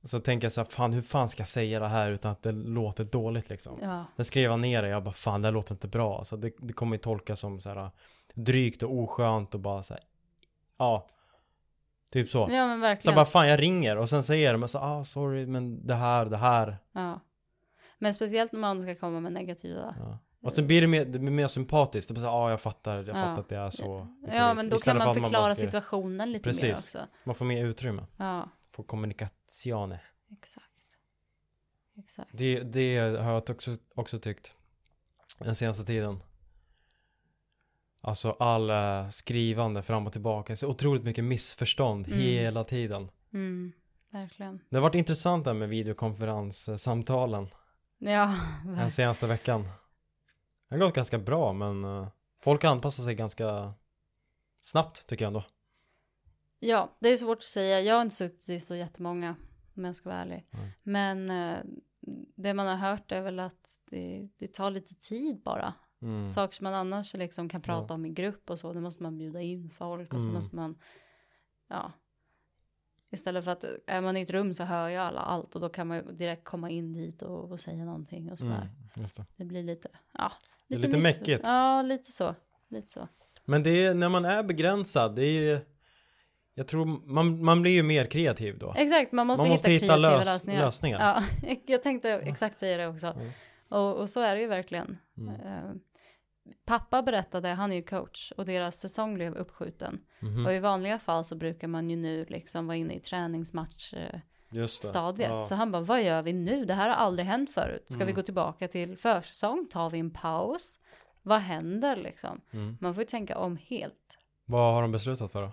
Så 0.03 0.19
tänker 0.21 0.45
jag 0.45 0.53
så 0.53 0.61
här, 0.61 0.67
fan 0.69 0.93
hur 0.93 1.03
fan 1.03 1.29
ska 1.29 1.41
jag 1.41 1.49
säga 1.49 1.81
det 1.81 1.89
här 1.89 2.11
utan 2.11 2.33
att 2.33 2.43
det 2.43 2.53
låter 2.53 3.05
dåligt 3.05 3.51
liksom. 3.51 3.79
Ja, 3.83 4.05
Sen 4.17 4.25
skrev 4.25 4.45
jag 4.51 4.61
ner 4.61 4.83
det, 4.83 4.89
jag 4.89 5.03
bara 5.05 5.15
fan 5.15 5.43
det 5.43 5.49
här 5.49 5.53
låter 5.53 5.75
inte 5.75 5.89
bra. 5.89 6.19
Alltså 6.19 6.37
det, 6.37 6.53
det 6.59 6.73
kommer 6.73 6.97
ju 6.97 7.01
tolkas 7.01 7.41
som 7.41 7.61
så 7.61 7.69
här 7.69 7.91
drygt 8.35 8.83
och 8.83 8.95
oskönt 8.95 9.55
och 9.55 9.61
bara 9.61 9.83
så 9.83 9.95
här, 9.95 10.03
ja. 10.79 11.09
Typ 12.11 12.29
så. 12.29 12.39
ja 12.39 12.47
men 12.47 12.69
Så 12.69 12.75
jag 12.75 12.79
verkligen. 12.79 13.15
bara 13.17 13.25
fan 13.25 13.49
jag 13.49 13.63
ringer 13.63 13.97
och 13.97 14.09
sen 14.09 14.23
säger 14.23 14.57
men 14.57 14.69
så 14.69 14.79
ah 14.79 15.05
sorry 15.05 15.47
men 15.47 15.87
det 15.87 15.95
här, 15.95 16.27
det 16.27 16.37
här. 16.37 16.79
Ja. 16.95 17.21
Men 17.99 18.15
speciellt 18.15 18.53
när 18.53 18.61
man 18.61 18.83
ska 18.83 18.95
komma 18.95 19.21
med 19.21 19.33
negativa. 19.33 19.95
Ja. 19.99 20.19
Och 20.43 20.53
sen 20.53 20.67
blir 20.67 20.81
det 20.81 20.87
mer, 20.87 21.05
det 21.05 21.19
blir 21.19 21.31
mer 21.31 21.49
sympatiskt. 21.49 22.09
Det 22.09 22.15
blir 22.15 22.23
så 22.23 22.27
ja 22.29 22.33
ah, 22.33 22.51
jag 22.51 22.61
fattar, 22.61 22.97
jag 22.97 23.09
Ja. 23.09 23.15
fattar 23.15 23.41
att 23.41 23.49
det 23.49 23.57
är 23.57 23.71
så. 23.71 24.09
Ja, 24.33 24.55
men 24.55 24.69
då 24.71 24.79
kan 24.79 24.99
för 24.99 25.05
man 25.07 25.15
förklara 25.15 25.55
skriver- 25.55 25.71
situationen 25.71 26.33
lite 26.33 26.43
Precis. 26.45 26.63
mer 26.63 26.73
också. 26.73 26.99
Man 27.25 27.35
får 27.35 27.45
mer 27.45 27.65
utrymme. 27.65 28.07
Ja, 28.17 28.49
Får 28.71 28.83
kommunikatione. 28.85 30.01
exakt. 30.33 30.67
Exakt. 31.99 32.31
Det, 32.33 32.61
det 32.61 32.99
har 32.99 33.33
jag 33.33 33.51
också, 33.51 33.71
också 33.95 34.19
tyckt 34.19 34.57
den 35.39 35.55
senaste 35.55 35.85
tiden. 35.85 36.21
Alltså 38.03 38.31
all 38.39 38.71
eh, 38.71 39.09
skrivande 39.09 39.83
fram 39.83 40.07
och 40.07 40.13
tillbaka. 40.13 40.57
Så 40.57 40.69
otroligt 40.69 41.05
mycket 41.05 41.25
missförstånd 41.25 42.07
Mm. 42.07 42.19
hela 42.19 42.65
tiden. 42.65 43.11
Mm. 43.33 43.73
verkligen. 44.11 44.61
Det 44.71 44.77
har 44.77 44.83
varit 44.83 44.95
intressant 44.95 45.45
där 45.45 45.55
med 45.55 45.69
videokonferenssamtalen 45.69 47.49
Ja, 47.99 48.37
den 48.65 48.91
senaste 48.91 49.27
veckan. 49.27 49.63
Det 50.69 50.75
har 50.75 50.79
gått 50.79 50.95
ganska 50.95 51.19
bra 51.19 51.53
men 51.53 51.85
eh, 51.85 52.09
folk 52.43 52.65
anpassar 52.65 53.05
sig 53.05 53.15
ganska 53.15 53.75
snabbt 54.61 55.07
tycker 55.07 55.25
jag 55.25 55.29
ändå. 55.31 55.45
ja, 56.61 56.97
det 57.01 57.09
är 57.09 57.17
svårt 57.17 57.39
att 57.39 57.43
säga. 57.43 57.81
Jag 57.81 57.95
har 57.95 58.03
inte 58.03 58.15
suttit 58.15 58.49
i 58.49 58.61
så 58.61 58.75
jättemånga, 58.75 59.37
om 59.77 59.85
jag 59.85 59.97
ska 59.97 60.09
vara 60.09 60.19
ärlig. 60.21 60.47
Mm. 60.53 60.69
Men 60.83 61.31
eh, 61.31 61.59
det 62.37 62.55
man 62.55 62.67
har 62.67 62.77
hört 62.91 63.13
är 63.13 63.21
väl 63.21 63.41
att 63.41 63.79
det, 63.91 64.29
det 64.39 64.53
tar 64.55 64.71
lite 64.71 64.95
tid 64.95 65.43
bara. 65.45 65.75
Mm. 66.03 66.29
Saker 66.31 66.55
som 66.55 66.65
man 66.65 66.75
annars 66.75 67.15
liksom 67.15 67.49
kan 67.49 67.63
prata 67.63 67.87
Ja. 67.89 67.95
om 67.95 68.05
i 68.07 68.09
grupp 68.11 68.51
och 68.51 68.59
så, 68.59 68.73
då 68.73 68.81
måste 68.81 69.03
man 69.03 69.19
bjuda 69.19 69.41
in 69.41 69.71
folk 69.71 70.15
och 70.15 70.21
så 70.21 70.25
Mm. 70.27 70.35
måste 70.35 70.57
man, 70.57 70.79
ja. 71.69 71.93
Istället 73.13 73.45
för 73.45 73.51
att 73.51 73.65
är 73.87 74.01
man 74.01 74.17
i 74.17 74.21
ett 74.23 74.31
rum 74.31 74.55
så 74.55 74.65
hör 74.65 74.89
ju 74.89 74.97
alla 74.97 75.21
allt 75.21 75.55
och 75.55 75.61
då 75.61 75.69
kan 75.69 75.87
man 75.89 76.17
direkt 76.17 76.45
komma 76.45 76.71
in 76.71 76.93
dit 76.93 77.23
och, 77.23 77.51
och 77.51 77.61
säga 77.61 77.85
någonting 77.85 78.33
och 78.33 78.39
sådär. 78.39 78.71
Mm, 78.97 79.09
det. 79.17 79.25
Det 79.37 79.45
blir 79.45 79.63
lite, 79.63 79.89
ja. 80.13 80.33
Lite 80.69 80.89
miss- 80.89 81.03
mäckigt. 81.03 81.41
Ja, 81.45 81.83
lite 81.83 82.13
så. 82.13 82.35
Lite 82.71 82.89
så. 82.89 83.09
Men 83.45 83.63
det 83.63 83.85
är, 83.85 83.95
när 83.95 84.09
man 84.09 84.25
är 84.25 84.43
begränsad, 84.43 85.17
det 85.17 85.25
är 85.25 85.41
ju 85.55 85.59
Jag 86.55 86.69
tror 86.69 86.85
man, 87.07 87.45
man 87.45 87.63
blir 87.63 87.73
ju 87.73 87.83
mer 87.83 88.05
kreativ 88.05 88.59
då. 88.59 88.75
Exakt, 88.77 89.13
man 89.13 89.27
måste, 89.27 89.43
Man 89.43 89.51
måste 89.51 89.71
hitta, 89.71 89.85
hitta 89.85 89.97
lös- 89.97 90.25
lösningar. 90.25 90.61
lösningar. 90.67 91.01
Ja, 91.43 91.57
jag 91.67 91.83
tänkte 91.83 92.11
exakt 92.11 92.59
säga 92.59 92.77
det 92.77 92.87
också. 92.89 93.07
Mm. 93.07 93.31
Och, 93.69 93.97
och 94.01 94.11
så 94.11 94.21
är 94.21 94.35
det 94.35 94.41
ju 94.41 94.47
verkligen. 94.47 94.99
Mm. 95.19 95.81
Eh, 96.51 96.57
pappa 96.65 97.03
berättade, 97.03 97.49
han 97.49 97.73
är 97.73 97.77
ju 97.77 97.83
coach 97.83 98.33
och 98.37 98.45
deras 98.45 98.77
säsong 98.77 99.15
blev 99.15 99.35
uppskjuten. 99.35 100.01
Mhm. 100.21 100.47
Och 100.47 100.53
i 100.53 100.59
vanliga 100.59 100.99
fall 100.99 101.25
så 101.25 101.37
brukar 101.37 101.69
man 101.69 101.91
ju 101.91 101.97
nu 101.97 102.27
liksom 102.29 102.67
vara 102.67 102.77
inne 102.77 102.95
i 102.95 103.01
träningsmatchstadiet. 103.01 105.17
Det. 105.17 105.23
Ja. 105.35 105.43
Så 105.43 105.55
han 105.55 105.73
bara, 105.73 105.83
vad 105.83 106.03
gör 106.03 106.23
vi 106.23 106.33
nu? 106.33 106.65
Det 106.65 106.75
här 106.75 106.89
har 106.89 106.97
aldrig 106.97 107.27
hänt 107.27 107.51
förut. 107.51 107.83
Ska 107.87 107.99
vi 107.99 108.03
Mm. 108.05 108.15
gå 108.15 108.23
tillbaka 108.23 108.69
till 108.69 108.97
försäsong? 108.97 109.67
Tar 109.71 109.91
vi 109.91 109.99
en 109.99 110.11
paus? 110.11 110.81
Vad 111.23 111.41
händer 111.41 111.97
liksom? 111.97 112.41
Mm. 112.53 112.77
Man 112.81 112.95
får 112.95 113.03
ju 113.03 113.07
tänka 113.07 113.39
om 113.39 113.57
helt. 113.57 114.19
Vad 114.47 114.75
har 114.75 114.83
de 114.83 114.93
beslutat 114.93 115.33
för 115.33 115.43
då? 115.43 115.53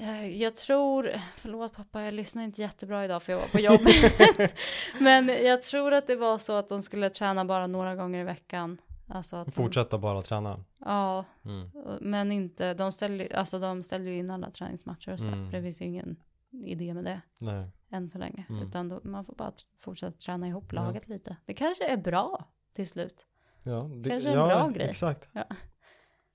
Jag, 0.00 0.30
jag 0.30 0.54
tror, 0.54 1.10
förlåt 1.36 1.76
pappa, 1.76 2.02
jag 2.02 2.14
lyssnar 2.14 2.42
inte 2.42 2.60
jättebra 2.60 3.04
idag 3.04 3.22
för 3.22 3.32
jag 3.32 3.40
var 3.40 3.48
på 3.48 3.60
jobbet. 3.60 4.54
Men 5.00 5.28
jag 5.28 5.62
tror 5.62 5.94
att 5.94 6.06
det 6.06 6.16
var 6.16 6.38
så 6.38 6.52
att 6.52 6.68
de 6.68 6.82
skulle 6.82 7.10
träna 7.10 7.44
bara 7.44 7.66
några 7.66 7.94
gånger 7.94 8.20
i 8.20 8.24
veckan. 8.24 8.78
Alltså 9.10 9.36
att 9.36 9.46
de, 9.46 9.52
Fortsätta 9.52 9.98
bara 9.98 10.22
träna. 10.22 10.64
Ja, 10.80 11.24
Mm. 11.44 11.70
men 12.00 12.32
inte, 12.32 12.74
de 12.74 12.92
ställde, 12.92 13.28
alltså 13.38 13.58
de 13.58 13.82
ställde 13.82 14.10
ju 14.10 14.18
in 14.18 14.30
alla 14.30 14.50
träningsmatcher 14.50 15.12
och 15.12 15.18
sådär. 15.20 15.32
Mm. 15.32 15.44
För 15.50 15.56
det 15.56 15.62
finns 15.62 15.80
ju 15.82 15.84
ingen 15.84 16.16
idé 16.50 16.94
med 16.94 17.04
det 17.04 17.20
Nej. 17.40 17.70
än 17.90 18.08
så 18.08 18.18
länge. 18.18 18.46
Mm. 18.48 18.68
Utan 18.68 18.88
då, 18.88 19.00
man 19.04 19.24
får 19.24 19.34
bara 19.34 19.52
fortsätta 19.78 20.12
träna 20.18 20.48
ihop 20.48 20.64
Ja. 20.72 20.84
laget 20.84 21.08
lite. 21.08 21.36
Det 21.44 21.54
kanske 21.54 21.86
är 21.88 21.96
bra 21.96 22.48
till 22.72 22.86
slut. 22.88 23.26
Ja, 23.64 23.82
det, 24.04 24.10
Kanske 24.10 24.28
en 24.28 24.34
ja, 24.34 24.46
bra 24.48 24.68
grej. 24.68 24.88
exakt. 24.88 25.28
Ja. 25.32 25.44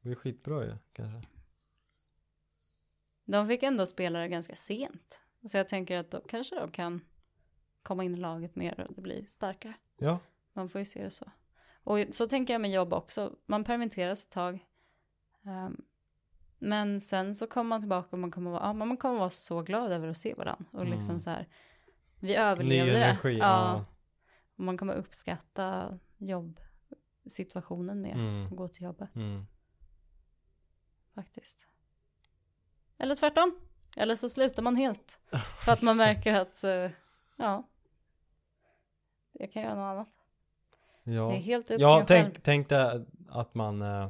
Det 0.01 0.09
är 0.11 0.15
skitbra 0.15 0.65
ju, 0.65 0.77
kanske. 0.93 1.29
De 3.25 3.47
fick 3.47 3.63
ändå 3.63 3.85
spela 3.85 4.19
det 4.19 4.27
ganska 4.27 4.55
sent. 4.55 5.21
Så 5.47 5.57
jag 5.57 5.67
tänker 5.67 5.97
att 5.97 6.11
då 6.11 6.21
kanske 6.27 6.55
de 6.55 6.71
kan 6.71 7.01
komma 7.83 8.03
in 8.03 8.13
i 8.13 8.17
laget 8.17 8.55
mer 8.55 8.79
och 8.89 8.95
det 8.95 9.01
blir 9.01 9.25
starkare. 9.25 9.73
Ja. 9.97 10.19
Man 10.53 10.69
får 10.69 10.79
ju 10.79 10.85
se 10.85 11.03
det 11.03 11.11
så. 11.11 11.25
Och 11.83 11.99
så 12.11 12.27
tänker 12.27 12.53
jag 12.53 12.61
med 12.61 12.71
jobb 12.71 12.93
också. 12.93 13.35
Man 13.45 13.63
permitteras 13.63 14.23
ett 14.23 14.31
tag. 14.31 14.59
Ehm, 15.45 15.81
men 16.59 17.01
sen 17.01 17.35
så 17.35 17.47
kommer 17.47 17.69
man 17.69 17.81
tillbaka 17.81 18.07
och 18.11 18.19
man 18.19 18.31
kommer 18.31 18.51
vara, 18.51 18.61
ja, 18.63 18.73
man 18.73 18.97
kommer 18.97 19.19
vara 19.19 19.29
så 19.29 19.61
glad 19.61 19.91
över 19.91 20.07
att 20.07 20.17
se 20.17 20.33
varandra. 20.33 20.65
Och 20.71 20.85
liksom 20.85 21.09
Mm. 21.09 21.19
så 21.19 21.29
här, 21.29 21.47
vi 22.19 22.27
Ny 22.27 22.35
överlevde 22.35 22.91
det. 22.91 23.03
energi. 23.05 23.37
Ja. 23.37 23.85
Och 24.57 24.63
man 24.63 24.77
kommer 24.77 24.93
uppskatta 24.93 25.99
jobbsituationen 26.17 28.01
mer. 28.01 28.13
Mm. 28.13 28.47
Och 28.51 28.57
gå 28.57 28.67
till 28.67 28.83
jobbet 28.83 29.15
Mm. 29.15 29.45
faktiskt. 31.15 31.67
Eller 32.97 33.15
tvärtom. 33.15 33.59
Eller 33.97 34.15
så 34.15 34.29
slutar 34.29 34.63
man 34.63 34.75
helt. 34.75 35.19
För 35.65 35.71
att 35.71 35.81
man 35.81 35.97
märker 35.97 36.33
att, 36.33 36.63
eh, 36.63 36.89
ja, 37.37 37.69
jag 39.31 39.51
kan 39.51 39.61
göra 39.63 39.75
något 39.75 39.91
annat. 39.95 40.19
Ja. 41.03 41.27
Det 41.29 41.35
är 41.35 41.41
helt 41.41 41.71
upp 41.71 41.79
en 41.79 41.79
själv. 41.79 42.05
tänk, 42.07 42.43
tänkte 42.43 43.05
att 43.29 43.55
man 43.55 43.81
eh, 43.81 44.09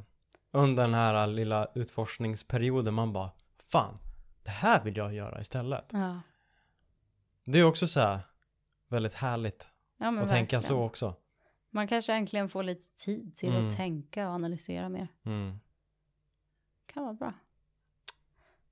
under 0.52 0.84
den 0.84 0.94
här 0.94 1.28
lilla 1.28 1.68
utforskningsperioden 1.76 2.94
man 2.94 3.14
bara 3.14 3.30
Fan, 3.64 3.98
det 4.44 4.52
här 4.52 4.84
vill 4.84 4.98
jag 4.98 5.14
göra 5.14 5.42
istället. 5.42 5.90
Ja, 5.94 6.20
Det 7.46 7.60
är 7.60 7.64
också 7.64 7.88
så 7.88 8.00
här 8.00 8.20
väldigt 8.90 9.14
härligt 9.14 9.68
ja 9.98 10.08
att 10.08 10.16
tänka 10.16 10.28
verkligen. 10.38 10.64
så 10.64 10.84
också. 10.84 11.16
Man 11.70 11.88
kanske 11.88 12.14
äntligen 12.14 12.50
får 12.50 12.64
lite 12.64 12.86
tid 12.96 13.36
till 13.36 13.50
Mm. 13.56 13.68
att 13.68 13.76
tänka 13.78 14.28
och 14.28 14.34
analysera 14.36 14.90
mer. 14.90 15.08
Mm. 15.26 15.60
Kan 16.94 17.04
vara 17.04 17.14
bra. 17.14 17.34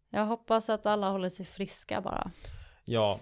Jag 0.10 0.26
hoppas 0.26 0.70
att 0.70 0.86
alla 0.86 1.10
håller 1.10 1.30
sig 1.30 1.46
friska 1.46 2.02
bara. 2.02 2.32
Ja, 2.86 3.20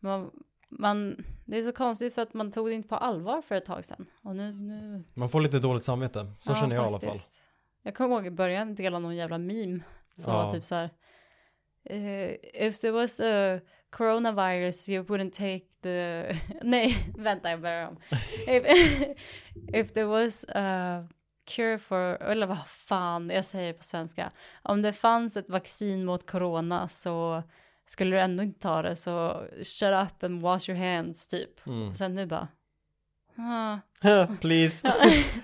Man, 0.00 0.30
man, 0.78 1.24
det 1.46 1.58
är 1.58 1.62
så 1.62 1.72
konstigt 1.72 2.14
för 2.14 2.22
att 2.22 2.34
man 2.34 2.50
tog 2.50 2.68
det 2.68 2.72
inte 2.74 2.88
på 2.88 2.96
allvar 2.96 3.42
för 3.42 3.54
ett 3.54 3.64
tag 3.64 3.84
sedan. 3.84 4.06
Och 4.22 4.36
nu, 4.36 4.52
nu 4.52 5.04
man 5.14 5.28
får 5.28 5.40
lite 5.40 5.58
dåligt 5.58 5.82
samvete. 5.82 6.26
Så 6.38 6.50
Ja, 6.52 6.56
känner 6.56 6.74
jag 6.76 6.84
i 6.84 6.86
alla 6.88 7.00
fall. 7.00 7.08
faktiskt. 7.08 7.42
Jag 7.82 7.94
kommer 7.94 8.16
ihåg 8.16 8.26
i 8.26 8.30
början 8.30 8.74
dela 8.74 8.98
någon 8.98 9.16
jävla 9.16 9.38
meme 9.38 9.80
som 10.16 10.32
Ja. 10.32 10.44
var 10.44 10.52
typ 10.52 10.64
så 10.64 10.74
här. 10.74 10.90
eh, 11.84 12.30
if 12.68 12.80
there 12.80 12.92
was 12.92 13.20
a 13.20 13.60
coronavirus 13.90 14.88
you 14.88 15.04
wouldn't 15.04 15.30
take 15.30 15.64
the... 15.82 16.24
Nej, 16.62 16.96
vänta 17.18 17.50
jag 17.50 17.60
börjar 17.60 17.88
om. 17.88 17.96
if, 18.48 18.64
if 19.74 19.92
there 19.92 20.04
was 20.06 20.44
a 20.54 21.08
cure 21.56 21.78
for... 21.78 22.22
Eller 22.22 22.46
vad 22.46 22.66
fan, 22.66 23.30
jag 23.30 23.44
säger 23.44 23.72
på 23.72 23.84
svenska. 23.84 24.30
Om 24.62 24.82
det 24.82 24.92
fanns 24.92 25.36
ett 25.36 25.48
vaccin 25.50 26.04
mot 26.04 26.30
corona 26.30 26.88
så 26.88 27.42
skulle 27.86 28.16
du 28.16 28.20
ändå 28.20 28.42
inte 28.42 28.60
ta 28.60 28.82
det 28.82 28.96
så 28.96 29.46
shut 29.56 29.92
up 30.06 30.22
and 30.22 30.42
wash 30.42 30.70
your 30.70 30.80
hands 30.80 31.26
typ. 31.26 31.66
Mm. 31.66 31.94
Sen 31.94 32.14
nu 32.14 32.26
bara... 32.26 32.48
Ah, 33.36 33.78
Please. 34.40 34.92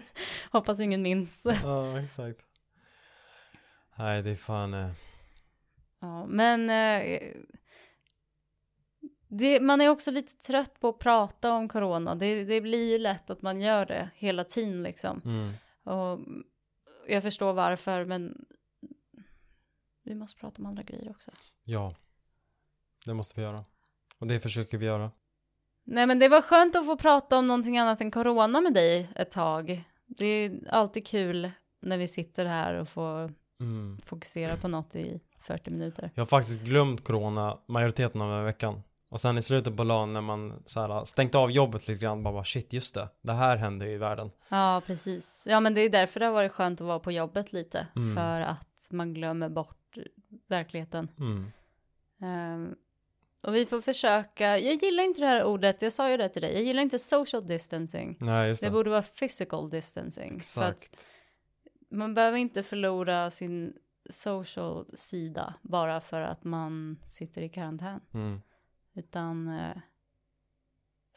hoppas 0.51 0.81
ingen 0.81 1.03
minns. 1.03 1.47
ja, 1.63 2.01
exakt. 2.01 2.41
Nej, 3.99 4.23
det 4.23 4.31
är 4.31 4.37
fan... 4.37 4.75
Eh, 4.75 4.91
Ja, 6.01 6.27
men 6.27 6.71
eh, 6.71 7.21
det, 9.29 9.61
man 9.61 9.81
är 9.81 9.89
också 9.89 10.11
lite 10.11 10.37
trött 10.37 10.81
på 10.81 10.89
att 10.89 10.99
prata 10.99 11.53
om 11.53 11.69
corona. 11.69 12.15
Det, 12.15 12.45
det 12.45 12.61
blir 12.61 12.93
ju 12.93 12.99
lätt 12.99 13.31
att 13.31 13.43
man 13.43 13.61
gör 13.61 13.87
det 13.87 14.11
hela 14.15 14.45
tiden 14.45 14.83
liksom. 14.83 15.23
mm. 15.25 15.53
Och 15.85 16.21
jag 17.09 17.23
förstår 17.23 17.53
varför, 17.53 18.05
men 18.05 18.45
vi 20.05 20.15
måste 20.15 20.41
prata 20.41 20.63
om 20.63 20.67
andra 20.67 20.83
grejer 20.83 21.11
också. 21.11 21.31
Ja, 21.65 21.95
det 23.09 23.15
måste 23.15 23.41
vi 23.41 23.47
göra. 23.47 23.65
Och 24.19 24.27
det 24.27 24.41
försöker 24.41 24.79
vi 24.79 24.87
göra. 24.87 25.11
Nej, 25.87 26.07
men 26.07 26.19
det 26.19 26.29
var 26.29 26.43
skönt 26.43 26.77
att 26.77 26.87
få 26.87 26.97
prata 26.97 27.39
om 27.39 27.47
någonting 27.47 27.79
annat 27.79 28.01
än 28.01 28.11
corona 28.11 28.61
med 28.61 28.75
dig 28.75 29.09
ett 29.15 29.31
tag. 29.31 29.85
Det 30.07 30.27
är 30.27 30.61
alltid 30.71 31.07
kul 31.07 31.51
när 31.83 31.99
vi 31.99 32.09
sitter 32.09 32.45
här 32.45 32.75
och 32.75 32.89
får 32.89 33.31
Mm. 33.61 33.99
fokusera 34.05 34.57
på 34.57 34.69
något 34.69 34.95
i 34.95 35.21
40 35.41 35.71
minuter. 35.71 36.11
Jag 36.15 36.21
har 36.21 36.27
faktiskt 36.27 36.61
glömt 36.61 37.05
corona 37.05 37.59
majoriteten 37.69 38.21
av 38.23 38.29
den 38.29 38.37
här 38.39 38.45
veckan. 38.45 38.83
Och 39.11 39.21
sen 39.21 39.39
i 39.39 39.43
slutet 39.43 39.77
på 39.77 39.85
dagen 39.85 40.13
när 40.13 40.21
man 40.21 40.63
så 40.67 40.81
här, 40.81 41.05
stängt 41.05 41.35
av 41.35 41.51
jobbet 41.51 41.89
lite 41.89 42.01
grann, 42.03 42.23
bara, 42.23 42.35
bara 42.35 42.45
shit 42.45 42.73
just 42.73 42.95
det, 42.95 43.09
det 43.23 43.33
här 43.33 43.57
händer 43.57 43.87
ju 43.87 43.93
i 43.93 43.97
världen. 43.99 44.31
Ja, 44.49 44.83
precis. 44.87 45.47
Ja, 45.51 45.61
men 45.61 45.75
det 45.75 45.81
är 45.81 45.91
därför 45.91 46.21
det 46.21 46.27
har 46.27 46.33
varit 46.33 46.53
skönt 46.53 46.81
att 46.81 46.87
vara 46.87 46.99
på 46.99 47.13
jobbet 47.13 47.53
lite. 47.53 47.87
Mm. 47.97 48.17
För 48.17 48.41
att 48.41 48.89
man 48.91 49.15
glömmer 49.15 49.49
bort 49.49 49.99
verkligheten. 50.49 51.09
Mm. 51.19 51.51
Ehm, 52.23 52.75
och 53.43 53.55
vi 53.55 53.67
får 53.67 53.81
försöka, 53.81 54.59
jag 54.59 54.75
gillar 54.83 55.03
inte 55.03 55.21
det 55.21 55.27
här 55.27 55.45
ordet, 55.45 55.83
jag 55.83 55.93
sa 55.93 56.11
ju 56.11 56.17
det 56.17 56.29
till 56.29 56.43
dig, 56.43 56.55
jag 56.55 56.63
gillar 56.63 56.83
inte 56.83 56.99
social 56.99 57.47
distancing. 57.47 58.17
Nej, 58.21 58.49
just 58.49 58.63
Det 58.63 58.69
det. 58.69 58.73
borde 58.73 58.91
vara 58.91 59.03
physical 59.03 59.71
distancing. 59.71 60.31
För 60.31 60.37
Exakt. 60.37 61.07
man 61.91 62.15
behöver 62.15 62.39
inte 62.39 62.63
förlora 62.63 63.31
sin 63.31 63.77
social 64.11 64.87
sida 64.95 65.55
bara 65.63 66.01
för 66.01 66.21
att 66.21 66.45
man 66.45 66.99
sitter 67.09 67.43
i 67.43 67.49
karantän. 67.49 68.01
Mm. 68.15 68.41
Utan 68.95 69.49
eh, 69.49 69.77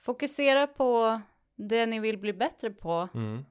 fokusera 0.01 0.67
på 0.67 1.21
det 1.55 1.85
ni 1.85 1.99
vill 1.99 2.17
bli 2.17 2.33
bättre 2.33 2.69
på. 2.69 3.09
Mm. 3.13 3.45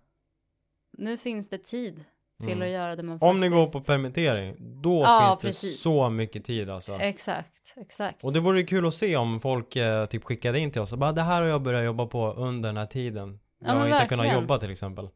Nu 0.92 1.16
finns 1.16 1.48
det 1.48 1.64
tid 1.64 2.04
till 2.40 2.52
Mm. 2.52 2.62
att 2.62 2.68
göra 2.68 2.96
det 2.96 3.02
man 3.02 3.18
Om 3.20 3.40
ni 3.40 3.48
går 3.48 3.56
faktiskt- 3.64 3.86
på 3.86 3.92
permittering, 3.92 4.56
då 4.82 5.00
Ja, 5.02 5.26
finns 5.26 5.38
det 5.38 5.46
precis. 5.48 5.82
så 5.82 6.10
mycket 6.10 6.44
tid 6.44 6.70
alltså. 6.70 6.92
Exakt, 6.94 7.74
exakt. 7.76 8.24
Och 8.24 8.32
det 8.32 8.40
vore 8.40 8.62
kul 8.62 8.86
att 8.86 8.94
se 8.94 9.16
om 9.16 9.40
folk 9.40 9.76
eh, 9.76 10.06
typ 10.06 10.24
skickade 10.24 10.58
in 10.60 10.70
till 10.70 10.80
oss 10.82 10.92
och 10.92 10.98
bara 10.98 11.12
det 11.12 11.22
här 11.22 11.42
har 11.42 11.48
jag 11.48 11.62
börjat 11.62 11.84
jobba 11.84 12.06
på 12.06 12.32
under 12.32 12.68
den 12.68 12.76
här 12.76 12.86
tiden. 12.86 13.38
Ja, 13.64 13.66
Jag 13.72 13.74
har 13.80 13.86
inte 13.88 14.06
kunnat 14.08 14.32
jobba 14.34 14.58
till 14.58 14.70
exempel. 14.70 15.08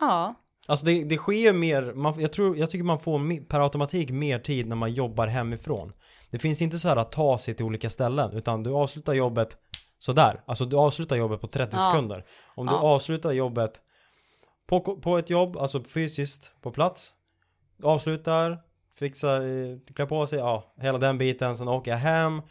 Ja, 0.00 0.34
Alltså 0.68 0.86
det, 0.86 1.04
det 1.04 1.16
sker 1.16 1.32
ju 1.32 1.52
mer, 1.52 1.92
man, 1.94 2.20
jag, 2.20 2.32
tror, 2.32 2.56
jag 2.56 2.70
tycker 2.70 2.84
man 2.84 2.98
får 2.98 3.44
per 3.48 3.60
automatik 3.60 4.10
mer 4.10 4.38
tid 4.38 4.66
när 4.68 4.76
man 4.76 4.92
jobbar 4.92 5.26
hemifrån. 5.26 5.92
Det 6.30 6.38
finns 6.38 6.62
inte 6.62 6.78
så 6.78 6.88
här 6.88 6.96
att 6.96 7.12
ta 7.12 7.38
sig 7.38 7.54
till 7.54 7.64
olika 7.64 7.90
ställen, 7.90 8.36
utan 8.36 8.62
du 8.62 8.70
avslutar 8.70 9.12
jobbet 9.12 9.56
sådär. 9.98 10.40
Alltså 10.46 10.64
du 10.64 10.76
avslutar 10.76 11.16
jobbet 11.16 11.40
på 11.40 11.46
30 11.46 11.76
Ja. 11.76 11.90
sekunder. 11.90 12.24
Om 12.54 12.66
du 12.66 12.72
Ja. 12.72 12.78
avslutar 12.78 13.32
jobbet 13.32 13.82
på, 14.68 14.80
på 14.80 15.18
ett 15.18 15.30
jobb, 15.30 15.56
alltså 15.56 15.84
fysiskt 15.84 16.52
på 16.60 16.70
plats, 16.70 17.14
avslutar, 17.82 18.58
fixar, 18.94 19.40
klär 19.94 20.06
på 20.06 20.26
sig, 20.26 20.38
ja, 20.38 20.74
hela 20.80 20.98
den 20.98 21.18
biten, 21.18 21.56
sen 21.56 21.68
åker 21.68 21.90
jag 21.90 21.98
hem, 21.98 22.42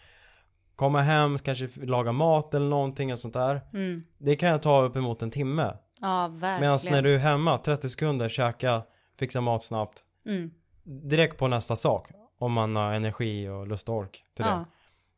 kommer 0.75 0.99
hem, 0.99 1.37
kanske 1.39 1.67
laga 1.85 2.11
mat 2.11 2.53
eller 2.53 2.67
någonting 2.67 3.13
och 3.13 3.19
sånt 3.19 3.33
där. 3.33 3.61
Mm. 3.73 4.03
Det 4.17 4.35
kan 4.35 4.49
jag 4.49 4.61
ta 4.61 4.81
uppemot 4.81 5.21
en 5.21 5.31
timme. 5.31 5.77
Ja, 6.01 6.27
verkligen. 6.27 6.59
Medan 6.61 6.79
när 6.91 7.01
du 7.01 7.15
är 7.15 7.19
hemma, 7.19 7.57
30 7.57 7.89
sekunder, 7.89 8.29
käka, 8.29 8.83
fixa 9.19 9.41
mat 9.41 9.63
snabbt, 9.63 10.03
Mm. 10.25 10.51
direkt 10.83 11.37
på 11.37 11.47
nästa 11.47 11.75
sak. 11.75 12.07
Om 12.39 12.53
man 12.53 12.75
har 12.75 12.93
energi 12.93 13.47
och 13.49 13.67
lust 13.67 13.89
och 13.89 13.95
ork 13.95 14.23
till 14.35 14.45
det. 14.45 14.51
Ja. 14.51 14.65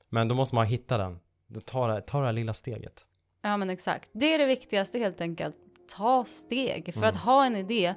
Men 0.09 0.27
då 0.27 0.35
måste 0.35 0.55
man 0.55 0.65
hitta 0.65 0.97
den. 0.97 1.19
Ta 1.65 1.87
det, 1.87 2.01
ta 2.01 2.19
det 2.19 2.25
här 2.25 2.33
lilla 2.33 2.53
steget. 2.53 3.05
ja, 3.41 3.57
men 3.57 3.69
exakt. 3.69 4.09
Det 4.13 4.33
är 4.33 4.37
det 4.37 4.45
viktigaste 4.45 4.99
helt 4.99 5.21
enkelt. 5.21 5.55
Ta 5.97 6.25
steg. 6.25 6.93
För 6.93 6.99
Mm. 6.99 7.09
att 7.09 7.15
ha 7.15 7.45
en 7.45 7.55
idé, 7.55 7.93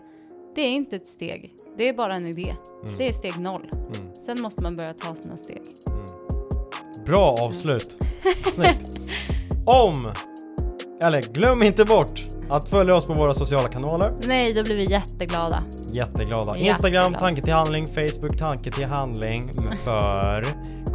det 0.55 0.61
är 0.61 0.71
inte 0.71 0.97
ett 0.97 1.07
steg. 1.07 1.51
Det 1.79 1.89
är 1.89 1.95
bara 1.95 2.15
en 2.15 2.27
idé. 2.27 2.55
Det 2.99 3.09
är 3.09 3.13
steg 3.13 3.39
noll. 3.41 3.71
Mm. 3.73 4.15
Sen 4.15 4.43
måste 4.43 4.63
man 4.63 4.77
börja 4.77 4.93
ta 4.95 5.15
sina 5.15 5.37
steg. 5.37 5.63
Bra 7.07 7.37
avslut. 7.41 7.99
Snyggt. 8.53 8.91
Om, 9.67 10.09
eller 11.03 11.23
glöm 11.23 11.63
inte 11.63 11.85
bort 11.85 12.21
att 12.51 12.69
följa 12.69 12.95
oss 12.95 13.07
på 13.07 13.13
våra 13.15 13.35
sociala 13.35 13.69
kanaler. 13.69 14.15
Nej, 14.27 14.53
då 14.55 14.63
blir 14.63 14.77
vi 14.77 14.91
jätteglada. 14.91 15.65
Jätteglada. 15.93 16.57
Instagram, 16.57 17.15
tanke 17.21 17.43
till 17.43 17.53
handling, 17.53 17.87
Facebook, 17.87 18.37
tanke 18.39 18.71
till 18.71 18.85
handling 18.85 19.45
för 19.85 20.47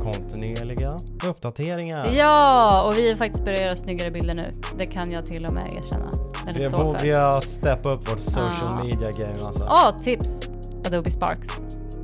kontinuerliga 0.04 0.98
uppdateringar. 1.26 2.10
Ja, 2.18 2.84
och 2.88 2.98
vi 2.98 3.10
har 3.10 3.16
faktiskt 3.16 3.46
börjat 3.46 3.62
göra 3.62 3.76
snyggare 3.76 4.12
bilder 4.12 4.34
nu. 4.34 4.54
Det 4.78 4.86
kan 4.86 5.12
jag 5.12 5.26
till 5.26 5.46
och 5.46 5.54
med 5.54 5.74
erkänna. 5.74 6.12
Eller 6.48 6.60
Vi 6.60 6.66
stå 6.66 6.78
för. 6.78 6.84
vågar 6.84 7.42
steppa 7.42 7.90
upp 7.90 8.10
vårt 8.12 8.20
social 8.20 8.52
Ja. 8.62 8.84
media 8.84 9.12
game 9.12 9.46
alltså. 9.46 9.64
Ja, 9.70 9.98
tips. 10.04 10.40
Adobe 10.86 11.12
Sparks. 11.12 11.48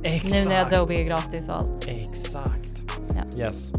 Exakt. 0.02 0.34
Nu 0.44 0.48
när 0.50 0.64
Adobe 0.66 0.94
är 0.94 1.04
gratis 1.04 1.48
och 1.48 1.54
allt. 1.54 1.84
Exakt. 1.88 2.72
Ja. 3.08 3.44
Yes. 3.44 3.72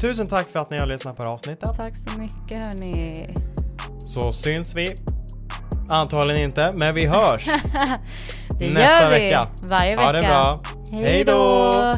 Tusen 0.00 0.26
tack 0.28 0.48
för 0.48 0.58
att 0.60 0.70
ni 0.70 0.78
har 0.78 0.86
lyssnat 0.86 1.16
på 1.16 1.22
det 1.22 1.28
här 1.28 1.34
avsnittet. 1.34 1.70
Tack 1.76 1.96
så 1.96 2.18
mycket 2.18 2.58
hörni. 2.62 3.26
Så 4.06 4.32
syns 4.32 4.74
vi. 4.76 4.94
Antagligen 5.88 6.42
inte, 6.42 6.72
men 6.74 6.94
vi 6.94 7.06
hörs 7.06 7.46
Det 8.58 8.70
nästa 8.74 9.02
gör 9.02 9.10
vi 9.10 9.18
vecka. 9.18 9.46
varje 9.68 9.96
vecka. 9.96 10.06
Ha 10.06 10.12
det 10.12 10.22
bra. 10.22 10.60
Hej 10.92 11.24
då! 11.24 11.94